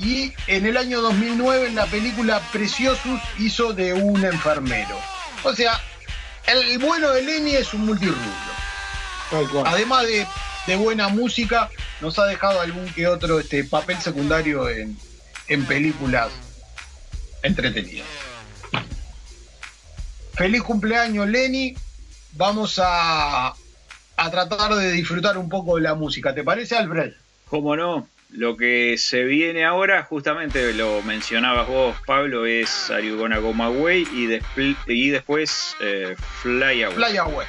y 0.00 0.32
en 0.46 0.66
el 0.66 0.76
año 0.76 1.00
2009 1.02 1.68
en 1.68 1.74
la 1.74 1.86
película 1.86 2.40
Preciosus 2.52 3.20
hizo 3.38 3.72
de 3.74 3.92
un 3.92 4.24
enfermero. 4.24 4.98
O 5.44 5.52
sea, 5.54 5.78
el 6.46 6.78
bueno 6.78 7.10
de 7.10 7.22
Lenny 7.22 7.54
es 7.56 7.74
un 7.74 7.86
cual. 9.50 9.66
además 9.66 10.06
de, 10.06 10.26
de 10.66 10.76
buena 10.76 11.08
música, 11.08 11.70
nos 12.00 12.18
ha 12.18 12.26
dejado 12.26 12.60
algún 12.60 12.88
que 12.94 13.06
otro 13.06 13.40
este, 13.40 13.62
papel 13.64 14.00
secundario 14.00 14.68
en, 14.68 14.96
en 15.48 15.66
películas 15.66 16.30
entretenidas. 17.42 18.08
Feliz 20.32 20.62
cumpleaños, 20.62 21.28
Lenny. 21.28 21.76
Vamos 22.32 22.80
a, 22.82 23.48
a 24.16 24.30
tratar 24.30 24.74
de 24.74 24.92
disfrutar 24.92 25.36
un 25.36 25.48
poco 25.50 25.76
de 25.76 25.82
la 25.82 25.94
música. 25.94 26.34
¿Te 26.34 26.42
parece, 26.42 26.76
Alfred? 26.76 27.12
¿Cómo 27.48 27.76
no? 27.76 28.08
Lo 28.32 28.56
que 28.56 28.96
se 28.96 29.24
viene 29.24 29.64
ahora, 29.64 30.04
justamente 30.04 30.72
lo 30.72 31.02
mencionabas 31.02 31.66
vos, 31.66 31.96
Pablo, 32.06 32.46
es 32.46 32.90
Are 32.90 33.04
You 33.06 33.16
Gonna 33.16 33.38
Go 33.38 33.52
My 33.52 33.68
Way 33.68 34.06
y, 34.12 34.92
y 34.92 35.10
después 35.10 35.74
eh, 35.80 36.14
Fly 36.42 36.84
Away. 36.84 36.96
Playa 36.96 37.24
Web. 37.24 37.46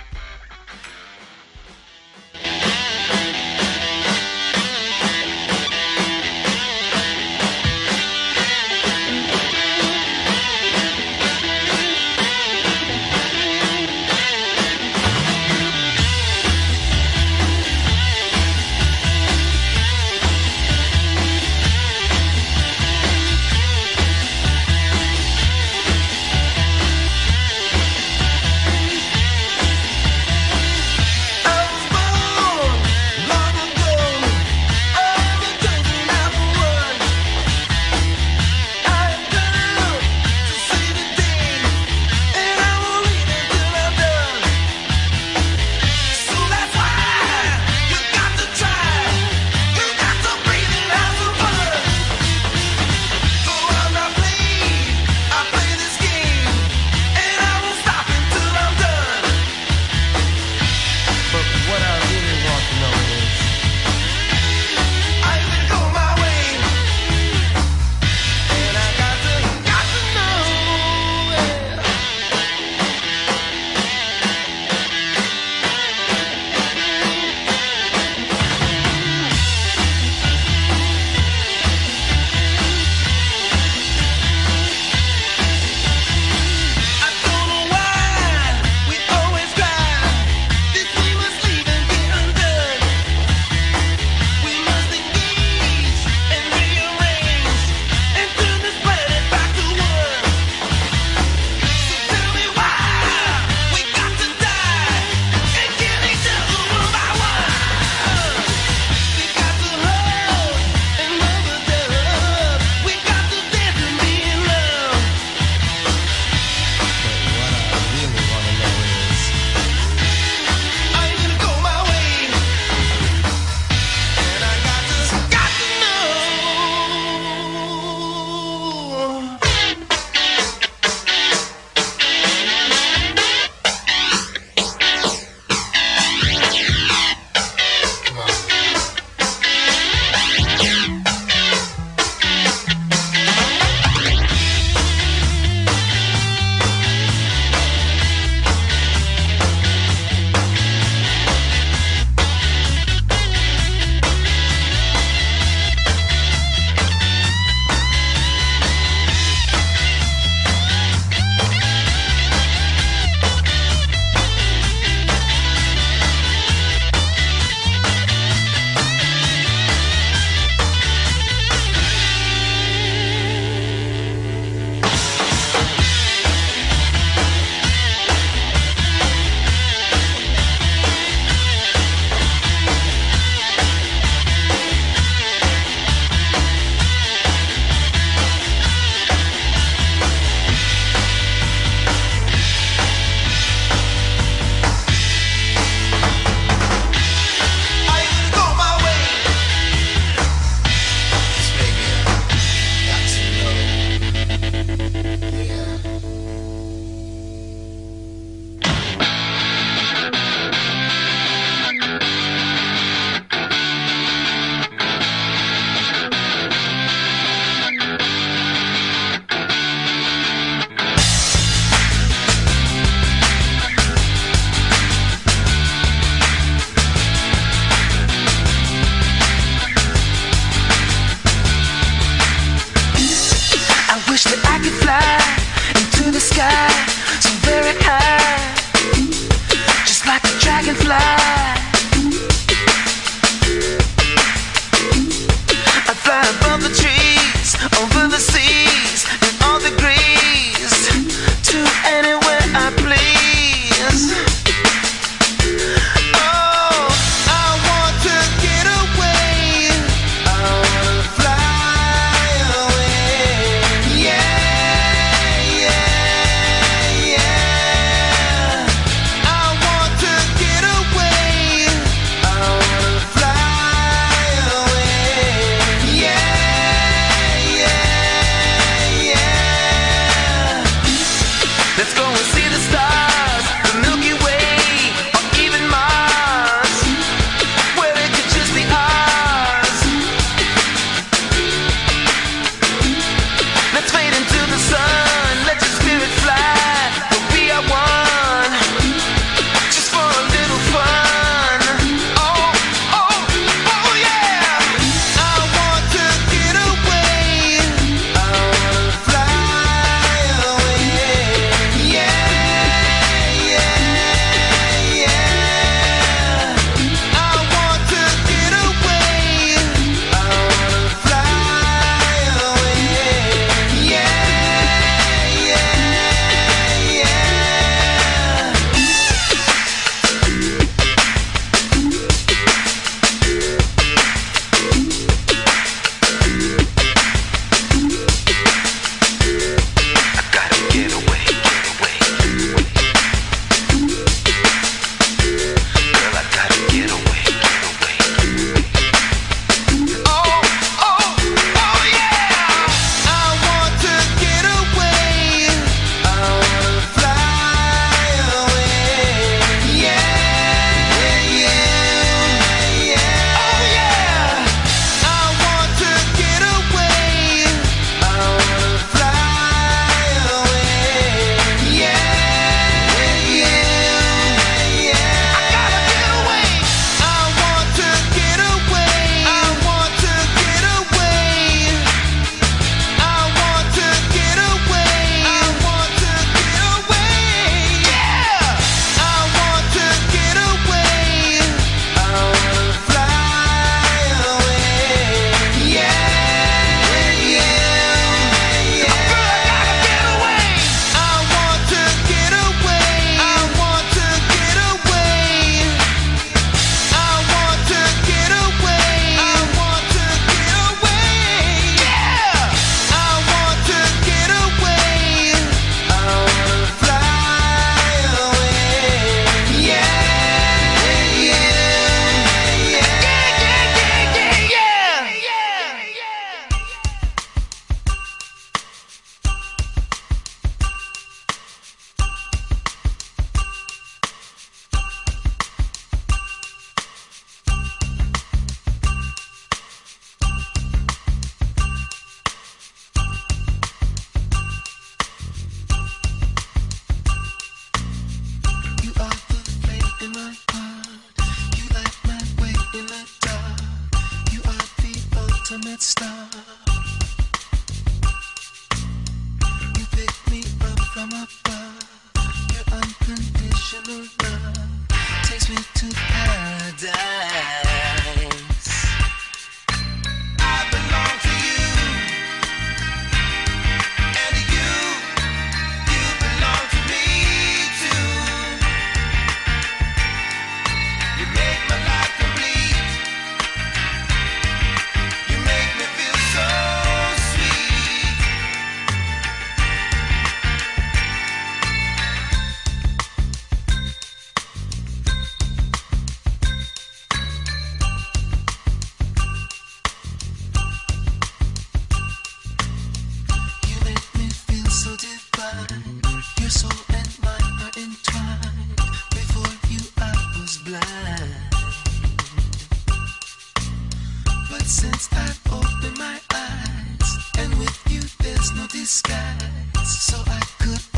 since 514.71 515.09
I've 515.11 515.37
opened 515.51 515.97
my 515.97 516.17
eyes, 516.33 517.09
and 517.39 517.53
with 517.59 517.77
you 517.89 517.99
there's 518.23 518.53
no 518.53 518.65
disguise, 518.67 519.43
so 519.83 520.15
I 520.25 520.39
could. 520.59 520.90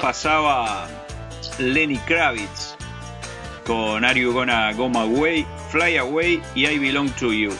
Pasaba 0.00 0.86
Lenny 1.58 1.98
Kravitz 1.98 2.74
con 3.66 4.04
Are 4.04 4.18
You 4.18 4.32
Gonna 4.32 4.72
Go 4.72 4.88
My 4.88 5.04
Way, 5.06 5.46
Fly 5.70 5.96
Away 5.98 6.42
y 6.54 6.66
I 6.66 6.78
Belong 6.78 7.10
to 7.16 7.32
You. 7.32 7.52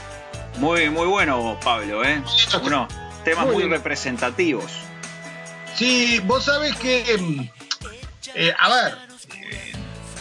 Muy, 0.58 0.88
muy 0.88 1.06
bueno, 1.06 1.58
Pablo, 1.62 2.04
¿eh? 2.04 2.22
Unos 2.62 2.88
temas 3.24 3.46
Muy 3.46 3.64
representativos. 3.64 4.70
Sí, 5.74 6.20
vos 6.24 6.44
sabés 6.44 6.74
que, 6.76 7.04
em, 7.12 7.48
eh, 8.34 8.54
a 8.58 8.68
ver, 8.68 8.98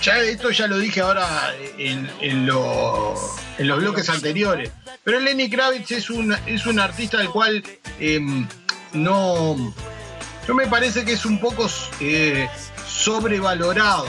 ya 0.02 0.18
esto 0.20 0.50
ya 0.52 0.68
lo 0.68 0.78
dije 0.78 1.00
ahora 1.02 1.54
en, 1.78 2.10
en 2.20 2.46
lo- 2.46 3.16
en 3.58 3.68
los 3.68 3.78
bloques 3.80 4.10
anteriores, 4.10 4.72
pero 5.04 5.20
Lenny 5.20 5.50
Kravitz 5.50 5.92
es 5.92 6.10
un, 6.10 6.36
es 6.46 6.66
un 6.66 6.80
artista 6.80 7.20
al 7.20 7.30
cual 7.30 7.64
em, 8.00 8.46
no, 8.92 9.74
no 10.48 10.54
me 10.54 10.68
parece 10.68 11.04
que 11.06 11.14
es 11.14 11.26
un 11.26 11.40
poco 11.40 11.68
eh, 12.00 12.48
sobrevalorado 12.88 14.08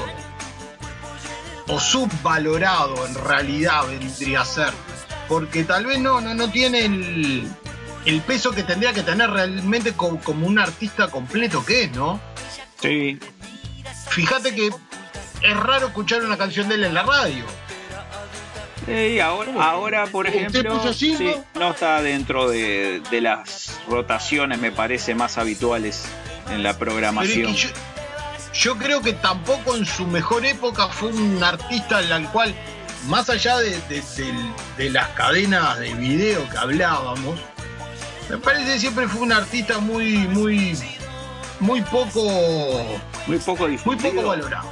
o 1.68 1.80
subvalorado 1.80 3.06
en 3.06 3.14
realidad 3.14 3.86
vendría 3.88 4.42
a 4.42 4.44
ser, 4.44 4.72
porque 5.28 5.64
tal 5.64 5.86
vez 5.86 5.98
no, 5.98 6.20
no, 6.20 6.34
no 6.34 6.50
tiene 6.50 6.84
el, 6.84 7.48
el 8.04 8.20
peso 8.20 8.52
que 8.52 8.62
tendría 8.62 8.92
que 8.92 9.02
tener 9.02 9.30
realmente 9.30 9.92
co- 9.94 10.18
como, 10.22 10.46
un 10.46 10.58
artista 10.58 11.08
completo 11.08 11.64
que 11.64 11.84
es, 11.84 11.92
¿no? 11.92 12.20
Sí, 12.80 13.18
Fíjate 14.10 14.54
que 14.54 14.68
es 15.42 15.56
raro 15.56 15.88
escuchar 15.88 16.22
una 16.24 16.38
canción 16.38 16.68
de 16.68 16.76
él 16.76 16.84
en 16.84 16.94
la 16.94 17.02
radio. 17.02 17.44
Sí, 18.86 19.18
ahora, 19.18 19.52
ahora, 19.58 20.06
por 20.06 20.26
¿Usted 20.26 20.38
ejemplo, 20.38 20.92
sí, 20.92 21.16
no 21.56 21.70
está 21.72 22.00
dentro 22.00 22.48
de, 22.48 23.02
de 23.10 23.20
las 23.20 23.80
rotaciones, 23.88 24.60
me 24.60 24.70
parece, 24.70 25.16
más 25.16 25.36
habituales 25.38 26.04
en 26.50 26.62
la 26.62 26.76
programación. 26.78 27.54
yo, 27.54 27.68
yo 28.54 28.76
creo 28.78 29.02
que 29.02 29.12
tampoco 29.12 29.76
en 29.76 29.84
su 29.86 30.06
mejor 30.06 30.44
época 30.46 30.88
fue 30.88 31.10
un 31.10 31.42
artista 31.42 31.98
al 31.98 32.30
cual, 32.30 32.54
más 33.08 33.28
allá 33.30 33.58
de, 33.58 33.78
de- 33.88 34.90
las 34.90 35.08
cadenas 35.10 35.78
de 35.78 35.92
video 35.94 36.48
que 36.48 36.56
hablábamos, 36.58 37.38
me 38.30 38.38
parece 38.38 38.72
que 38.72 38.78
siempre 38.78 39.06
fue 39.08 39.20
un 39.22 39.32
artista 39.32 39.78
muy, 39.78 40.16
muy, 40.28 40.76
muy 41.60 41.80
poco, 41.82 42.22
Muy 43.26 43.38
poco 43.38 43.62
muy 43.64 43.72
difundido. 43.72 44.14
poco 44.14 44.28
valorado. 44.28 44.68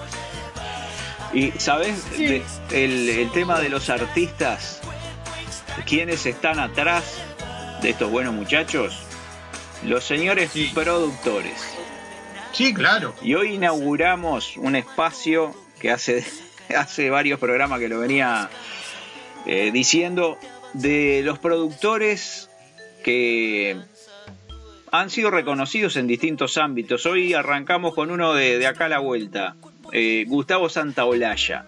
Y, 1.33 1.53
¿sabes? 1.59 2.11
De- 2.17 2.43
el, 2.71 3.09
el 3.09 3.31
tema 3.33 3.59
de 3.61 3.69
los 3.69 3.91
artistas, 3.91 4.81
¿quiénes 5.87 6.27
están 6.27 6.59
atrás 6.61 7.05
de 7.83 7.91
estos 7.91 8.11
buenos 8.11 8.33
muchachos? 8.35 8.99
Los 9.85 10.05
señores 10.05 10.51
Sí. 10.53 10.71
productores. 10.75 11.55
Sí, 12.53 12.73
claro. 12.73 13.15
Y 13.23 13.35
hoy 13.35 13.55
inauguramos 13.55 14.57
un 14.57 14.77
espacio 14.77 15.55
que 15.81 15.91
hace, 15.91 16.25
hace 16.77 17.11
varios 17.11 17.39
programas 17.41 17.81
que 17.81 17.89
lo 17.89 17.99
venía 18.01 18.49
eh, 19.47 19.71
diciendo, 19.73 20.39
de 20.73 21.23
los 21.25 21.39
productores 21.39 22.49
que 23.03 23.77
han 24.91 25.11
sido 25.11 25.31
reconocidos 25.31 25.97
en 25.97 26.07
distintos 26.07 26.57
ámbitos. 26.57 27.05
Hoy 27.07 27.35
arrancamos 27.35 27.95
con 27.95 28.11
uno 28.11 28.33
de, 28.33 28.59
de 28.59 28.67
acá 28.67 28.87
a 28.87 28.89
la 28.89 29.01
vuelta, 29.01 29.57
eh, 29.93 30.25
Gustavo 30.29 30.69
Santaolalla. 30.69 31.67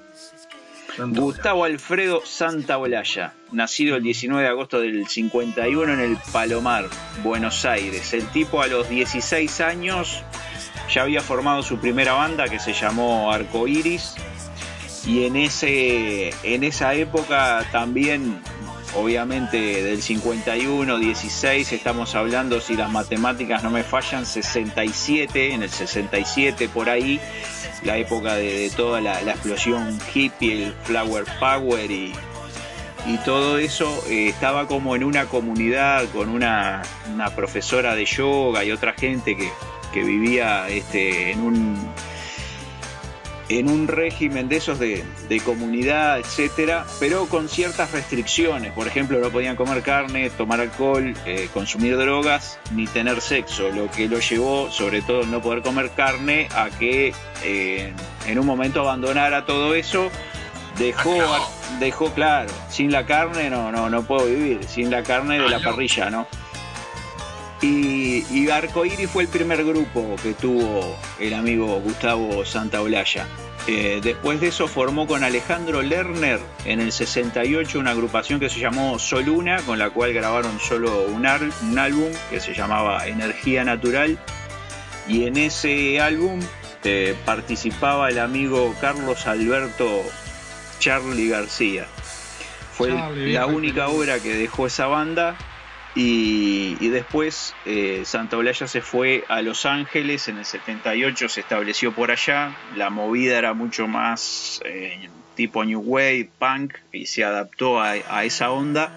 Gustavo 0.99 1.64
Alfredo 1.64 2.22
Santaolalla, 2.24 3.34
nacido 3.53 3.97
el 3.97 4.03
19 4.03 4.42
de 4.42 4.49
agosto 4.49 4.80
del 4.80 5.07
51 5.07 5.92
en 5.92 6.01
el 6.01 6.16
Palomar, 6.32 6.88
Buenos 7.22 7.66
Aires. 7.66 8.14
El 8.14 8.26
tipo 8.28 8.62
a 8.62 8.66
los 8.66 8.88
16 8.88 9.61
años 9.61 10.22
ya 10.92 11.03
había 11.03 11.20
formado 11.20 11.62
su 11.62 11.78
primera 11.78 12.14
banda 12.14 12.49
que 12.49 12.59
se 12.59 12.72
llamó 12.72 13.30
Arco 13.30 13.68
Iris 13.68 14.14
y 15.07 15.24
en, 15.24 15.36
ese, 15.36 16.30
en 16.42 16.64
esa 16.64 16.94
época 16.94 17.66
también, 17.70 18.40
obviamente 18.94 19.82
del 19.82 20.01
51, 20.01 20.99
16, 20.99 21.72
estamos 21.72 22.14
hablando, 22.14 22.61
si 22.61 22.74
las 22.74 22.90
matemáticas 22.90 23.62
no 23.62 23.70
me 23.70 23.84
fallan, 23.84 24.24
67, 24.24 25.53
en 25.53 25.62
el 25.62 25.70
67 25.70 26.68
por 26.70 26.88
ahí, 26.88 27.20
la 27.87 27.97
época 27.97 28.34
de, 28.34 28.70
toda 28.76 29.01
la, 29.01 29.22
la 29.22 29.32
explosión 29.32 29.99
hippie, 30.12 30.64
el 30.64 30.74
flower 30.84 31.24
power 31.39 31.91
y, 31.91 32.12
y 33.07 33.16
todo 33.18 33.59
eso 33.59 34.05
eh, 34.09 34.28
estaba 34.28 34.66
como 34.66 34.97
en 34.97 35.05
una 35.05 35.26
comunidad 35.26 36.05
con 36.11 36.28
una, 36.28 36.82
una 37.12 37.34
profesora 37.34 37.95
de 37.95 38.05
yoga 38.05 38.64
y 38.64 38.72
otra 38.72 38.93
gente 38.95 39.37
que, 39.37 39.49
que 39.95 40.03
vivía 40.03 40.68
este, 40.68 41.30
en 41.30 41.41
un 41.41 41.89
en 43.49 43.68
un 43.68 43.86
régimen 43.88 44.49
de 44.49 44.57
esos 44.57 44.78
de, 44.78 45.05
de 45.28 45.40
comunidad, 45.40 46.18
etcétera, 46.18 46.84
pero 46.99 47.26
con 47.26 47.49
ciertas 47.49 47.92
restricciones. 47.92 48.72
Por 48.72 48.86
ejemplo, 48.86 49.18
no 49.18 49.30
podían 49.30 49.57
comer 49.57 49.82
carne, 49.82 50.30
tomar 50.30 50.61
alcohol, 50.61 51.14
eh, 51.26 51.49
consumir 51.55 51.97
drogas, 51.97 52.59
ni 52.72 52.86
tener 52.86 53.20
sexo, 53.20 53.70
lo 53.70 53.90
que 53.90 54.09
lo 54.09 54.18
llevó, 54.18 54.70
sobre 54.70 55.03
todo, 55.03 55.24
no 55.26 55.40
poder 55.40 55.62
comer 55.62 55.90
carne, 55.90 56.49
a 56.55 56.70
que 56.70 57.14
eh, 57.44 57.92
en 58.26 58.38
un 58.38 58.47
momento 58.47 58.80
abandonara 58.80 59.47
todo 59.47 59.74
eso. 59.74 60.11
Dejó, 60.78 61.16
dejó 61.80 62.12
claro, 62.12 62.51
sin 62.68 62.92
la 62.92 63.07
carne 63.07 63.49
no, 63.49 63.72
no, 63.72 63.88
no 63.88 64.03
puedo 64.03 64.26
vivir, 64.26 64.61
sin 64.68 64.90
la 64.90 65.03
carne 65.03 65.38
de 65.38 65.47
Ah, 65.47 65.51
la 65.53 65.61
parrilla, 65.61 66.11
¿no? 66.11 66.26
Y, 67.62 68.24
y 68.30 68.50
Arcoíris 68.50 69.11
fue 69.11 69.22
el 69.22 69.28
primer 69.28 69.64
grupo 69.64 70.16
que 70.22 70.34
tuvo 70.34 70.96
el 71.18 71.32
amigo 71.34 71.80
Gustavo 71.80 72.44
Santaolalla. 72.44 73.26
Eh, 73.66 74.00
después 74.02 74.40
de 74.40 74.48
eso 74.48 74.68
formó 74.68 75.07
con 75.09 75.24
Alejandro 75.24 75.82
Lerner 75.82 76.38
en 76.66 76.80
el 76.80 76.92
68 76.92 77.78
una 77.80 77.90
agrupación 77.92 78.38
que 78.38 78.48
se 78.48 78.61
llamó 78.61 78.98
Soluna, 78.98 79.57
con 79.62 79.78
la 79.78 79.90
cual 79.90 80.12
grabaron 80.12 80.61
solo 80.61 81.07
un, 81.07 81.26
ar- 81.26 81.50
un 81.62 81.78
álbum 81.78 82.11
que 82.30 82.38
se 82.40 82.54
llamaba 82.54 83.07
Energía 83.09 83.64
Natural. 83.64 84.18
Y 85.09 85.24
en 85.26 85.36
ese 85.36 86.00
álbum 86.00 86.40
eh, 86.84 87.16
participaba 87.24 88.09
el 88.11 88.18
amigo 88.20 88.74
Carlos 88.80 89.26
Alberto 89.26 90.02
Charlie 90.78 91.28
García. 91.30 91.86
Fue 92.76 92.90
Charlie, 92.90 93.32
la 93.32 93.46
única 93.46 93.88
obra 93.88 94.20
que 94.20 94.34
dejó 94.36 94.66
esa 94.66 94.86
banda 94.86 95.36
y, 95.99 96.88
después 96.90 97.55
eh, 97.64 98.03
Santa 98.05 98.36
Olaya 98.36 98.66
se 98.68 98.82
fue 98.82 99.24
a 99.28 99.40
Los 99.40 99.64
Ángeles, 99.64 100.28
en 100.28 100.36
el 100.36 100.44
78 100.44 101.28
se 101.28 101.40
estableció 101.40 101.92
por 101.92 102.11
allá, 102.11 102.55
la 102.76 102.90
movida 102.90 103.38
era 103.38 103.55
mucho 103.55 103.88
más 103.88 104.61
eh, 104.66 105.09
tipo 105.34 105.64
New 105.64 105.80
Wave, 105.80 106.28
punk, 106.38 106.74
y 106.92 107.07
se 107.07 107.24
adaptó 107.24 107.80
a, 107.80 107.94
a 108.11 108.24
esa 108.24 108.51
onda 108.51 108.92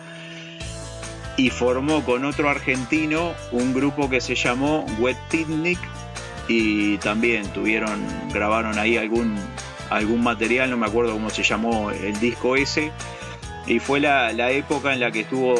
y 1.37 1.49
formó 1.51 2.03
con 2.03 2.25
otro 2.25 2.49
argentino 2.49 3.33
un 3.53 3.73
grupo 3.73 4.09
que 4.09 4.19
se 4.19 4.35
llamó 4.35 4.85
Wet 4.99 5.17
Picnic 5.31 5.79
y 6.49 6.97
también 6.97 7.45
tuvieron, 7.53 8.05
grabaron 8.33 8.77
ahí 8.77 8.97
algún, 8.97 9.37
algún 9.89 10.21
material, 10.21 10.69
no 10.69 10.75
me 10.75 10.87
acuerdo 10.87 11.13
cómo 11.13 11.29
se 11.29 11.43
llamó 11.43 11.91
el 11.91 12.19
disco 12.19 12.57
ese, 12.57 12.91
y 13.69 13.77
fue 13.77 13.99
la, 13.99 14.33
la 14.33 14.51
época 14.51 14.93
en 14.93 14.99
la 14.99 15.11
que 15.11 15.21
estuvo 15.21 15.55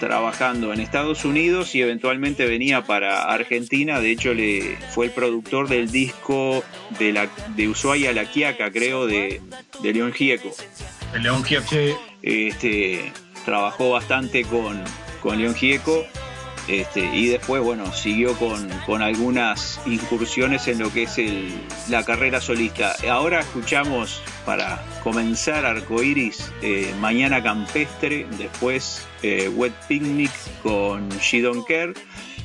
trabajando 0.00 0.72
en 0.72 0.80
Estados 0.80 1.26
Unidos 1.26 1.74
y 1.74 1.82
eventualmente 1.82 2.46
venía 2.46 2.84
para 2.84 3.24
Argentina. 3.24 4.00
De 4.00 4.10
hecho, 4.10 4.32
le 4.32 4.78
fue 4.94 5.06
el 5.06 5.12
productor 5.12 5.68
del 5.68 5.90
disco 5.90 6.64
de, 6.98 7.12
la, 7.12 7.28
de 7.54 7.68
Ushuaia 7.68 8.14
La 8.14 8.24
Quiaca, 8.24 8.72
creo, 8.72 9.06
de, 9.06 9.42
de 9.82 9.92
León 9.92 10.12
Gieco. 10.12 10.50
El 11.14 11.22
León 11.22 11.44
Gieco. 11.44 11.66
Este, 12.22 13.12
trabajó 13.44 13.90
bastante 13.90 14.42
con, 14.44 14.82
con 15.20 15.38
León 15.38 15.54
Gieco. 15.54 16.06
Este, 16.70 17.00
y 17.04 17.26
después, 17.26 17.60
bueno, 17.60 17.92
siguió 17.92 18.36
con, 18.36 18.68
con 18.86 19.02
algunas 19.02 19.80
incursiones 19.86 20.68
en 20.68 20.78
lo 20.78 20.92
que 20.92 21.02
es 21.02 21.18
el, 21.18 21.52
la 21.88 22.04
carrera 22.04 22.40
solista. 22.40 22.94
Ahora 23.10 23.40
escuchamos 23.40 24.22
para 24.46 24.80
comenzar 25.02 25.66
Arcoiris, 25.66 26.52
eh, 26.62 26.94
Mañana 27.00 27.42
Campestre, 27.42 28.24
después 28.38 29.04
eh, 29.24 29.48
Wet 29.48 29.72
Picnic 29.88 30.30
con 30.62 31.08
She 31.18 31.42
Don't 31.42 31.66
Care 31.66 31.94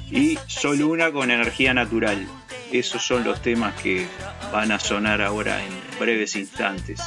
y 0.10 0.40
Solo 0.48 0.88
Una 0.88 1.12
con 1.12 1.30
Energía 1.30 1.76
Natural. 1.76 2.26
Esos 2.72 3.06
son 3.06 3.24
los 3.24 3.44
temas 3.44 3.80
que 3.80 4.08
van 4.52 4.72
a 4.72 4.80
sonar 4.80 5.22
ahora 5.22 5.64
en 5.64 5.72
breves 6.00 6.36
instantes. 6.36 7.00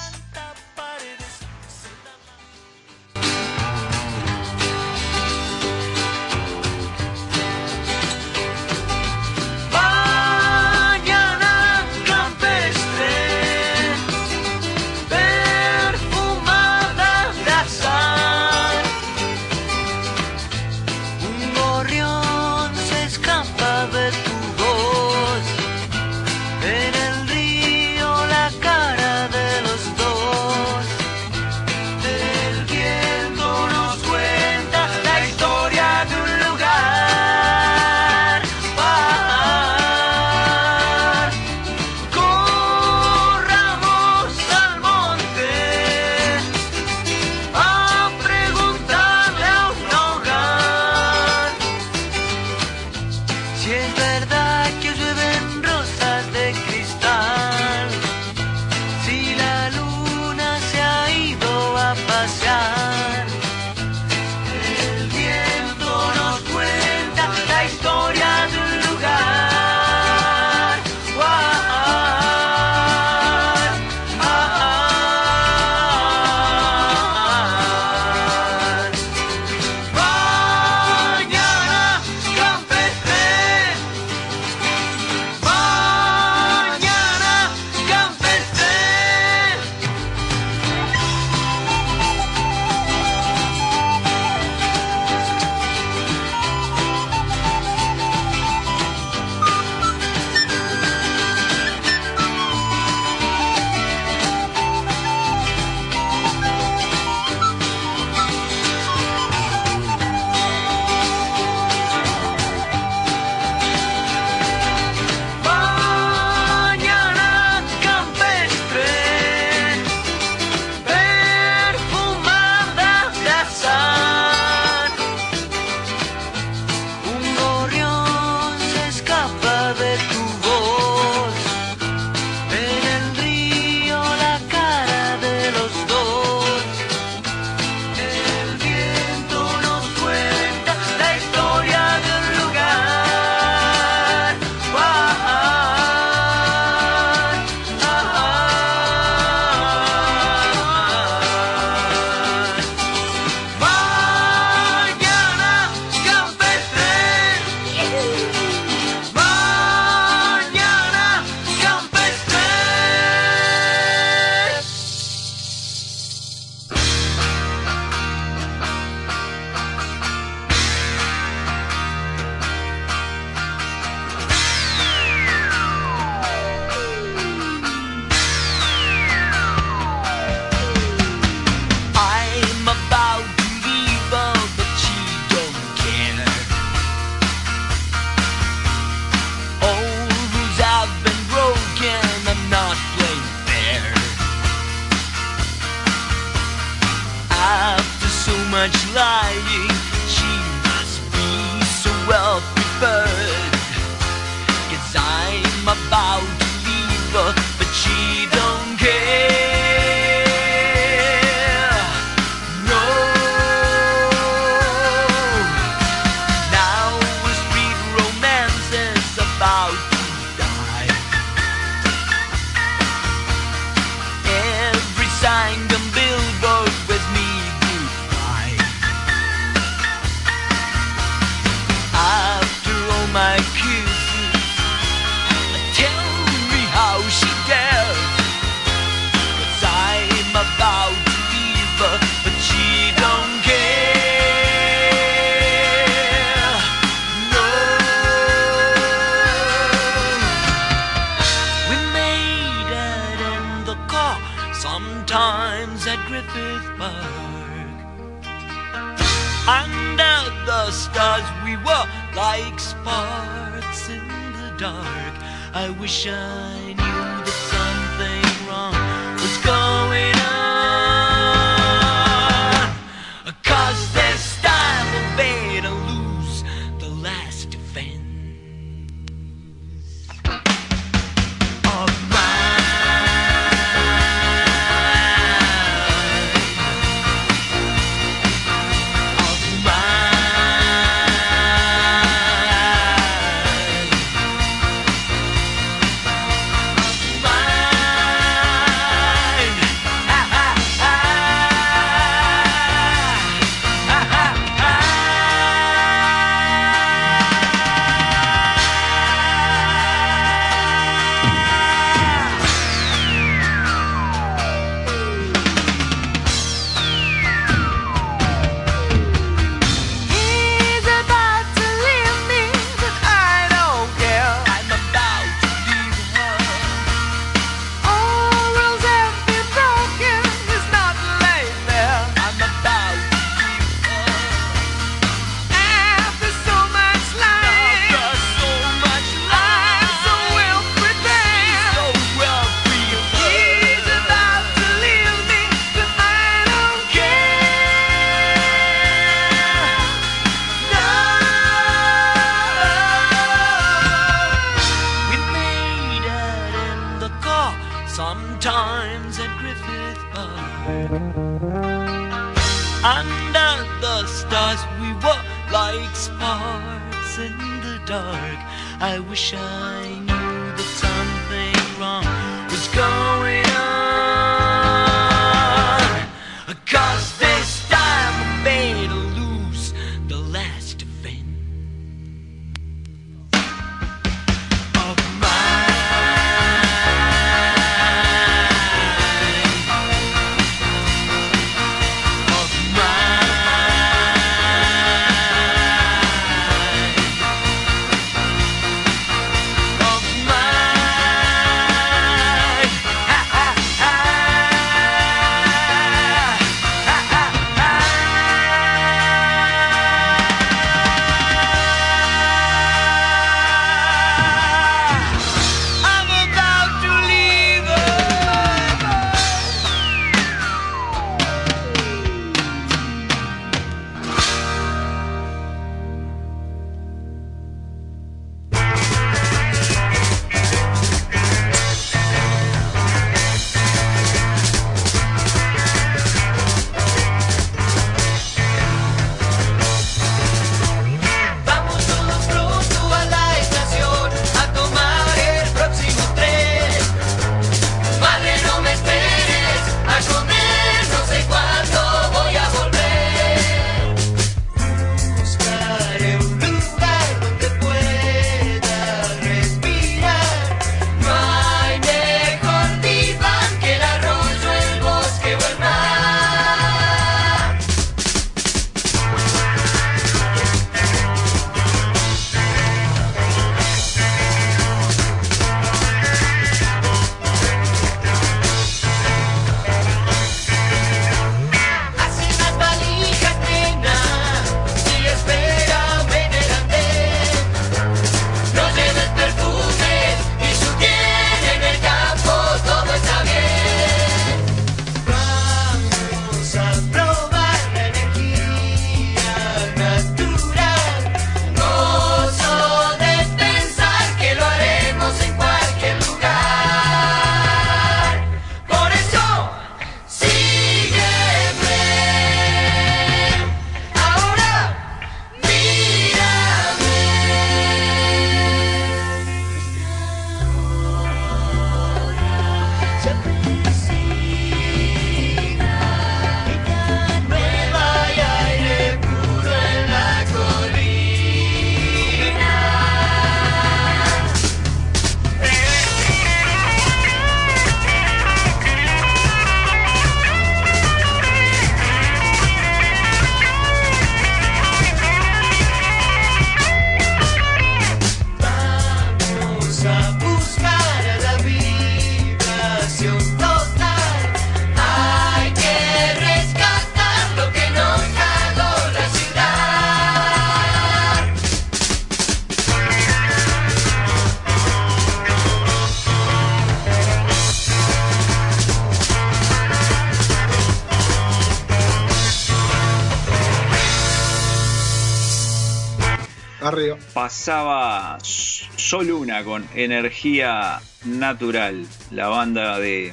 Con 579.44 579.66
Energía 579.74 580.80
Natural, 581.04 581.86
la 582.10 582.28
banda 582.28 582.78
de 582.78 583.12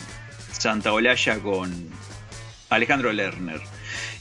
Santa 0.52 0.92
Olalla 0.92 1.40
con 1.40 1.90
Alejandro 2.70 3.14
Lerner. 3.14 3.62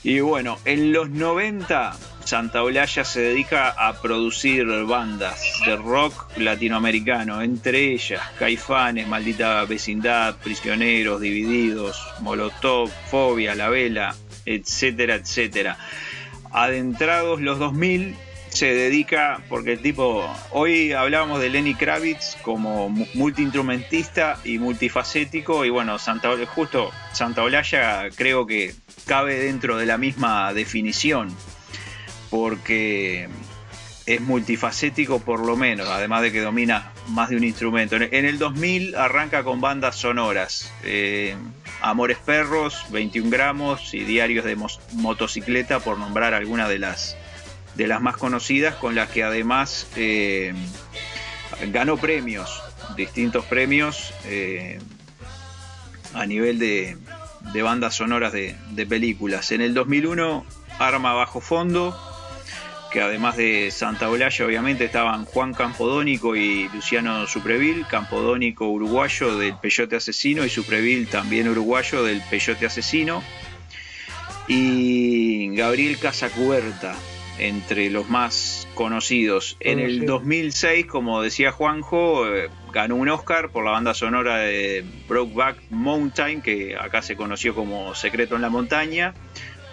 Y 0.03 0.21
bueno, 0.21 0.59
en 0.65 0.93
los 0.93 1.09
90 1.11 1.97
Santa 2.25 2.63
Olalla 2.63 3.05
se 3.05 3.21
dedica 3.21 3.69
a 3.69 4.01
producir 4.01 4.67
bandas 4.87 5.61
de 5.67 5.77
rock 5.77 6.37
latinoamericano, 6.39 7.43
entre 7.43 7.93
ellas 7.93 8.23
Caifanes, 8.39 9.07
Maldita 9.07 9.65
Vecindad, 9.65 10.37
Prisioneros, 10.37 11.21
Divididos, 11.21 12.03
Molotov, 12.21 12.91
Fobia, 13.11 13.55
La 13.55 13.69
Vela, 13.69 14.15
etcétera, 14.47 15.17
etcétera. 15.17 15.79
Adentrados 16.51 17.41
los 17.41 17.59
2000 17.59 18.17
se 18.55 18.73
dedica, 18.73 19.41
porque 19.49 19.73
el 19.73 19.81
tipo, 19.81 20.25
hoy 20.53 20.93
hablábamos 20.93 21.41
de 21.41 21.51
Lenny 21.51 21.75
Kravitz 21.75 22.37
como 22.43 22.89
mu- 22.89 23.07
multiinstrumentista 23.15 24.39
y 24.45 24.59
multifacético, 24.59 25.65
y 25.65 25.71
bueno, 25.71 25.99
Santa, 25.99 26.31
justo 26.47 26.91
Santa 27.13 27.43
Olalla 27.43 28.09
creo 28.15 28.47
que 28.47 28.73
cabe 29.07 29.39
dentro 29.41 29.77
de 29.77 29.87
la 29.87 29.99
misma 29.99 30.53
definición, 30.55 31.35
porque 32.31 33.29
es 34.07 34.21
multifacético 34.21 35.19
por 35.21 35.41
lo 35.45 35.57
menos, 35.57 35.89
además 35.89 36.23
de 36.23 36.31
que 36.31 36.41
domina 36.41 36.93
más 37.09 37.31
de 37.31 37.37
un 37.37 37.45
instrumento. 37.45 37.97
En 37.97 38.25
el 38.25 38.39
2000 38.39 38.95
arranca 38.97 39.43
con 39.45 39.61
bandas 39.61 39.97
sonoras, 39.97 40.73
eh, 40.85 41.35
Amores 41.81 42.19
Perros, 42.19 42.85
21 42.91 43.31
gramos 43.31 43.95
y 43.95 44.05
Diarios 44.05 44.45
de 44.45 44.57
Motocicleta, 44.93 45.81
por 45.81 45.99
nombrar 45.99 46.35
algunas 46.35 46.69
de 46.69 46.79
las 46.79 47.17
de 47.75 47.87
las 47.87 48.01
más 48.01 48.17
conocidas, 48.17 48.75
con 48.77 48.95
las 48.95 49.11
que 49.11 49.23
además 49.23 49.89
eh, 49.97 50.55
ganó 51.73 51.97
premios, 51.97 52.63
distintos 52.97 53.45
premios 53.45 54.13
eh, 54.27 54.79
a 56.15 56.27
nivel 56.27 56.59
de, 56.59 56.97
de 57.53 57.63
bandas 57.63 57.95
sonoras 57.95 58.33
de, 58.33 58.57
películas. 58.89 59.53
En 59.53 59.61
el 59.61 59.75
2001 59.75 60.45
Arma 60.79 61.13
Bajo 61.13 61.41
Fondo, 61.41 61.97
que 62.91 63.01
además 63.01 63.37
de 63.37 63.71
Santa 63.71 64.09
Olalla 64.09 64.47
obviamente 64.47 64.85
estaban 64.85 65.25
Juan 65.25 65.53
Campodónico 65.53 66.37
y 66.37 66.69
Luciano 66.69 67.27
Suprevil, 67.27 67.87
Campodónico 67.89 68.69
uruguayo 68.69 69.37
del 69.37 69.57
Peyote 69.57 69.97
Asesino 69.97 70.45
y 70.45 70.49
Suprevil 70.49 71.09
también 71.09 71.49
uruguayo 71.49 72.05
del 72.05 72.23
Peyote 72.23 72.67
Asesino, 72.67 73.23
y 74.47 75.55
Gabriel 75.57 75.99
Casacuberta, 75.99 76.95
entre 77.39 77.91
los 77.91 78.09
más 78.09 78.69
conocidos. 78.75 79.57
En 79.61 79.79
el 79.79 80.01
Conocido. 80.01 80.13
2006, 80.19 80.87
como 80.87 81.23
decía 81.23 81.53
Juanjo, 81.53 82.27
eh, 82.29 82.49
ganó 82.73 82.97
un 82.97 83.09
Oscar 83.09 83.51
por 83.51 83.65
la 83.65 83.73
banda 83.73 83.95
sonora 83.95 84.39
de 84.39 84.85
Brokeback 85.09 85.59
Mountain, 85.71 86.43
que 86.43 86.77
acá 86.77 87.03
se 87.03 87.17
conoció 87.17 87.55
como 87.55 87.95
Secreto 87.95 88.37
en 88.37 88.43
la 88.43 88.51
Montaña, 88.51 89.15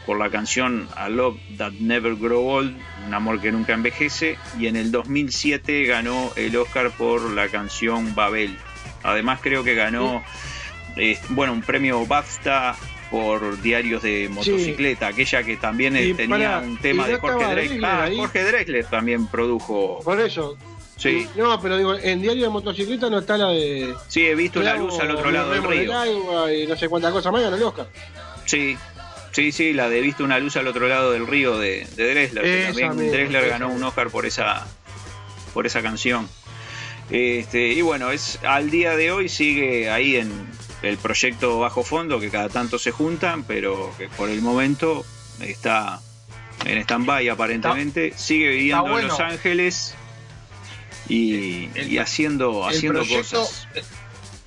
por 0.06 0.18
la 0.18 0.30
canción 0.30 0.88
A 0.96 1.10
Love 1.10 1.38
That 1.58 1.74
Never 1.74 2.16
Grow 2.16 2.48
Old, 2.48 2.76
un 3.06 3.14
amor 3.14 3.40
que 3.40 3.52
nunca 3.52 3.74
envejece, 3.74 4.38
y 4.60 4.68
en 4.68 4.76
el 4.76 4.92
2007 4.92 5.86
ganó 5.86 6.32
el 6.36 6.56
Oscar 6.58 6.92
por 6.92 7.30
la 7.32 7.48
canción 7.50 8.16
Babel. 8.16 8.58
Además 9.04 9.40
creo 9.42 9.64
que 9.64 9.76
ganó 9.76 10.24
eh, 10.96 11.18
bueno, 11.30 11.54
un 11.54 11.62
premio 11.62 12.06
BAFTA 12.06 12.76
por 13.12 13.62
diarios 13.62 14.02
de 14.02 14.30
motocicleta, 14.30 15.08
aquella 15.08 15.44
que 15.44 15.58
también 15.58 15.98
Y 15.98 16.14
tenía 16.14 16.60
un 16.60 16.78
tema 16.78 17.08
¿y 17.08 17.12
de 17.12 17.18
Jorge 17.20 17.46
Drexler. 17.46 17.86
Ah? 17.86 18.10
Jorge 18.16 18.44
Drexler 18.46 18.86
también 18.86 19.28
produjo. 19.28 20.00
Por 20.04 20.20
eso. 20.22 20.58
Sí, 20.96 21.28
No, 21.36 21.60
pero 21.60 21.78
digo, 21.78 21.96
en 21.96 22.22
Diario 22.22 22.44
de 22.44 22.50
Motocicleta 22.50 23.10
no 23.10 23.20
está 23.20 23.38
la 23.38 23.48
de. 23.50 23.94
sí, 24.08 24.26
he 24.26 24.36
visto 24.36 24.62
la 24.62 24.76
luz 24.76 24.98
al 25.00 25.12
otro 25.12 25.30
lado 25.32 25.52
del 25.52 25.64
río. 25.64 25.94
agua 25.98 26.54
y 26.54 26.66
no 26.68 26.78
sé 26.78 26.88
cuántas 26.88 27.12
cosas 27.12 27.34
más 27.34 27.42
ganó 27.42 27.56
el 27.58 27.64
Oscar. 27.64 27.88
Sí, 28.46 28.78
sí, 29.32 29.52
sí, 29.52 29.74
la 29.74 29.90
de 29.90 30.00
Visto 30.02 30.24
una 30.24 30.40
luz 30.40 30.56
al 30.58 30.68
otro 30.68 30.88
lado 30.88 31.12
del 31.12 31.28
río 31.28 31.58
de, 31.58 31.88
de 31.96 32.30
que 32.30 32.82
también 32.82 33.12
Drexler 33.12 33.44
esa 33.46 33.58
ganó 33.58 33.70
un. 33.70 33.84
Oscar 33.84 34.10
por 34.10 34.26
esa, 34.26 34.66
por 35.54 35.66
esa 35.66 35.82
canción. 35.82 36.30
Este, 37.10 37.70
y 37.70 37.82
bueno, 37.82 38.12
es 38.12 38.40
al 38.44 38.70
día 38.70 38.96
de 38.96 39.12
hoy 39.12 39.28
sigue 39.28 39.90
ahí 39.90 40.16
en 40.16 40.32
el 40.82 40.98
proyecto 40.98 41.60
Bajo 41.60 41.84
Fondo, 41.84 42.20
que 42.20 42.30
cada 42.30 42.50
tanto 42.50 42.80
se 42.80 42.92
juntan, 42.92 43.44
pero 43.44 43.94
que 43.98 44.08
por 44.10 44.30
el 44.30 44.42
momento 44.42 45.06
está 45.40 46.00
en 46.66 46.78
stand-by 46.80 47.30
aparentemente. 47.30 48.14
sigue 48.16 48.50
viviendo 48.50 48.84
bueno. 48.84 49.00
en 49.00 49.08
Los 49.08 49.20
Ángeles 49.20 49.96
y, 51.08 51.70
El- 51.76 51.92
y 51.94 51.98
haciendo, 51.98 52.68
el 52.70 52.76
haciendo 52.76 53.00
proyecto- 53.02 53.40
cosas. 53.42 53.68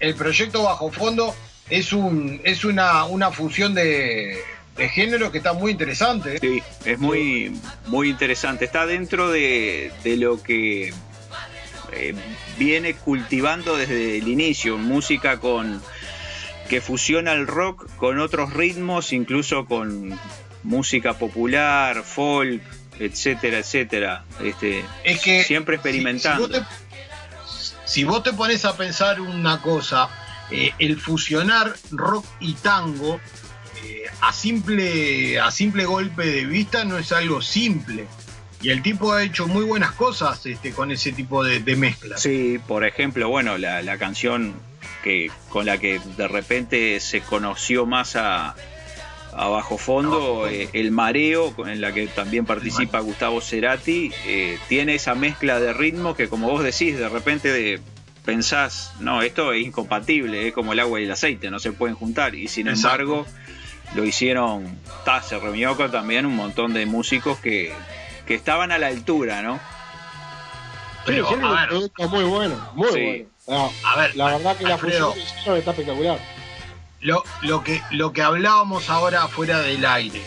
El 0.00 0.14
proyecto 0.14 0.62
Bajo 0.64 0.90
Fondo 0.90 1.34
es 1.70 1.92
un 1.92 2.40
es 2.44 2.64
una, 2.64 3.04
una 3.04 3.30
fusión 3.30 3.74
de, 3.74 4.38
de 4.76 4.88
género 4.88 5.30
que 5.32 5.38
está 5.38 5.52
muy 5.52 5.70
interesante. 5.72 6.38
Sí, 6.40 6.62
es 6.84 6.98
muy, 6.98 7.58
muy 7.86 8.10
interesante. 8.10 8.64
Está 8.64 8.86
dentro 8.86 9.30
de, 9.30 9.92
de 10.02 10.16
lo 10.16 10.42
que 10.42 10.92
eh, 11.92 12.14
viene 12.58 12.94
cultivando 12.94 13.76
desde 13.76 14.18
el 14.18 14.28
inicio, 14.28 14.76
música 14.78 15.38
con 15.40 15.80
que 16.68 16.80
fusiona 16.80 17.32
el 17.32 17.46
rock 17.46 17.88
con 17.96 18.18
otros 18.18 18.52
ritmos, 18.54 19.12
incluso 19.12 19.66
con 19.66 20.18
música 20.62 21.14
popular, 21.18 22.02
folk, 22.02 22.62
etcétera, 22.98 23.58
etcétera. 23.58 24.24
Este, 24.42 24.84
Es 25.04 25.20
que 25.20 25.42
siempre 25.44 25.76
si- 25.76 25.78
experimentando. 25.78 26.46
Si, 26.46 26.52
vos, 26.52 26.60
te, 26.60 27.86
si 27.86 28.04
vos 28.04 28.22
te 28.22 28.32
pones 28.32 28.64
a 28.64 28.76
pensar 28.76 29.20
una 29.20 29.60
cosa, 29.60 30.08
eh, 30.50 30.72
el 30.78 30.98
fusionar 31.00 31.74
rock 31.90 32.24
y 32.40 32.54
tango 32.54 33.20
eh, 33.84 34.04
a, 34.22 34.32
simple, 34.32 35.38
a 35.38 35.50
simple 35.50 35.84
golpe 35.84 36.24
de 36.26 36.44
vista 36.46 36.84
no 36.84 36.96
es 36.98 37.12
algo 37.12 37.42
simple. 37.42 38.06
Y 38.62 38.70
el 38.70 38.80
tipo 38.82 39.12
ha 39.12 39.22
hecho 39.22 39.46
muy 39.46 39.64
buenas 39.66 39.92
cosas 39.92 40.46
este, 40.46 40.72
con 40.72 40.90
ese 40.90 41.12
tipo 41.12 41.44
de, 41.44 41.60
de 41.60 41.76
mezclas. 41.76 42.22
Sí, 42.22 42.58
por 42.66 42.84
ejemplo, 42.86 43.28
bueno, 43.28 43.58
la, 43.58 43.82
la 43.82 43.98
canción 43.98 44.54
que 45.04 45.30
con 45.50 45.66
la 45.66 45.78
que 45.78 46.00
de 46.16 46.26
repente 46.26 46.98
se 46.98 47.20
conoció 47.20 47.84
más 47.86 48.16
a, 48.16 48.54
a 49.36 49.48
Bajo 49.48 49.76
Fondo, 49.78 50.48
eh, 50.48 50.70
El 50.72 50.90
Mareo, 50.90 51.54
en 51.66 51.80
la 51.82 51.92
que 51.92 52.06
también 52.06 52.46
participa 52.46 53.00
Gustavo 53.00 53.40
Cerati, 53.42 54.10
eh, 54.26 54.58
tiene 54.68 54.94
esa 54.94 55.14
mezcla 55.14 55.60
de 55.60 55.72
ritmo 55.74 56.16
que 56.16 56.28
como 56.28 56.48
vos 56.50 56.64
decís, 56.64 56.96
de 56.98 57.08
repente 57.10 57.52
de, 57.52 57.80
pensás, 58.24 58.94
no, 59.00 59.20
esto 59.22 59.52
es 59.52 59.62
incompatible, 59.64 60.48
es 60.48 60.54
como 60.54 60.72
el 60.72 60.80
agua 60.80 60.98
y 61.00 61.04
el 61.04 61.10
aceite, 61.12 61.50
no 61.50 61.58
se 61.58 61.72
pueden 61.72 61.94
juntar, 61.94 62.34
y 62.34 62.48
sin 62.48 62.66
Exacto. 62.68 63.02
embargo 63.02 63.26
lo 63.94 64.04
hicieron, 64.04 64.78
ta, 65.04 65.20
se 65.22 65.38
reunió 65.38 65.76
con 65.76 65.90
también 65.90 66.24
un 66.26 66.34
montón 66.34 66.72
de 66.72 66.86
músicos 66.86 67.38
que, 67.38 67.72
que 68.26 68.34
estaban 68.34 68.72
a 68.72 68.78
la 68.78 68.86
altura, 68.86 69.42
¿no? 69.42 69.60
Pero, 71.06 71.28
sí, 71.28 71.34
a 71.42 71.66
ver. 71.66 72.08
muy 72.08 72.24
bueno, 72.24 72.70
muy 72.74 72.88
Sí. 72.88 73.00
bueno. 73.04 73.33
No, 73.46 73.70
A 73.84 73.96
ver, 73.98 74.16
la 74.16 74.26
verdad 74.36 74.56
que 74.56 74.64
la 74.64 74.78
fusión 74.78 75.12
está 75.56 75.70
espectacular. 75.70 76.18
Lo, 77.00 77.22
lo, 77.42 77.62
que, 77.62 77.82
lo 77.90 78.12
que 78.12 78.22
hablábamos 78.22 78.88
ahora 78.88 79.28
fuera 79.28 79.60
del 79.60 79.84
aire. 79.84 80.22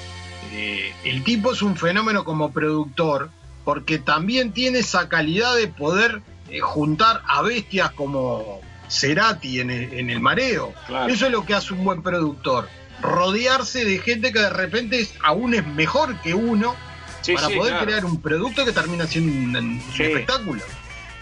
eh, 0.52 0.94
el 1.04 1.24
tipo 1.24 1.52
es 1.54 1.62
un 1.64 1.76
fenómeno 1.76 2.24
como 2.24 2.52
productor 2.52 3.30
porque 3.66 3.98
también 3.98 4.52
tiene 4.54 4.80
esa 4.80 5.10
calidad 5.10 5.56
de 5.56 5.68
poder 5.68 6.22
eh, 6.50 6.60
juntar 6.60 7.22
a 7.28 7.42
bestias 7.42 7.92
como 7.92 8.62
Cerati 8.88 9.60
en 9.60 9.72
el, 9.72 9.94
en 9.94 10.10
el 10.12 10.20
mareo. 10.20 10.74
Claro. 10.86 11.12
Eso 11.12 11.26
es 11.26 11.32
lo 11.32 11.46
que 11.46 11.56
hace 11.56 11.74
un 11.74 11.84
buen 11.84 12.02
productor. 12.04 12.70
Rodearse 13.02 13.84
de 13.84 13.98
gente 14.00 14.32
que 14.32 14.40
de 14.40 14.50
repente 14.52 15.00
es, 15.00 15.14
aún 15.24 15.54
es 15.56 15.66
mejor 15.66 16.20
que 16.22 16.34
uno 16.36 16.76
Sí, 17.22 17.34
para 17.34 17.48
sí, 17.48 17.56
poder 17.56 17.74
claro. 17.74 17.86
crear 17.88 18.06
un 18.06 18.22
producto 18.22 18.64
que 18.64 18.72
termina 18.72 19.06
siendo 19.08 19.32
un, 19.34 19.56
un 19.56 19.82
Sí. 19.96 20.04
espectáculo. 20.04 20.62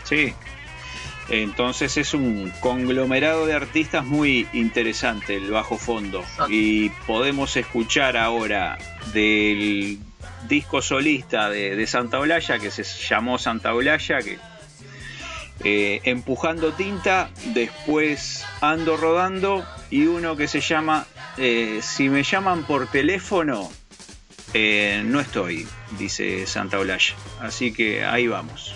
Sí. 0.04 0.34
Entonces 1.30 1.98
es 1.98 2.14
un 2.14 2.52
conglomerado 2.60 3.46
de 3.46 3.54
artistas 3.54 4.06
muy 4.06 4.48
interesante 4.54 5.36
el 5.36 5.50
bajo 5.50 5.78
fondo. 5.78 6.24
Y 6.50 6.90
podemos 7.08 7.56
escuchar 7.58 8.16
ahora 8.18 8.78
del 9.14 10.00
disco 10.48 10.82
solista 10.82 11.50
de, 11.50 11.76
de 11.76 11.88
Santa 11.88 12.20
Olalla, 12.20 12.60
que 12.60 12.70
se 12.70 12.84
llamó 12.84 13.40
Santa 13.40 13.74
Olalla, 13.74 14.20
que 14.20 14.38
eh, 15.64 16.02
Empujando 16.04 16.74
Tinta, 16.74 17.30
después 17.54 18.46
Ando 18.62 18.98
Rodando, 18.98 19.66
y 19.90 20.06
uno 20.06 20.36
que 20.36 20.48
se 20.48 20.62
llama 20.62 21.08
eh, 21.38 21.80
Si 21.82 22.10
me 22.10 22.24
llaman 22.24 22.66
por 22.66 22.88
teléfono, 22.88 23.72
eh, 24.54 25.02
no 25.06 25.20
estoy, 25.20 25.68
dice 25.98 26.46
Santa 26.46 26.80
Olalla. 26.80 27.16
Así 27.40 27.74
que 27.74 28.06
ahí 28.06 28.28
vamos. 28.28 28.76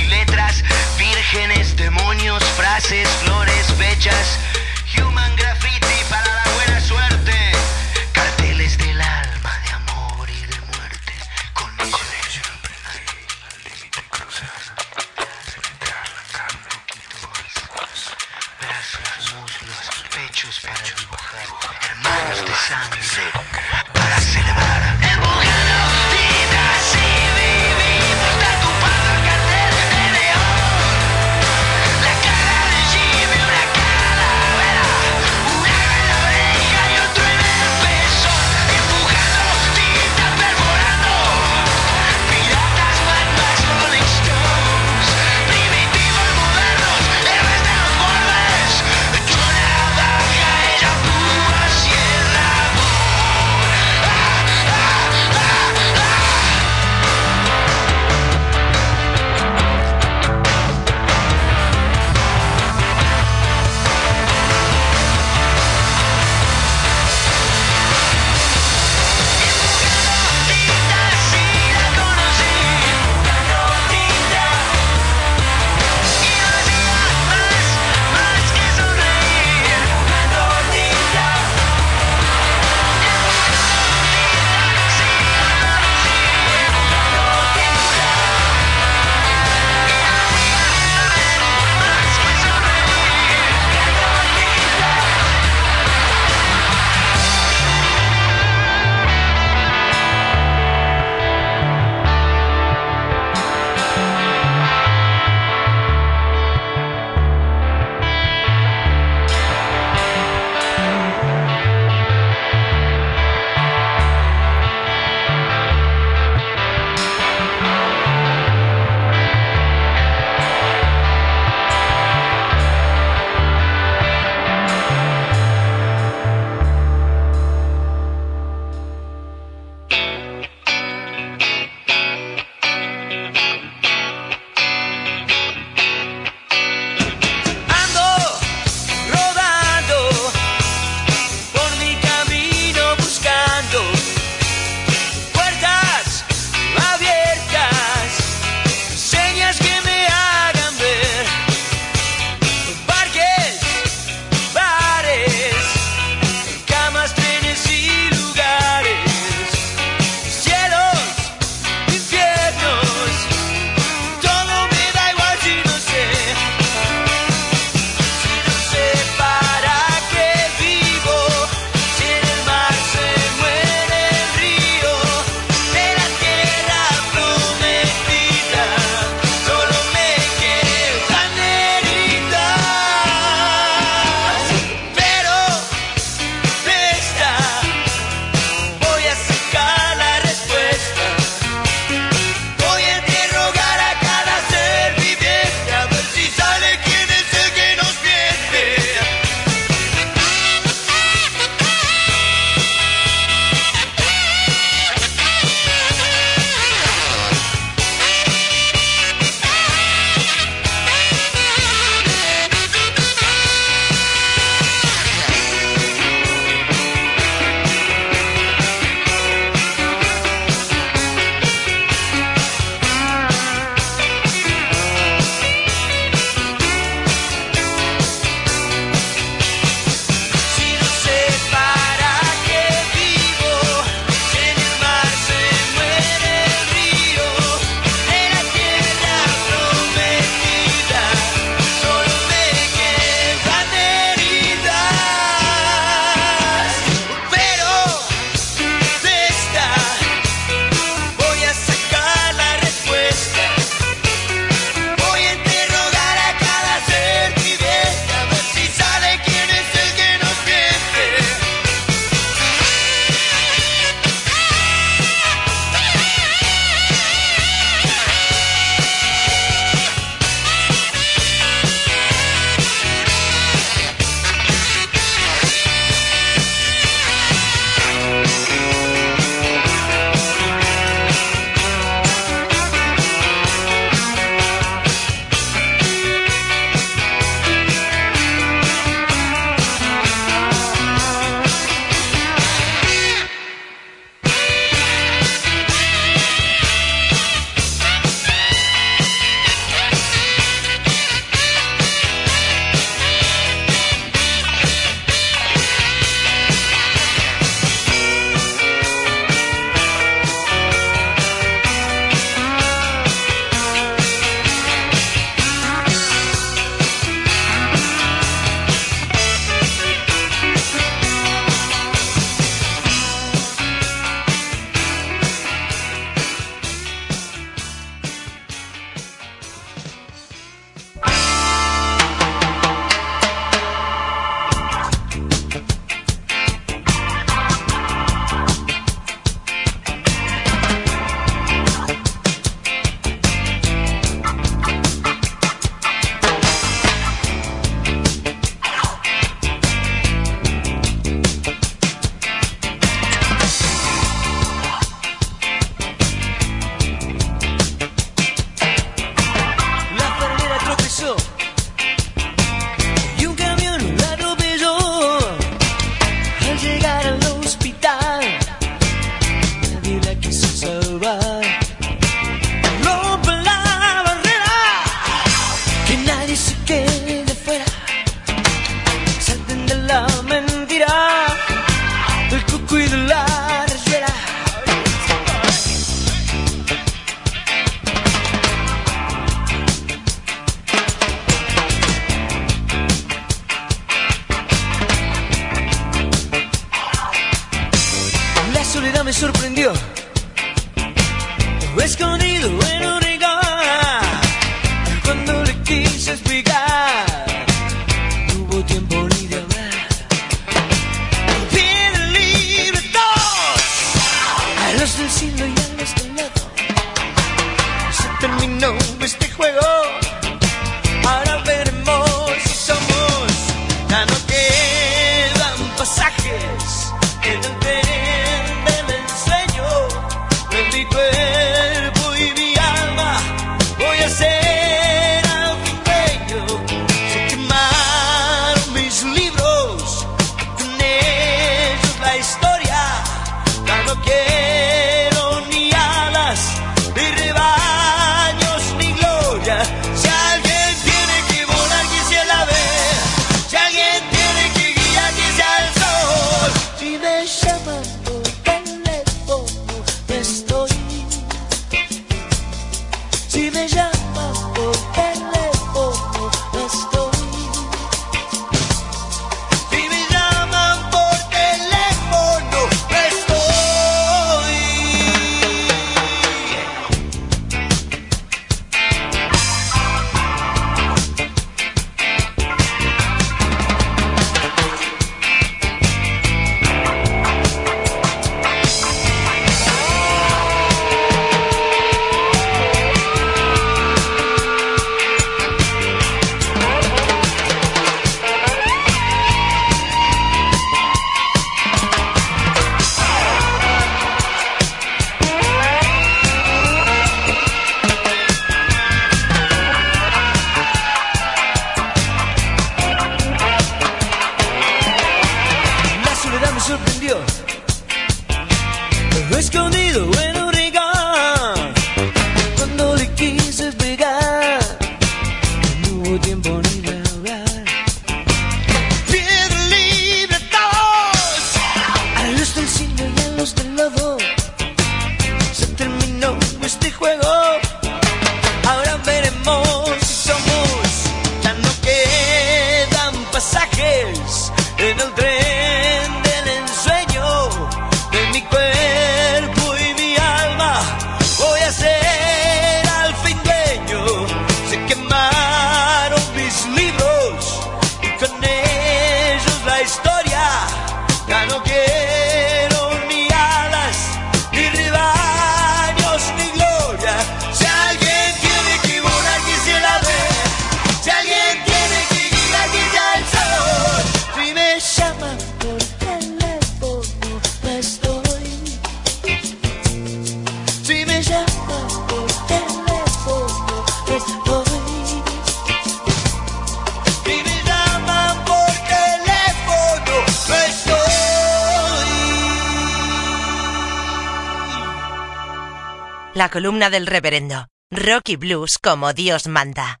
Del 596.88 597.06
reverendo. 597.06 597.66
Rock 597.90 598.30
y 598.30 598.36
blues 598.36 598.78
como 598.78 599.12
Dios 599.12 599.48
manda. 599.48 600.00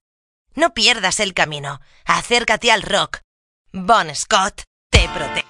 No 0.54 0.72
pierdas 0.72 1.20
el 1.20 1.34
camino. 1.34 1.80
Acércate 2.06 2.72
al 2.72 2.82
rock. 2.82 3.18
Bon 3.72 4.14
Scott 4.14 4.62
te 4.90 5.08
protege. 5.14 5.46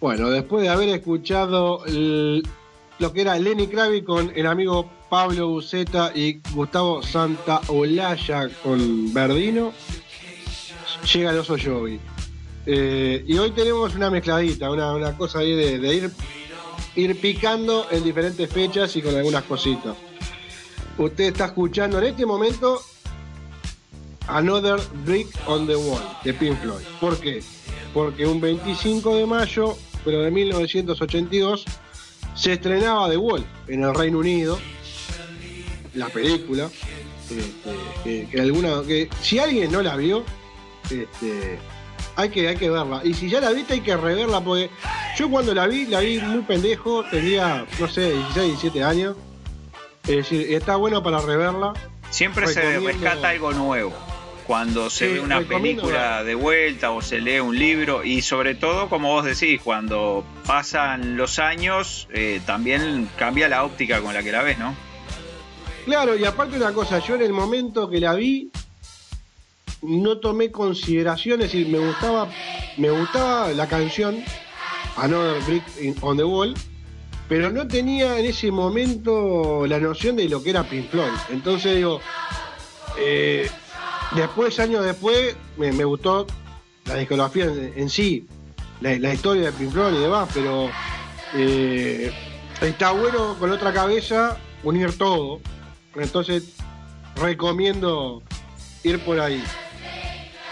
Bueno, 0.00 0.30
después 0.30 0.62
de 0.62 0.68
haber 0.68 0.90
escuchado 0.90 1.82
lo 1.86 3.12
que 3.12 3.20
era 3.20 3.38
Lenny 3.38 3.66
Kravitz 3.66 4.04
con 4.04 4.30
el 4.36 4.46
amigo 4.46 4.90
Pablo 5.08 5.48
Buceta 5.48 6.12
y 6.14 6.40
Gustavo 6.52 7.02
Santaolalla 7.02 8.50
con 8.62 9.14
Verdino, 9.14 9.72
llega 11.12 11.30
el 11.30 11.38
oso 11.38 11.56
Jovi. 11.62 11.98
Eh, 12.66 13.24
y 13.26 13.38
hoy 13.38 13.50
tenemos 13.52 13.94
una 13.94 14.10
mezcladita, 14.10 14.70
una, 14.70 14.92
una 14.92 15.16
cosa 15.16 15.40
ahí 15.40 15.54
de 15.54 15.94
ir, 15.94 16.10
ir 16.96 17.20
picando 17.20 17.86
en 17.90 18.04
diferentes 18.04 18.50
fechas 18.50 18.94
y 18.96 19.02
con 19.02 19.14
algunas 19.14 19.44
cositas. 19.44 19.96
Usted 20.96 21.24
está 21.24 21.46
escuchando 21.46 21.98
en 21.98 22.04
este 22.04 22.24
momento 22.24 22.80
Another 24.28 24.80
Brick 25.04 25.28
on 25.46 25.66
the 25.66 25.76
Wall 25.76 26.02
de 26.22 26.32
Pink 26.34 26.58
Floyd. 26.60 26.84
¿Por 27.00 27.18
qué? 27.18 27.42
Porque 27.92 28.26
un 28.26 28.40
25 28.40 29.16
de 29.16 29.26
mayo, 29.26 29.76
pero 30.04 30.22
de 30.22 30.30
1982, 30.30 31.64
se 32.34 32.52
estrenaba 32.52 33.10
The 33.10 33.16
Wall 33.16 33.44
en 33.68 33.84
el 33.84 33.94
Reino 33.94 34.18
Unido, 34.18 34.58
la 35.94 36.08
película. 36.08 36.70
este, 37.30 38.28
que, 38.30 38.40
alguna, 38.40 38.82
que 38.86 39.08
si 39.22 39.38
alguien 39.38 39.72
no 39.72 39.82
la 39.82 39.96
vio, 39.96 40.24
este, 40.90 41.58
hay, 42.16 42.28
que, 42.30 42.48
hay 42.48 42.56
que 42.56 42.70
verla. 42.70 43.00
Y 43.04 43.14
si 43.14 43.28
ya 43.28 43.40
la 43.40 43.50
viste, 43.50 43.74
hay 43.74 43.80
que 43.80 43.96
reverla, 43.96 44.40
porque 44.40 44.70
yo 45.16 45.30
cuando 45.30 45.54
la 45.54 45.66
vi, 45.66 45.86
la 45.86 46.00
vi 46.00 46.18
muy 46.20 46.42
pendejo, 46.42 47.04
tenía, 47.04 47.66
no 47.78 47.88
sé, 47.88 48.12
16, 48.12 48.34
17 48.60 48.82
años. 48.84 49.16
Es 50.04 50.16
decir, 50.16 50.52
está 50.52 50.76
bueno 50.76 51.02
para 51.02 51.20
reverla. 51.20 51.72
Siempre 52.10 52.46
se 52.46 52.78
rescata 52.78 53.30
algo 53.30 53.52
nuevo. 53.52 53.92
Cuando 54.46 54.90
se 54.90 55.06
Sí, 55.08 55.14
ve 55.14 55.20
una 55.20 55.40
película 55.40 56.22
de 56.22 56.34
vuelta 56.34 56.90
o 56.90 57.00
se 57.00 57.18
lee 57.18 57.40
un 57.40 57.58
libro 57.58 58.04
y 58.04 58.20
sobre 58.20 58.54
todo, 58.54 58.90
como 58.90 59.08
vos 59.08 59.24
decís, 59.24 59.58
cuando 59.64 60.22
pasan 60.46 61.16
los 61.16 61.38
años, 61.38 62.06
eh, 62.12 62.42
también 62.44 63.08
cambia 63.16 63.48
la 63.48 63.64
óptica 63.64 64.02
con 64.02 64.12
la 64.12 64.22
que 64.22 64.32
la 64.32 64.42
ves, 64.42 64.58
¿no? 64.58 64.74
Claro, 65.86 66.14
y 66.16 66.26
aparte 66.26 66.56
una 66.56 66.72
cosa, 66.72 66.98
yo 66.98 67.14
en 67.14 67.22
el 67.22 67.32
momento 67.32 67.88
que 67.88 68.00
la 68.00 68.14
vi 68.14 68.50
no 69.86 70.18
tomé 70.18 70.50
consideraciones 70.50 71.54
y 71.54 71.64
me 71.64 71.78
gustaba, 71.78 72.28
me 72.76 72.90
gustaba 72.90 73.52
la 73.52 73.66
canción 73.68 74.22
Another 74.96 75.42
Brick 75.42 75.64
on 76.02 76.16
the 76.16 76.24
Wall, 76.24 76.54
pero 77.28 77.50
no 77.50 77.66
tenía 77.66 78.18
en 78.18 78.26
ese 78.26 78.50
momento 78.50 79.66
la 79.66 79.78
noción 79.78 80.16
de 80.16 80.28
lo 80.28 80.42
que 80.42 80.50
era 80.50 80.64
Pink 80.64 80.90
Floyd. 80.90 81.12
Entonces 81.30 81.76
digo, 81.76 82.00
eh, 82.98 83.50
después, 84.14 84.58
años 84.60 84.84
después, 84.84 85.36
me, 85.56 85.84
gustó 85.84 86.26
la 86.86 86.96
discografía 86.96 87.46
en, 87.46 87.90
sí, 87.90 88.26
la, 88.80 88.96
la 88.98 89.14
historia 89.14 89.44
de 89.46 89.52
Pink 89.52 89.72
Floyd 89.72 89.96
y 89.96 90.00
demás, 90.00 90.28
pero 90.32 90.70
eh, 91.34 92.12
está 92.60 92.92
bueno 92.92 93.36
con 93.38 93.50
otra 93.50 93.72
cabeza 93.72 94.38
unir 94.62 94.96
todo. 94.96 95.40
Entonces 95.96 96.56
recomiendo 97.16 98.22
ir 98.82 98.98
por 99.04 99.20
ahí. 99.20 99.42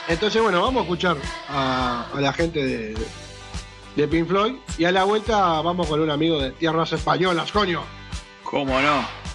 Entonces, 0.08 0.42
bueno, 0.42 0.60
vamos 0.60 0.80
a 0.80 0.82
escuchar 0.82 1.16
a, 1.48 2.06
la 2.18 2.32
gente 2.32 2.64
de, 2.64 2.94
de 3.96 4.08
Pink 4.08 4.26
Floyd 4.26 4.54
y 4.78 4.84
a 4.84 4.92
la 4.92 5.04
vuelta 5.04 5.60
vamos 5.62 5.86
con 5.86 6.00
un 6.00 6.10
amigo 6.10 6.40
de 6.40 6.50
tierras 6.52 6.92
españolas, 6.92 7.52
coño. 7.52 7.82
¿Cómo 8.42 8.80
no? 8.80 9.31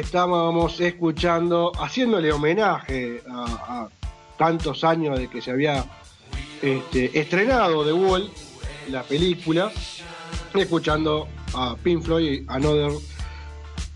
Estábamos 0.00 0.80
escuchando, 0.80 1.72
haciéndole 1.78 2.32
homenaje 2.32 3.22
a, 3.28 3.88
tantos 4.38 4.84
años 4.84 5.18
de 5.18 5.28
que 5.28 5.42
se 5.42 5.50
había 5.50 5.84
este, 6.62 7.18
estrenado 7.18 7.84
The 7.84 7.92
Wall, 7.92 8.30
la 8.88 9.02
película, 9.02 9.70
escuchando 10.54 11.28
a 11.54 11.76
Pink 11.76 12.02
Floyd, 12.02 12.44
Another 12.48 12.92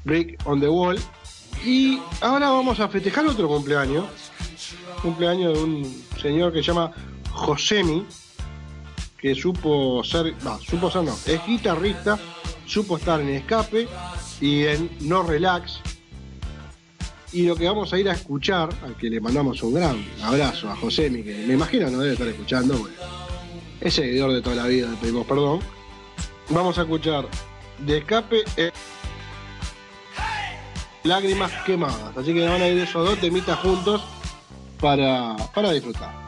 Brick 0.04 0.38
on 0.44 0.60
the 0.60 0.68
Wall. 0.68 0.98
Y 1.64 1.98
ahora 2.20 2.50
vamos 2.50 2.78
a 2.80 2.88
festejar 2.88 3.26
otro 3.26 3.48
cumpleaños, 3.48 4.04
cumpleaños 5.00 5.54
de 5.54 5.64
un 5.64 6.04
señor 6.20 6.52
que 6.52 6.58
se 6.58 6.68
llama 6.68 6.92
Josemi, 7.30 8.06
que 9.16 9.34
supo 9.34 10.04
ser, 10.04 10.34
no, 10.42 10.60
supo 10.60 10.90
ser 10.90 11.04
no, 11.04 11.16
es 11.24 11.46
guitarrista, 11.46 12.18
supo 12.66 12.98
estar 12.98 13.18
en 13.22 13.30
Escape 13.30 13.88
y 14.42 14.64
en 14.64 14.90
No 15.00 15.22
Relax. 15.22 15.80
Y 17.34 17.42
lo 17.46 17.56
que 17.56 17.66
vamos 17.66 17.92
a 17.92 17.98
ir 17.98 18.08
a 18.08 18.12
escuchar, 18.12 18.68
al 18.84 18.96
que 18.96 19.10
le 19.10 19.20
mandamos 19.20 19.60
un 19.64 19.74
gran 19.74 20.04
abrazo 20.22 20.70
a 20.70 20.76
Josemi, 20.76 21.24
que 21.24 21.34
me 21.34 21.54
imagino 21.54 21.90
no 21.90 21.98
debe 21.98 22.12
estar 22.12 22.28
escuchando, 22.28 22.88
es 23.80 23.92
seguidor 23.92 24.32
de 24.32 24.40
toda 24.40 24.54
la 24.54 24.66
vida, 24.68 24.88
le 24.88 24.96
pedimos 24.96 25.26
perdón. 25.26 25.58
Vamos 26.50 26.78
a 26.78 26.82
escuchar 26.82 27.26
de 27.84 27.98
Escape 27.98 28.44
eh, 28.56 28.70
Lágrimas 31.02 31.50
Quemadas. 31.66 32.16
Así 32.16 32.32
que 32.32 32.46
van 32.46 32.62
a 32.62 32.68
ir 32.68 32.78
esos 32.78 33.04
dos 33.04 33.18
temitas 33.18 33.58
juntos 33.58 34.04
para, 34.80 35.34
para 35.52 35.72
disfrutar. 35.72 36.23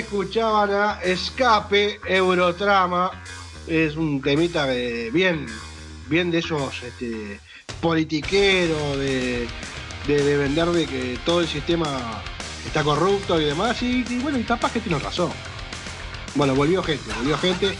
Escuchaban 0.00 0.70
a 0.70 1.00
Escape 1.02 2.00
Eurotrama. 2.06 3.10
Es 3.66 3.96
un 3.96 4.20
temita 4.20 4.66
de 4.66 5.10
bien, 5.10 5.46
bien 6.08 6.30
de 6.30 6.38
esos 6.38 6.82
este, 6.82 7.40
politiqueros, 7.80 8.98
de, 8.98 9.46
de, 10.06 10.24
de 10.24 10.36
vender 10.36 10.68
de 10.68 10.86
que 10.86 11.18
todo 11.24 11.40
el 11.40 11.48
sistema 11.48 12.22
está 12.66 12.82
corrupto 12.82 13.40
y 13.40 13.44
demás. 13.44 13.80
Y, 13.82 14.02
bueno, 14.22 14.38
y 14.38 14.44
capaz 14.44 14.72
que 14.72 14.80
tiene 14.80 14.98
razón. 14.98 15.30
Bueno, 16.34 16.54
volvió 16.54 16.82
gente, 16.82 17.12
volvió 17.16 17.38
gente. 17.38 17.76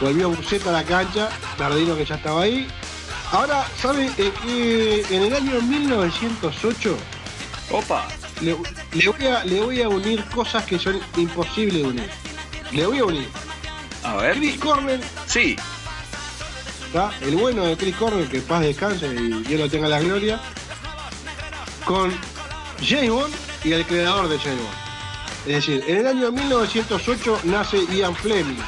Volvió 0.00 0.28
Buceta 0.28 0.68
a 0.68 0.72
la 0.72 0.84
cancha, 0.84 1.30
Bardino 1.58 1.96
que 1.96 2.04
ya 2.04 2.16
estaba 2.16 2.42
ahí. 2.42 2.68
Ahora, 3.32 3.66
¿sabe 3.80 4.10
eh, 4.18 4.30
que 4.42 5.06
en 5.10 5.22
el 5.22 5.34
año 5.34 5.60
1908 5.62 6.96
Opa. 7.70 8.06
Le, 8.40 8.56
le 8.92 9.08
voy 9.08 9.26
a, 9.26 9.44
le 9.44 9.60
voy 9.60 9.82
a 9.82 9.88
unir 9.88 10.24
cosas 10.26 10.64
que 10.64 10.78
son 10.78 11.00
imposibles 11.16 11.74
de 11.74 11.84
unir. 11.84 12.10
Le 12.72 12.86
voy 12.86 12.98
a 12.98 13.04
unir. 13.04 13.28
A 14.02 14.16
ver. 14.16 14.36
Chris 14.36 14.58
Cornell, 14.58 15.00
Sí. 15.26 15.56
¿tá? 16.92 17.10
el 17.22 17.36
bueno 17.36 17.64
de 17.64 17.76
Chris 17.76 17.96
Cornell, 17.96 18.28
que 18.28 18.40
paz 18.40 18.60
descanse 18.62 19.06
y 19.06 19.42
Dios 19.42 19.60
lo 19.60 19.68
tenga 19.68 19.88
la 19.88 20.00
gloria, 20.00 20.40
con 21.84 22.12
James 22.84 23.10
Bond 23.10 23.34
y 23.64 23.72
el 23.72 23.84
creador 23.86 24.28
de 24.28 24.38
James 24.38 24.58
Bond. 24.58 24.76
Es 25.46 25.54
decir, 25.66 25.84
en 25.86 25.96
el 25.98 26.06
año 26.06 26.32
1908 26.32 27.40
nace 27.44 27.84
Ian 27.92 28.14
Fleming, 28.16 28.58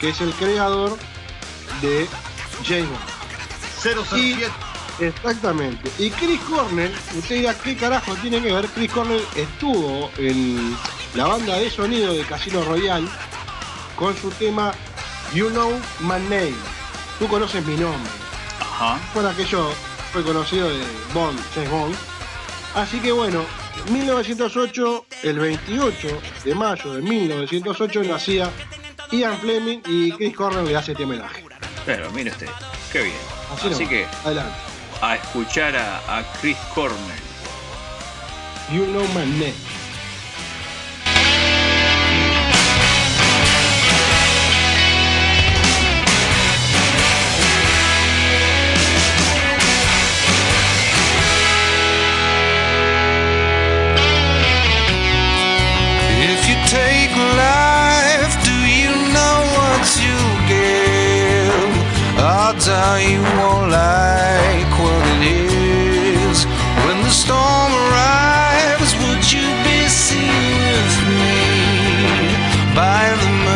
que 0.00 0.08
es 0.10 0.20
el 0.20 0.32
creador 0.34 0.96
de 1.80 2.06
James 2.66 2.88
Bond. 2.88 4.04
007. 4.06 4.50
Exactamente. 5.00 5.90
Y 5.98 6.10
Chris 6.10 6.40
Cornell, 6.40 6.92
usted 7.16 7.36
dirá, 7.36 7.54
¿qué 7.54 7.76
carajo 7.76 8.14
tiene 8.16 8.40
que 8.40 8.52
ver? 8.52 8.66
Chris 8.68 8.92
Cornell 8.92 9.22
estuvo 9.34 10.10
en 10.18 10.76
la 11.14 11.26
banda 11.26 11.56
de 11.56 11.70
sonido 11.70 12.12
de 12.12 12.24
Casino 12.24 12.62
Royale 12.64 13.08
con 13.96 14.16
su 14.16 14.30
tema 14.30 14.72
You 15.32 15.48
Know 15.50 15.72
My 16.00 16.20
Name. 16.28 16.54
Tú 17.18 17.28
conoces 17.28 17.64
mi 17.66 17.76
nombre. 17.76 18.10
Ajá. 18.60 18.98
Por 19.12 19.26
aquello 19.26 19.70
fue 20.12 20.22
conocido 20.22 20.68
de 20.68 20.84
Bond, 21.12 21.38
James 21.54 21.70
Bond. 21.70 21.96
Así 22.74 22.98
que 22.98 23.12
bueno, 23.12 23.44
1908, 23.90 25.06
el 25.22 25.38
28 25.38 26.08
de 26.44 26.54
mayo 26.54 26.94
de 26.94 27.02
1908 27.02 28.02
nacía 28.04 28.50
Ian 29.12 29.38
Fleming 29.38 29.80
y 29.86 30.12
Chris 30.12 30.34
Cornell 30.34 30.66
le 30.66 30.76
hace 30.76 30.92
este 30.92 31.04
homenaje. 31.04 31.44
Pero 31.86 32.10
mire 32.12 32.30
usted. 32.30 32.48
Qué 32.92 33.02
bien. 33.02 33.16
Así, 33.52 33.86
que 33.86 34.06
Adelante. 34.24 34.73
A 35.04 35.16
escuchar 35.16 35.76
a, 35.76 36.18
a 36.18 36.24
Chris 36.40 36.56
Cornell. 36.74 36.98
You 38.72 38.86
Know 38.86 39.06
My 39.12 39.26
Name. 39.26 39.54
If 56.26 56.48
you 56.48 56.56
take 56.68 57.14
life, 57.36 57.64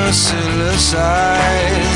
merciless 0.09 0.95
eyes 0.95 1.88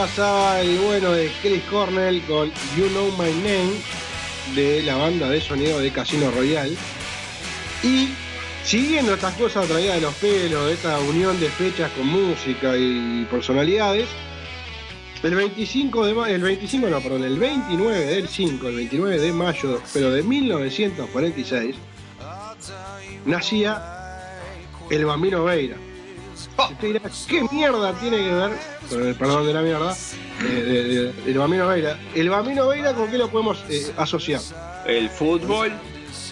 pasaba 0.00 0.62
el 0.62 0.78
bueno 0.78 1.12
de 1.12 1.30
Chris 1.42 1.62
Cornell 1.64 2.22
con 2.22 2.50
You 2.74 2.88
Know 2.88 3.10
My 3.18 3.34
Name 3.34 3.74
de 4.54 4.82
la 4.82 4.96
banda 4.96 5.28
de 5.28 5.42
sonido 5.42 5.78
de 5.78 5.90
Casino 5.90 6.30
Royale. 6.30 6.74
Y 7.82 8.08
siguiendo 8.64 9.12
estas 9.12 9.34
cosas 9.34 9.68
traídas 9.68 9.96
de 9.96 10.00
los 10.00 10.14
pelos, 10.14 10.72
esta 10.72 10.98
unión 11.00 11.38
de 11.38 11.50
fechas 11.50 11.90
con 11.90 12.06
música 12.06 12.78
y 12.78 13.26
personalidades, 13.30 14.08
el 15.22 15.34
25 15.34 16.06
de 16.06 16.14
mayo, 16.14 16.34
el 16.34 16.42
25 16.44 16.88
no, 16.88 16.96
el 17.22 17.38
29 17.38 18.06
del 18.06 18.26
5, 18.26 18.68
el 18.68 18.76
29 18.76 19.20
de 19.20 19.32
mayo, 19.34 19.82
pero 19.92 20.10
de 20.12 20.22
1946, 20.22 21.76
nacía 23.26 23.82
el 24.88 25.04
Bambino 25.04 25.44
Veira. 25.44 25.76
Y 26.82 26.98
¿qué 27.28 27.42
mierda 27.50 27.92
tiene 27.94 28.18
que 28.18 28.32
ver, 28.34 28.50
con 28.88 29.06
el 29.06 29.14
perdón 29.14 29.46
de 29.46 29.54
la 29.54 29.62
mierda, 29.62 29.96
eh, 30.42 30.44
de- 30.44 30.84
de- 31.12 31.30
el 31.30 31.38
Bambino 31.38 31.66
Veira? 31.68 31.98
El 32.14 32.28
Bambino 32.28 32.68
Veira, 32.68 32.92
¿con 32.92 33.10
qué 33.10 33.16
lo 33.18 33.28
podemos 33.28 33.58
eh, 33.68 33.92
asociar? 33.96 34.40
El 34.86 35.08
fútbol, 35.10 35.72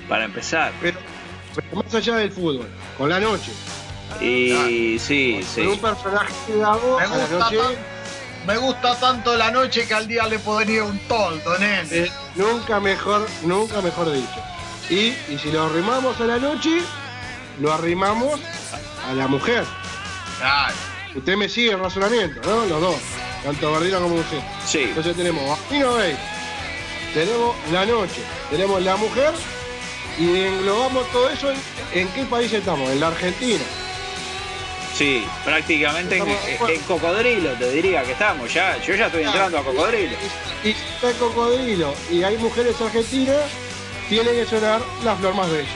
para 0.08 0.24
empezar. 0.24 0.72
Pero, 0.82 0.98
pero 1.54 1.82
más 1.82 1.94
allá 1.94 2.16
del 2.16 2.30
fútbol, 2.30 2.68
con 2.98 3.08
la 3.08 3.20
noche. 3.20 3.52
Y 4.20 4.98
sí, 4.98 5.42
sí. 5.42 5.62
Con 5.62 5.68
un 5.74 5.78
personaje 5.78 6.34
dado 6.58 6.98
Me 6.98 7.04
a 7.04 7.08
la 7.08 7.16
gusta, 7.18 7.38
noche. 7.38 7.56
tan- 7.58 8.46
me 8.46 8.56
gusta 8.56 9.00
tanto 9.00 9.36
la 9.36 9.50
noche 9.50 9.86
que 9.86 9.94
al 9.94 10.06
día 10.08 10.26
le 10.26 10.38
podría 10.38 10.84
un 10.84 10.98
toldo, 11.00 11.58
nene. 11.58 11.88
eh, 11.90 12.10
nunca 12.36 12.80
mejor, 12.80 13.26
nunca 13.44 13.80
mejor 13.80 14.10
dicho. 14.12 14.42
Y, 14.90 15.14
y 15.32 15.38
si 15.42 15.50
lo 15.52 15.64
arrimamos 15.64 16.18
a 16.20 16.24
la 16.24 16.38
noche, 16.38 16.80
lo 17.60 17.72
arrimamos 17.72 18.40
a 19.08 19.12
la 19.14 19.26
mujer. 19.28 19.64
Claro. 20.38 20.74
Usted 21.14 21.36
me 21.36 21.48
sigue 21.48 21.72
el 21.72 21.80
razonamiento, 21.80 22.40
¿no? 22.48 22.66
Los 22.66 22.80
dos, 22.80 22.96
tanto 23.42 23.72
Bardino 23.72 24.00
como 24.00 24.16
usted. 24.16 24.40
Sí. 24.66 24.82
Entonces 24.82 25.16
tenemos 25.16 25.48
Bambino 25.48 25.94
Bay, 25.94 26.16
tenemos 27.14 27.56
la 27.72 27.86
noche, 27.86 28.22
tenemos 28.50 28.82
la 28.82 28.96
mujer 28.96 29.32
y 30.18 30.40
englobamos 30.40 31.10
todo 31.10 31.30
eso 31.30 31.50
en, 31.50 31.58
en 31.94 32.08
qué 32.08 32.24
país 32.24 32.52
estamos, 32.52 32.90
en 32.90 33.00
la 33.00 33.08
Argentina. 33.08 33.64
Sí, 34.98 35.24
prácticamente 35.44 36.16
en, 36.16 36.80
cocodrilo 36.88 37.52
te 37.52 37.70
diría 37.70 38.02
que 38.02 38.12
estamos. 38.12 38.52
Ya, 38.52 38.76
yo 38.82 38.96
ya 38.96 39.06
estoy 39.06 39.22
entrando 39.22 39.58
a 39.58 39.62
cocodrilo. 39.62 40.16
Y 40.64 40.72
si 40.72 40.84
está 40.94 41.10
el 41.10 41.16
cocodrilo 41.18 41.94
y 42.10 42.24
hay 42.24 42.36
mujeres 42.38 42.80
argentinas, 42.80 43.42
tiene 44.08 44.32
que 44.32 44.44
sonar 44.44 44.80
la 45.04 45.14
flor 45.14 45.34
más 45.36 45.48
bella. 45.52 45.68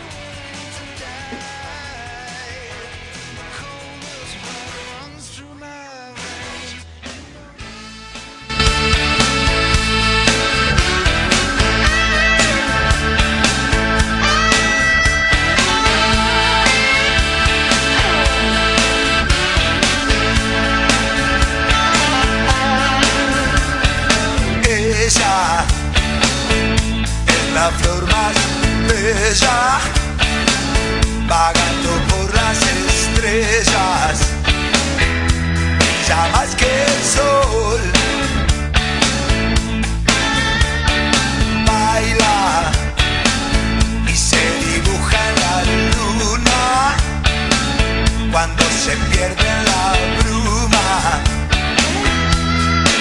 Se 48.85 48.97
pierde 49.13 49.47
en 49.49 49.65
la 49.65 49.93
bruma. 50.19 51.23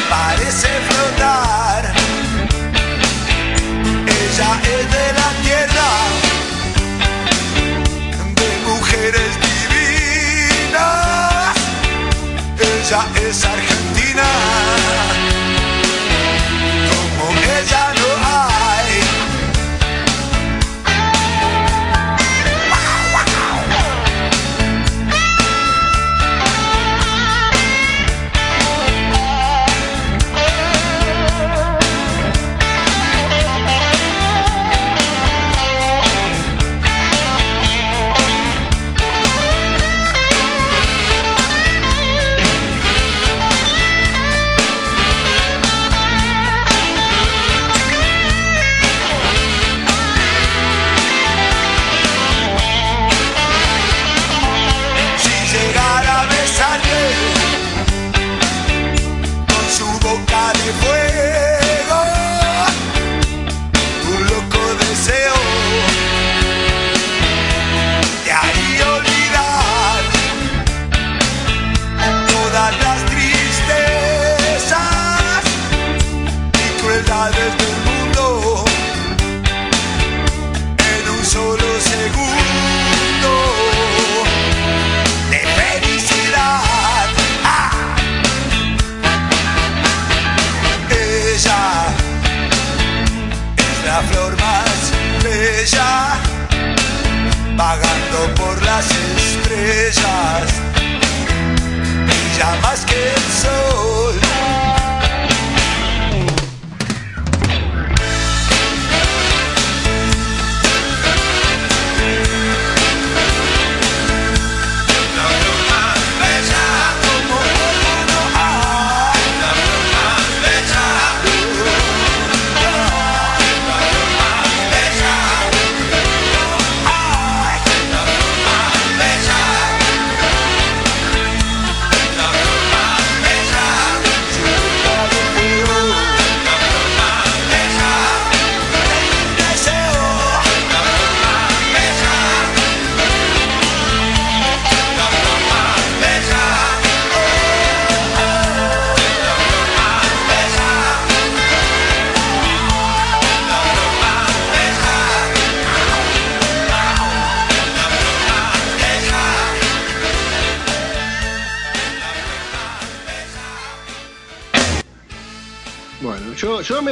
Parece 0.10 0.91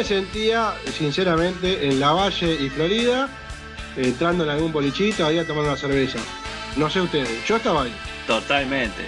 sentía, 0.10 0.74
sinceramente, 0.98 1.88
en 1.88 2.00
la 2.00 2.12
Valle 2.12 2.58
y 2.60 2.68
Florida, 2.72 3.30
entrando 3.96 4.44
en 4.44 4.50
algún 4.50 4.72
bolichito 4.72 5.24
ahí 5.24 5.38
a 5.38 5.46
tomar 5.46 5.66
una 5.66 5.78
cerveza. 5.78 6.18
No 6.78 6.90
sé 6.90 7.00
ustedes, 7.00 7.46
yo 7.48 7.58
estaba 7.58 7.84
ahí. 7.84 7.94
Totalmente. 8.26 9.04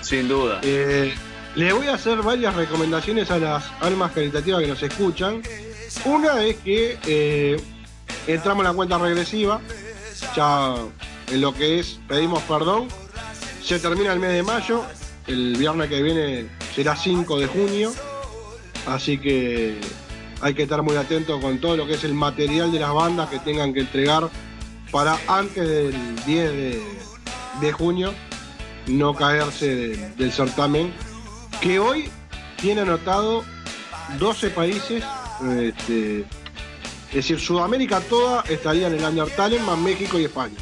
Sin 0.00 0.28
duda. 0.28 0.60
Eh, 0.62 1.12
le 1.56 1.72
voy 1.72 1.88
a 1.88 1.94
hacer 1.94 2.22
varias 2.22 2.54
recomendaciones 2.54 3.28
a 3.32 3.38
las 3.38 3.64
almas 3.80 4.12
caritativas 4.12 4.60
que 4.60 4.68
nos 4.68 4.80
escuchan. 4.80 5.42
Una 6.04 6.44
es 6.44 6.56
que 6.58 6.96
eh, 7.08 7.60
entramos 8.28 8.60
en 8.60 8.68
la 8.68 8.72
cuenta 8.72 8.98
regresiva, 8.98 9.60
ya 10.36 10.76
en 11.26 11.40
lo 11.40 11.52
que 11.52 11.80
es 11.80 11.98
pedimos 12.06 12.40
perdón. 12.44 12.86
Se 13.64 13.80
termina 13.80 14.12
el 14.12 14.20
mes 14.20 14.30
de 14.30 14.44
mayo, 14.44 14.84
el 15.26 15.56
viernes 15.56 15.88
que 15.88 16.00
viene 16.00 16.46
será 16.72 16.94
5 16.94 17.36
de 17.40 17.46
junio, 17.48 17.92
así 18.86 19.18
que 19.18 19.80
hay 20.40 20.54
que 20.54 20.62
estar 20.62 20.82
muy 20.82 20.96
atentos 20.96 21.40
con 21.40 21.58
todo 21.60 21.76
lo 21.76 21.86
que 21.86 21.94
es 21.94 22.04
el 22.04 22.14
material 22.14 22.72
de 22.72 22.78
las 22.80 22.92
bandas 22.92 23.28
que 23.28 23.38
tengan 23.40 23.72
que 23.74 23.80
entregar 23.80 24.28
para 24.90 25.18
antes 25.28 25.68
del 25.68 25.94
10 26.26 26.50
de, 26.52 26.82
de 27.60 27.72
junio 27.72 28.12
no 28.86 29.14
caerse 29.14 29.74
de- 29.76 30.08
del 30.16 30.32
certamen, 30.32 30.92
que 31.60 31.78
hoy 31.78 32.08
tiene 32.60 32.80
anotado 32.80 33.44
12 34.18 34.50
países, 34.50 35.04
este, 35.58 36.20
es 37.10 37.14
decir, 37.14 37.38
Sudamérica 37.38 38.00
toda 38.00 38.42
estaría 38.48 38.86
en 38.88 38.94
el 38.94 39.04
Under 39.04 39.28
Talent, 39.30 39.64
más 39.64 39.78
México 39.78 40.18
y 40.18 40.24
España. 40.24 40.56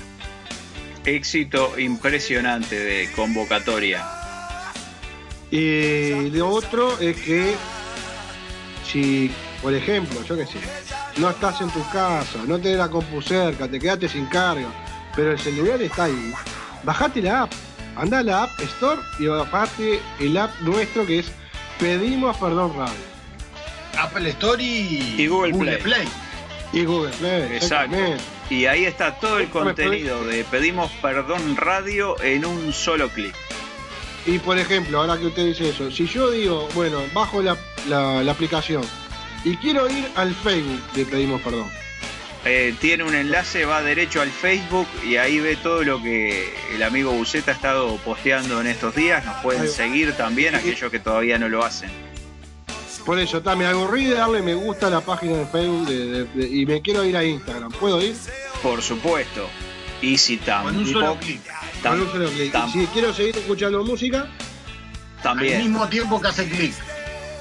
Éxito 1.04 1.78
impresionante 1.78 2.78
de 2.78 3.10
convocatoria. 3.12 4.04
Y 5.50 6.28
lo 6.30 6.48
otro 6.50 6.98
es 6.98 7.16
que 7.22 7.54
si, 8.92 9.30
por 9.62 9.74
ejemplo, 9.74 10.22
yo 10.24 10.36
qué 10.36 10.46
sé, 10.46 10.58
no 11.16 11.30
estás 11.30 11.60
en 11.60 11.70
tu 11.70 11.82
casa, 11.90 12.38
no 12.46 12.58
tenés 12.58 12.78
la 12.78 12.88
compu 12.88 13.20
cerca, 13.22 13.68
te 13.68 13.78
quedaste 13.78 14.08
sin 14.08 14.26
carga, 14.26 14.68
pero 15.16 15.32
el 15.32 15.38
celular 15.38 15.80
está 15.82 16.04
ahí, 16.04 16.32
bajate 16.84 17.22
la 17.22 17.42
app, 17.42 17.52
anda 17.96 18.18
a 18.20 18.22
la 18.22 18.42
App 18.44 18.60
Store 18.60 19.00
y 19.18 19.26
bajate 19.26 20.00
el 20.20 20.36
app 20.36 20.50
nuestro 20.60 21.04
que 21.04 21.18
es 21.20 21.26
Pedimos 21.80 22.36
Perdón 22.36 22.72
Radio. 22.76 23.08
Apple 23.98 24.28
Store 24.30 24.62
y, 24.62 25.16
Y 25.18 25.26
Google 25.26 25.78
Play. 25.78 26.08
Y 26.72 26.84
Google 26.84 27.10
Play, 27.18 27.56
Exacto. 27.56 27.96
Y 28.50 28.66
ahí 28.66 28.84
está 28.84 29.16
todo 29.16 29.38
el 29.40 29.48
contenido 29.48 30.24
de 30.24 30.44
Pedimos 30.44 30.90
Perdón 31.02 31.56
Radio 31.56 32.20
en 32.22 32.44
un 32.44 32.72
solo 32.72 33.08
clic. 33.08 33.34
Y 34.26 34.38
por 34.38 34.58
ejemplo, 34.58 35.00
ahora 35.00 35.18
que 35.18 35.26
usted 35.26 35.46
dice 35.46 35.70
eso, 35.70 35.90
si 35.90 36.06
yo 36.06 36.30
digo, 36.30 36.68
bueno, 36.74 36.98
bajo 37.14 37.42
la, 37.42 37.56
la- 37.88 38.22
la 38.22 38.32
aplicación 38.32 38.82
y 39.44 39.56
quiero 39.56 39.88
ir 39.90 40.06
al 40.16 40.34
Facebook 40.34 40.82
de 40.94 41.04
Pedimos 41.06 41.40
Perdón, 41.42 41.70
Eh, 42.44 42.74
tiene 42.80 43.02
un 43.04 43.14
enlace, 43.14 43.64
va 43.64 43.82
derecho 43.82 44.20
al 44.22 44.30
Facebook 44.30 44.86
y 45.04 45.16
ahí 45.16 45.40
ve 45.40 45.56
todo 45.56 45.82
lo 45.82 46.00
que 46.02 46.54
el 46.74 46.82
amigo 46.82 47.10
Buceta 47.12 47.50
ha 47.50 47.54
estado 47.54 47.96
posteando 47.98 48.60
en 48.60 48.68
estos 48.68 48.94
días. 48.94 49.24
Nos 49.24 49.36
pueden 49.42 49.68
seguir 49.68 50.12
también 50.12 50.54
aquellos 50.54 50.90
que 50.90 50.98
todavía 51.00 51.38
no 51.38 51.48
lo 51.48 51.64
hacen. 51.64 51.90
por 53.04 53.18
eso, 53.18 53.40
ta, 53.40 53.56
me 53.56 53.64
aburrí 53.66 54.04
de 54.04 54.14
darle 54.16 54.42
me 54.42 54.52
gusta 54.54 54.88
a 54.88 54.90
la 54.90 55.00
página 55.00 55.36
de 55.38 55.46
Facebook 55.46 55.86
de- 55.88 56.06
de- 56.06 56.24
de- 56.26 56.48
y 56.58 56.66
me 56.66 56.82
quiero 56.82 57.04
ir 57.04 57.16
a 57.16 57.24
Instagram. 57.24 57.72
¿Puedo 57.72 58.02
ir? 58.02 58.14
Por 58.62 58.82
supuesto. 58.82 59.48
Y 60.02 60.18
si 60.18 60.36
Con 60.36 60.76
un 60.76 60.86
solo 60.86 61.16
clic. 61.18 61.40
Con 61.82 62.00
un 62.02 62.10
solo 62.12 62.28
clic. 62.30 62.52
tam- 62.52 62.68
Y 62.68 62.72
si 62.72 62.86
quiero 62.88 63.12
seguir 63.14 63.36
escuchando 63.36 63.82
música, 63.82 64.20
Al 65.16 65.22
también 65.22 65.58
mismo 65.62 65.88
tiempo 65.88 66.20
que 66.20 66.28
hace 66.28 66.48
clic. 66.48 66.74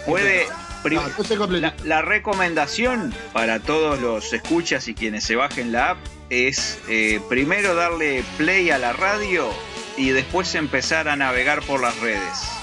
puede. 0.06 0.48
Ah, 0.96 1.74
la 1.84 2.02
recomendación 2.02 3.14
para 3.34 3.60
todos 3.60 4.00
los 4.00 4.32
escuchas 4.34 4.88
y 4.88 4.94
quienes 4.94 5.24
se 5.24 5.36
bajen 5.36 5.72
la 5.72 5.92
app 5.92 5.98
es 6.30 6.80
eh, 6.90 7.20
primero 7.30 7.76
darle 7.76 8.24
play 8.38 8.70
a 8.70 8.78
la 8.78 8.94
radio 8.94 9.50
y 9.98 10.10
después 10.10 10.54
empezar 10.56 11.10
a 11.10 11.16
navegar 11.16 11.62
por 11.64 11.82
las 11.82 12.00
redes 12.00 12.58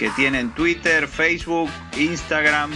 que 0.00 0.08
tienen 0.10 0.50
Twitter, 0.52 1.06
Facebook, 1.06 1.70
Instagram. 1.98 2.72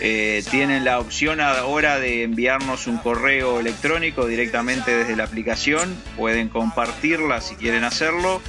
eh, 0.00 0.42
tienen 0.50 0.86
la 0.86 0.98
opción 0.98 1.38
ahora 1.42 1.98
de 1.98 2.22
enviarnos 2.22 2.86
un 2.86 2.96
correo 2.96 3.60
electrónico 3.60 4.26
directamente 4.26 4.96
desde 4.96 5.16
la 5.16 5.24
aplicación. 5.24 5.94
Pueden 6.16 6.48
compartirla 6.48 7.42
si 7.42 7.56
quieren 7.56 7.84
hacerlo. 7.84 8.40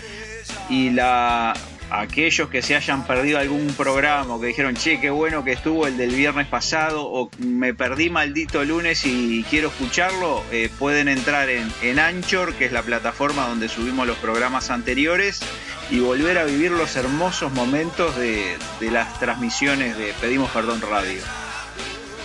Y 0.70 0.92
la, 0.92 1.54
aquellos 1.92 2.50
que 2.50 2.62
se 2.62 2.76
hayan 2.76 3.06
perdido 3.06 3.38
algún 3.38 3.68
programa 3.74 4.36
o 4.36 4.40
que 4.40 4.48
dijeron, 4.48 4.76
che, 4.76 5.02
qué 5.02 5.10
bueno 5.10 5.44
que 5.44 5.52
estuvo 5.52 5.86
el 5.88 5.98
del 5.98 6.16
viernes 6.16 6.48
pasado 6.48 7.04
o 7.04 7.30
me 7.38 7.74
perdí 7.74 8.10
maldito 8.10 8.64
lunes 8.64 9.06
y 9.06 9.44
quiero 9.50 9.68
escucharlo, 9.68 10.42
eh, 10.52 10.70
pueden 10.80 11.10
entrar 11.10 11.50
en, 11.50 11.72
en 11.82 12.00
Anchor, 12.00 12.54
que 12.56 12.66
es 12.66 12.72
la 12.72 12.82
plataforma 12.82 13.46
donde 13.48 13.68
subimos 13.68 14.08
los 14.08 14.18
programas 14.18 14.70
anteriores, 14.70 15.42
y 15.90 16.00
volver 16.00 16.38
a 16.38 16.46
vivir 16.46 16.72
los 16.72 16.96
hermosos 16.96 17.52
momentos 17.52 18.16
de, 18.16 18.58
de 18.80 18.92
las 18.92 19.20
transmisiones 19.20 19.98
de 19.98 20.14
Pedimos 20.22 20.50
Perdón 20.52 20.80
Radio. 20.82 21.22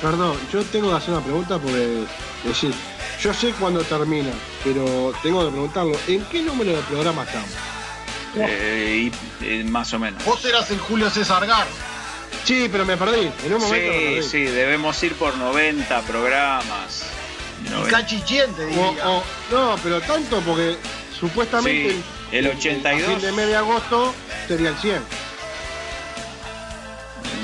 Perdón, 0.00 0.36
yo 0.52 0.62
tengo 0.62 0.90
que 0.90 0.96
hacer 0.96 1.14
una 1.14 1.24
pregunta 1.24 1.58
porque, 1.58 2.04
decir, 2.44 2.72
yo 3.20 3.34
sé 3.34 3.50
cuándo 3.58 3.82
termina, 3.82 4.30
pero 4.62 5.12
tengo 5.24 5.44
que 5.44 5.50
preguntarlo, 5.50 5.98
¿en 6.06 6.24
qué 6.26 6.42
número 6.42 6.76
de 6.76 6.82
programa 6.82 7.24
estamos? 7.24 7.75
Eh, 8.36 9.10
y, 9.40 9.44
eh, 9.44 9.64
más 9.64 9.92
o 9.94 9.98
menos. 9.98 10.24
Vos 10.24 10.44
eras 10.44 10.70
el 10.70 10.78
Julio 10.78 11.08
César 11.10 11.46
Gar. 11.46 11.66
Sí, 12.44 12.68
pero 12.70 12.84
me 12.84 12.96
perdí, 12.96 13.30
en 13.44 13.54
un 13.54 13.60
momento 13.60 13.92
me 13.92 13.98
Sí, 13.98 14.14
perdí. 14.14 14.22
sí, 14.30 14.42
debemos 14.44 15.02
ir 15.02 15.14
por 15.14 15.36
90 15.36 16.02
programas. 16.02 17.04
Y 17.64 17.70
90. 17.70 17.90
Cachichiente, 17.98 18.62
O- 18.64 18.66
diría. 18.66 19.08
o- 19.08 19.24
no, 19.50 19.76
pero 19.82 20.00
tanto 20.02 20.40
porque 20.42 20.76
supuestamente 21.18 21.90
Sí, 21.92 22.02
el 22.32 22.46
a 22.46 22.50
82. 22.50 23.10
fin 23.14 23.20
de 23.22 23.32
mes 23.32 23.46
de 23.48 23.56
agosto 23.56 24.14
sería 24.46 24.68
el 24.68 24.76
100. 24.76 25.02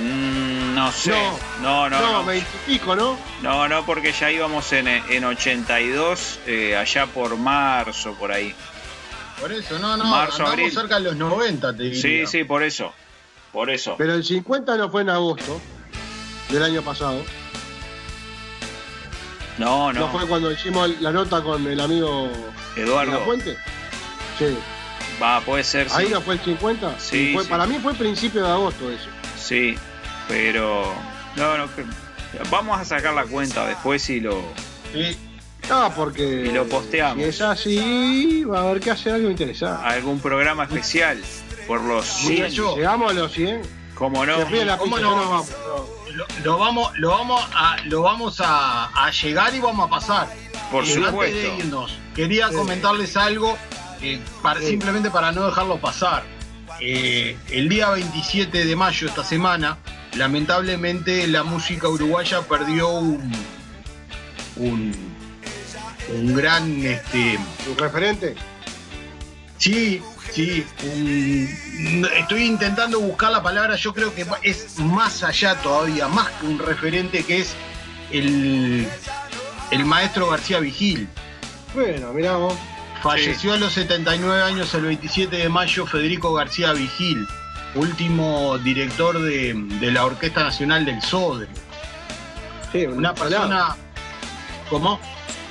Mm, 0.00 0.74
no 0.74 0.92
sé. 0.92 1.10
No, 1.10 1.38
No, 1.62 1.90
no, 1.90 2.00
no, 2.00 2.12
no. 2.12 2.24
20 2.24 2.46
y 2.66 2.72
pico, 2.72 2.94
¿no? 2.96 3.18
No, 3.42 3.68
no, 3.68 3.84
porque 3.86 4.12
ya 4.12 4.30
íbamos 4.30 4.72
en, 4.72 4.88
en 4.88 5.24
82, 5.24 6.40
eh, 6.46 6.76
allá 6.76 7.06
por 7.06 7.36
marzo, 7.36 8.14
por 8.14 8.32
ahí. 8.32 8.54
Por 9.42 9.52
eso, 9.52 9.78
no, 9.78 9.96
no. 9.96 10.04
Marzo, 10.04 10.46
abril. 10.46 10.72
cerca 10.72 10.94
de 10.94 11.02
los 11.02 11.16
90, 11.16 11.76
te 11.76 11.82
diría. 11.82 12.00
Sí, 12.00 12.26
sí, 12.26 12.44
por 12.44 12.62
eso. 12.62 12.92
Por 13.52 13.68
eso. 13.68 13.96
Pero 13.98 14.14
el 14.14 14.24
50 14.24 14.76
no 14.78 14.88
fue 14.90 15.02
en 15.02 15.10
agosto 15.10 15.60
del 16.48 16.62
año 16.62 16.80
pasado. 16.82 17.22
No, 19.58 19.92
¿No, 19.92 20.00
no. 20.00 20.08
fue 20.12 20.26
cuando 20.26 20.50
hicimos 20.50 20.88
la 21.00 21.12
nota 21.12 21.42
con 21.42 21.66
el 21.66 21.78
amigo 21.80 22.28
de 22.74 22.80
la 22.82 22.86
Eduardo, 22.86 23.20
Fuente? 23.24 23.56
Sí. 24.38 24.56
va, 25.22 25.40
puede 25.42 25.62
ser, 25.62 25.88
Ahí 25.92 26.06
sí. 26.06 26.12
no 26.12 26.20
fue 26.22 26.34
el 26.34 26.40
50. 26.40 26.98
Sí, 26.98 27.32
Fue- 27.34 27.44
sí. 27.44 27.50
Para 27.50 27.66
mí 27.66 27.78
fue 27.82 27.92
principio 27.94 28.42
de 28.42 28.48
agosto 28.50 28.90
eso. 28.90 29.08
Sí, 29.38 29.76
pero. 30.28 30.94
No, 31.36 31.58
no. 31.58 31.68
Vamos 32.50 32.80
a 32.80 32.84
sacar 32.84 33.12
la 33.12 33.24
cuenta 33.24 33.66
después 33.66 34.08
y 34.08 34.20
lo. 34.20 34.42
Sí. 34.92 35.18
No, 35.72 35.94
porque. 35.94 36.22
Y 36.46 36.50
lo 36.52 36.66
posteamos. 36.68 37.22
Si 37.22 37.28
es 37.30 37.40
así, 37.40 38.44
va 38.44 38.60
a 38.60 38.62
haber 38.64 38.80
que 38.80 38.90
hacer 38.90 39.14
algo 39.14 39.30
interesante. 39.30 39.82
Algún 39.86 40.20
programa 40.20 40.64
especial 40.64 41.18
por 41.66 41.80
los 41.80 42.04
Si 42.06 42.36
100. 42.36 42.50
yo- 42.50 42.76
llegamos 42.76 43.10
a 43.10 43.14
los 43.14 43.32
100, 43.32 43.62
¿Cómo 43.94 44.24
no? 44.26 44.36
se 44.38 44.46
pide 44.46 44.64
la 44.64 44.76
¿Cómo 44.78 44.96
pizza, 44.96 45.08
no? 45.08 45.16
no 45.16 45.22
nos 45.22 45.30
vamos. 45.30 45.50
Lo, 46.14 46.26
lo 46.44 46.58
vamos, 46.58 46.98
lo 46.98 47.08
vamos, 47.10 47.42
a, 47.54 47.76
lo 47.86 48.02
vamos 48.02 48.40
a, 48.44 48.84
a 49.06 49.10
llegar 49.10 49.54
y 49.54 49.60
vamos 49.60 49.86
a 49.86 49.90
pasar. 49.90 50.28
Por 50.70 50.84
Eh, 50.84 50.88
Antes 50.88 50.96
de 51.02 51.10
supuesto. 51.10 51.54
irnos, 51.58 51.98
quería 52.14 52.48
Sí. 52.50 52.54
comentarles 52.54 53.16
algo, 53.16 53.56
eh, 54.02 54.20
para, 54.42 54.60
Sí. 54.60 54.66
simplemente 54.68 55.10
para 55.10 55.32
no 55.32 55.46
dejarlo 55.46 55.78
pasar. 55.78 56.22
Eh, 56.80 57.36
el 57.50 57.68
día 57.70 57.88
27 57.90 58.64
de 58.66 58.76
mayo, 58.76 59.06
esta 59.08 59.24
semana, 59.24 59.78
lamentablemente 60.16 61.26
la 61.28 61.44
música 61.44 61.88
uruguaya 61.88 62.42
perdió 62.42 62.88
un, 62.90 63.32
un, 64.56 64.92
un 66.14 66.34
gran 66.34 66.84
este, 66.84 67.38
¿Un 67.70 67.76
referente? 67.78 68.34
Sí, 69.58 70.02
sí. 70.32 70.66
un- 70.84 72.08
estoy 72.16 72.44
intentando 72.44 73.00
buscar 73.00 73.30
la 73.30 73.42
palabra. 73.42 73.76
Yo 73.76 73.92
creo 73.94 74.14
que 74.14 74.26
es 74.42 74.78
más 74.78 75.22
allá 75.22 75.54
todavía, 75.56 76.08
más 76.08 76.28
que 76.32 76.46
un 76.46 76.58
referente 76.58 77.24
que 77.24 77.40
es 77.40 77.54
el, 78.10 78.88
el 79.70 79.84
maestro 79.84 80.28
García 80.30 80.58
Vigil. 80.60 81.08
Bueno, 81.74 82.12
miramos. 82.12 82.54
Falleció 83.02 83.52
a 83.52 83.56
los 83.56 83.72
79 83.72 84.42
años 84.42 84.72
el 84.74 84.82
27 84.82 85.36
de 85.36 85.48
mayo 85.48 85.86
Federico 85.86 86.32
García 86.34 86.72
Vigil, 86.72 87.26
último 87.74 88.58
director 88.58 89.20
de, 89.20 89.54
de 89.54 89.90
la 89.90 90.04
Orquesta 90.04 90.44
Nacional 90.44 90.84
del 90.84 91.00
Sodre. 91.02 91.48
Sí, 92.70 92.84
Una 92.86 93.12
persona. 93.14 93.76
¿Cómo? 94.70 95.00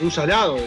Un 0.02 0.12
salado, 0.12 0.58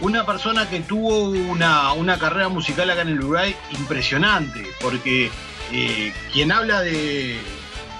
una 0.00 0.26
persona 0.26 0.68
que 0.68 0.80
tuvo 0.80 1.30
una, 1.30 1.92
una 1.92 2.18
carrera 2.18 2.48
musical 2.48 2.90
acá 2.90 3.02
en 3.02 3.08
el 3.08 3.20
Uruguay 3.20 3.54
impresionante, 3.78 4.66
porque 4.80 5.30
eh, 5.72 6.12
quien 6.32 6.52
habla 6.52 6.80
de, 6.80 7.38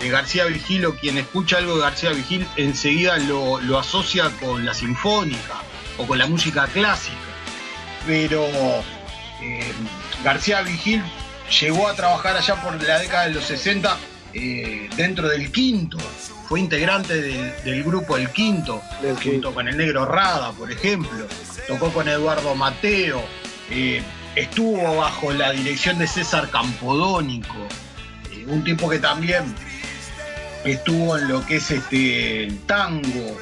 de 0.01 0.09
García 0.09 0.44
Vigil 0.47 0.86
o 0.86 0.97
quien 0.97 1.18
escucha 1.18 1.59
algo 1.59 1.76
de 1.76 1.82
García 1.82 2.10
Vigil 2.10 2.47
enseguida 2.56 3.16
lo, 3.18 3.60
lo 3.60 3.78
asocia 3.78 4.30
con 4.40 4.64
la 4.64 4.74
sinfónica 4.74 5.55
o 5.98 6.06
con 6.06 6.18
la 6.18 6.26
música 6.26 6.66
clásica. 6.66 7.16
Pero 8.06 8.47
eh, 9.43 9.72
García 10.22 10.62
Vigil 10.62 11.02
llegó 11.60 11.88
a 11.88 11.94
trabajar 11.94 12.36
allá 12.36 12.60
por 12.62 12.82
la 12.82 12.98
década 12.98 13.26
de 13.26 13.34
los 13.34 13.44
60 13.44 13.97
eh, 14.34 14.88
dentro 14.97 15.28
del 15.28 15.51
Quinto. 15.51 15.98
Fue 16.48 16.60
integrante 16.60 17.20
del, 17.20 17.52
del 17.64 17.82
grupo 17.82 18.16
El 18.16 18.31
Quinto, 18.31 18.81
Del 19.02 19.12
junto 19.14 19.20
Quinto. 19.31 19.55
con 19.55 19.66
el 19.68 19.77
Negro 19.77 20.05
Rada, 20.05 20.52
por 20.52 20.70
ejemplo. 20.70 21.27
Tocó 21.66 21.90
con 21.93 22.09
Eduardo 22.09 22.55
Mateo. 22.55 23.23
eh, 23.70 24.01
estuvo 24.36 24.97
bajo 24.97 25.32
la 25.32 25.51
dirección 25.51 25.98
de 25.98 26.06
César 26.06 26.48
Campodónico, 26.51 27.56
eh, 28.32 28.44
un 28.47 28.62
tipo 28.62 28.89
que 28.89 28.98
también 29.01 29.43
estuvo 30.64 31.16
en 31.18 31.27
lo 31.28 31.44
que 31.44 31.56
es 31.56 31.70
este 31.70 32.44
el 32.44 32.59
tango. 32.60 33.36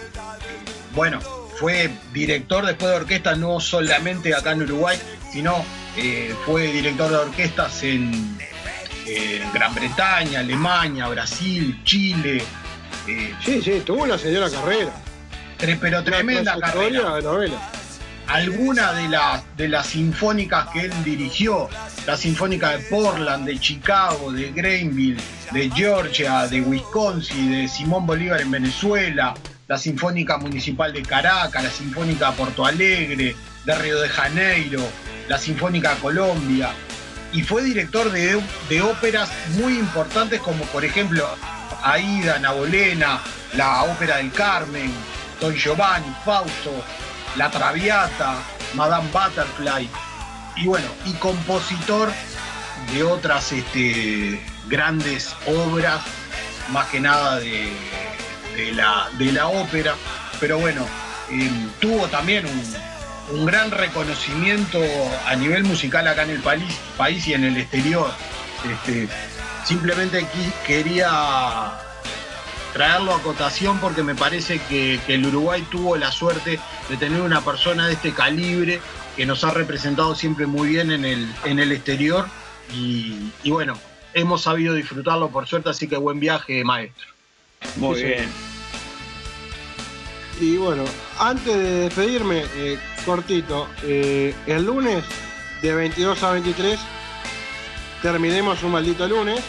Bueno, 0.94 1.20
fue 1.58 1.90
director 2.12 2.64
después 2.64 2.90
de 2.90 2.96
orquesta 2.96 3.34
no 3.34 3.60
solamente 3.60 4.34
acá 4.34 4.52
en 4.52 4.62
Uruguay, 4.62 4.98
sino 5.32 5.62
eh, 5.96 6.34
fue 6.46 6.68
director 6.72 7.10
de 7.10 7.16
orquestas 7.16 7.82
en 7.82 8.38
Gran 9.52 9.74
Bretaña, 9.74 10.40
Alemania, 10.40 11.06
Brasil, 11.08 11.80
Chile. 11.84 12.42
Eh, 13.08 13.34
Sí, 13.44 13.60
sí, 13.62 13.82
tuvo 13.84 14.02
una 14.04 14.18
señora 14.18 14.50
carrera. 14.50 14.92
pero 15.80 16.02
tremenda 16.04 16.58
carrera. 16.58 17.16
de 17.16 17.22
novela. 17.22 17.70
alguna 18.26 18.92
de 18.92 19.08
las 19.08 19.56
de 19.56 19.68
las 19.68 19.86
sinfónicas 19.86 20.68
que 20.70 20.80
él 20.86 20.92
dirigió, 21.04 21.68
la 22.06 22.16
sinfónica 22.16 22.70
de 22.70 22.78
Portland, 22.84 23.46
de 23.46 23.58
Chicago, 23.60 24.32
de 24.32 24.50
Greenville, 24.52 25.20
de 25.52 25.70
Georgia, 25.70 26.46
de 26.46 26.60
Wisconsin, 26.62 27.52
de 27.52 27.68
Simón 27.68 28.06
Bolívar 28.06 28.40
en 28.40 28.50
Venezuela, 28.50 29.34
la 29.68 29.78
sinfónica 29.78 30.38
municipal 30.38 30.92
de 30.92 31.02
Caracas, 31.02 31.62
la 31.62 31.70
sinfónica 31.70 32.30
de 32.30 32.36
Porto 32.36 32.64
Alegre, 32.66 33.36
de 33.64 33.74
Río 33.76 34.00
de 34.00 34.08
Janeiro, 34.08 34.80
la 35.28 35.38
sinfónica 35.38 35.94
de 35.94 36.00
Colombia, 36.00 36.70
y 37.32 37.42
fue 37.42 37.62
director 37.62 38.10
de, 38.10 38.40
de 38.68 38.82
óperas 38.82 39.30
muy 39.58 39.78
importantes 39.78 40.40
como 40.40 40.64
por 40.66 40.84
ejemplo 40.84 41.26
Aida, 41.82 42.38
Nabolena, 42.38 43.20
la 43.54 43.84
ópera 43.84 44.16
del 44.16 44.32
Carmen, 44.32 44.92
Don 45.40 45.54
Giovanni, 45.54 46.14
Fausto, 46.24 46.72
La 47.36 47.50
Traviata, 47.50 48.36
Madame 48.74 49.08
Butterfly, 49.12 49.88
y 50.56 50.66
bueno, 50.66 50.86
y 51.04 51.12
compositor 51.14 52.10
de 52.92 53.02
otras 53.02 53.52
este, 53.52 54.40
grandes 54.68 55.34
obras, 55.46 56.00
más 56.70 56.86
que 56.88 57.00
nada 57.00 57.38
de, 57.40 57.72
la, 58.72 59.08
de 59.18 59.32
la 59.32 59.48
ópera, 59.48 59.94
pero 60.40 60.58
bueno, 60.58 60.86
eh, 61.30 61.50
tuvo 61.80 62.06
también 62.08 62.46
un, 62.46 63.38
un 63.38 63.46
gran 63.46 63.70
reconocimiento 63.70 64.80
a 65.26 65.34
nivel 65.36 65.64
musical 65.64 66.06
acá 66.06 66.22
en 66.22 66.30
el 66.30 66.40
país, 66.40 66.74
país 66.96 67.26
y 67.26 67.34
en 67.34 67.44
el 67.44 67.56
exterior. 67.56 68.10
Este, 68.70 69.08
simplemente 69.64 70.18
aquí 70.18 70.52
quería 70.66 71.72
traerlo 72.72 73.14
a 73.14 73.22
cotación 73.22 73.78
porque 73.78 74.02
me 74.02 74.14
parece 74.14 74.58
que, 74.68 75.00
que 75.06 75.14
el 75.14 75.26
Uruguay 75.26 75.64
tuvo 75.70 75.96
la 75.96 76.10
suerte 76.10 76.58
de 76.88 76.96
tener 76.96 77.20
una 77.20 77.40
persona 77.40 77.86
de 77.86 77.94
este 77.94 78.12
calibre 78.12 78.80
que 79.16 79.26
nos 79.26 79.44
ha 79.44 79.50
representado 79.52 80.14
siempre 80.14 80.46
muy 80.46 80.68
bien 80.68 80.90
en 80.90 81.04
el, 81.04 81.32
en 81.44 81.58
el 81.60 81.70
exterior 81.72 82.26
y, 82.74 83.30
y 83.44 83.50
bueno, 83.50 83.78
hemos 84.12 84.42
sabido 84.42 84.74
disfrutarlo 84.74 85.28
por 85.30 85.46
suerte, 85.46 85.70
así 85.70 85.86
que 85.86 85.96
buen 85.96 86.18
viaje, 86.18 86.64
maestro. 86.64 87.06
Muy 87.76 87.96
Sí, 87.98 88.04
bien. 88.04 88.28
Y 90.40 90.56
bueno, 90.56 90.82
antes 91.20 91.54
de 91.56 91.70
despedirme, 91.80 92.42
eh, 92.56 92.78
cortito, 93.06 93.68
eh, 93.84 94.34
el 94.46 94.64
lunes 94.64 95.04
de 95.62 95.72
22 95.74 96.22
a 96.24 96.32
23 96.32 96.78
terminemos 98.04 98.62
un 98.62 98.70
maldito 98.72 99.08
lunes 99.08 99.40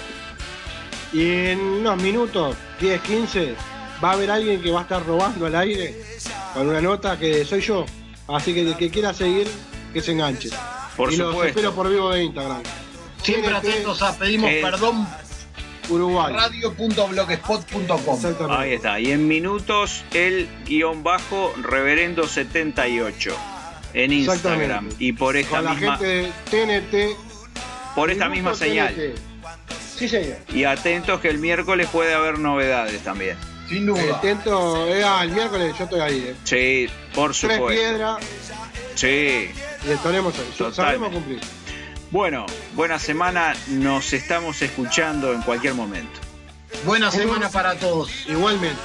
y 1.12 1.30
en 1.30 1.60
unos 1.60 2.02
minutos, 2.02 2.56
10, 2.80 3.02
15, 3.02 3.54
va 4.02 4.12
a 4.12 4.14
haber 4.14 4.32
alguien 4.32 4.62
que 4.62 4.72
va 4.72 4.80
a 4.80 4.84
estar 4.84 5.06
robando 5.06 5.46
al 5.46 5.56
aire 5.56 5.94
con 6.54 6.70
una 6.70 6.80
nota 6.80 7.20
que 7.20 7.44
soy 7.44 7.60
yo. 7.60 7.86
Así 8.30 8.54
que 8.54 8.62
el 8.62 8.78
que 8.78 8.90
quiera 8.90 9.14
seguir, 9.14 9.46
que 9.92 10.02
se 10.02 10.14
enganche. 10.14 10.52
Por 10.96 11.12
y 11.12 11.18
los 11.18 11.36
espero 11.46 11.76
por 11.76 11.90
vivo 11.90 12.12
de 12.12 12.24
Instagram. 12.24 12.64
Siempre 13.22 13.52
TNT 13.52 13.58
atentos 13.58 14.02
a 14.02 14.18
pedimos 14.18 14.50
Eh, 14.50 14.62
perdón 14.62 15.06
Uruguay. 15.90 16.34
radio.blogspot.com. 16.34 18.52
Ahí 18.52 18.72
está. 18.72 19.02
Y 19.02 19.12
en 19.12 19.28
minutos 19.28 20.06
el 20.14 20.48
guion 20.66 21.04
bajo 21.04 21.54
reverendo 21.62 22.26
78 22.26 23.36
en 23.94 24.14
Instagram. 24.14 24.62
Exactamente. 24.62 24.96
Y 25.04 25.12
por 25.12 25.36
esta 25.36 25.58
Con 25.58 25.66
la 25.66 25.74
misma, 25.74 25.98
gente 25.98 26.08
de 26.08 26.32
TNT. 26.82 27.35
Por 27.96 28.12
esta 28.12 28.30
misma 28.30 28.54
señal. 28.56 28.94
Sí, 29.98 30.10
señor. 30.10 30.38
Y 30.54 30.66
atentos 30.66 31.22
que 31.22 31.30
el 31.30 31.38
miércoles 31.38 31.88
puede 31.92 32.14
haber 32.14 32.38
novedades 32.40 33.02
también. 33.04 33.38
Sin 33.70 33.86
duda. 33.86 34.04
Intento, 34.04 34.88
eh, 34.88 35.04
ah, 35.04 35.22
el 35.24 35.32
miércoles 35.32 35.74
yo 35.78 35.86
estoy 35.86 36.00
ahí, 36.02 36.26
eh. 36.28 36.36
Sí, 36.44 36.88
por 37.16 37.32
Tres 37.32 37.38
supuesto. 37.42 37.68
piedras 37.68 38.18
Sí. 38.96 39.50
y 39.88 39.92
estaremos 39.92 40.34
ahí. 40.36 40.46
Totalmente. 40.58 40.76
Sabremos 40.76 41.10
cumplir. 41.12 41.40
Bueno, 42.12 42.46
buena 42.74 43.00
semana. 43.00 43.56
Nos 43.68 44.14
estamos 44.14 44.62
escuchando 44.62 45.34
en 45.34 45.42
cualquier 45.42 45.74
momento. 45.74 46.20
Buena 46.86 47.10
semana 47.10 47.50
para 47.50 47.76
todos. 47.76 48.12
Igualmente. 48.28 48.80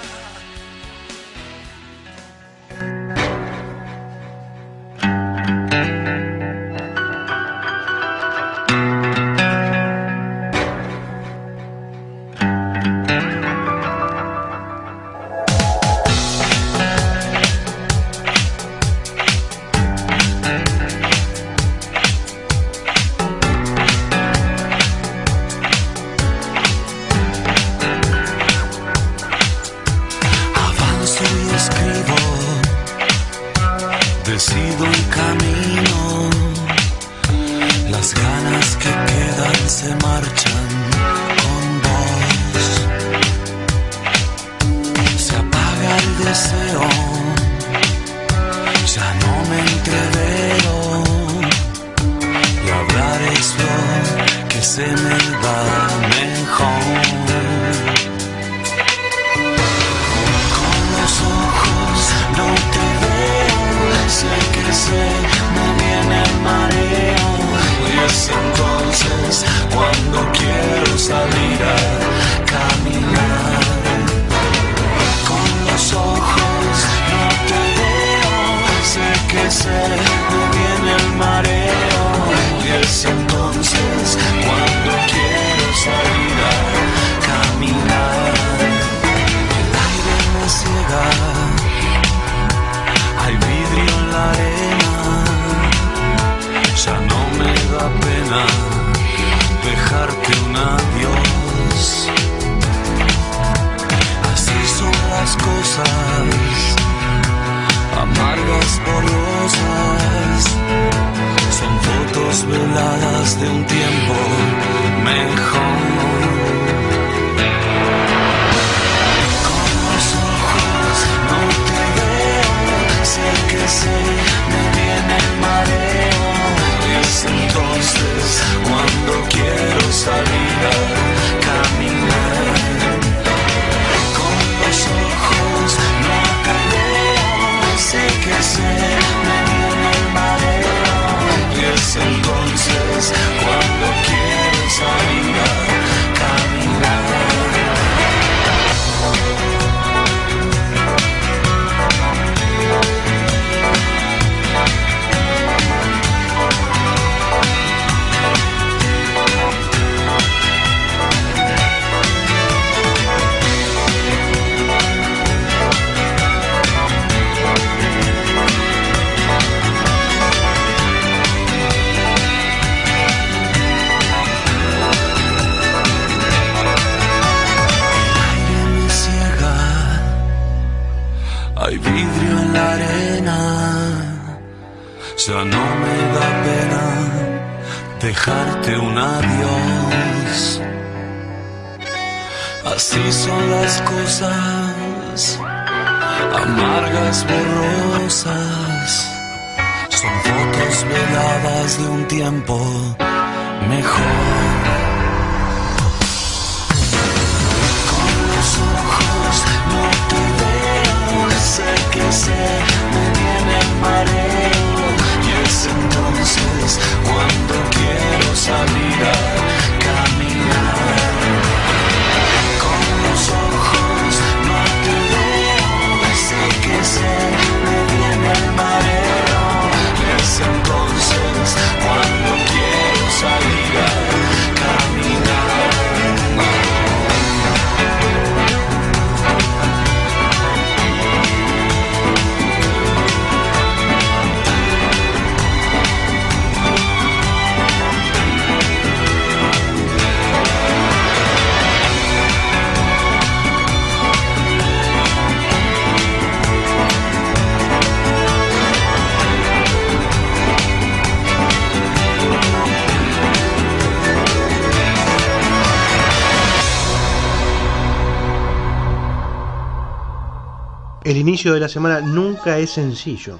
inicio 271.40 271.54
de 271.54 271.60
la 271.60 271.70
semana 271.70 272.02
nunca 272.02 272.58
es 272.58 272.72
sencillo. 272.72 273.38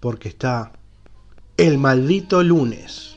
Porque 0.00 0.30
está 0.30 0.72
el 1.56 1.78
maldito 1.78 2.42
lunes. 2.42 3.14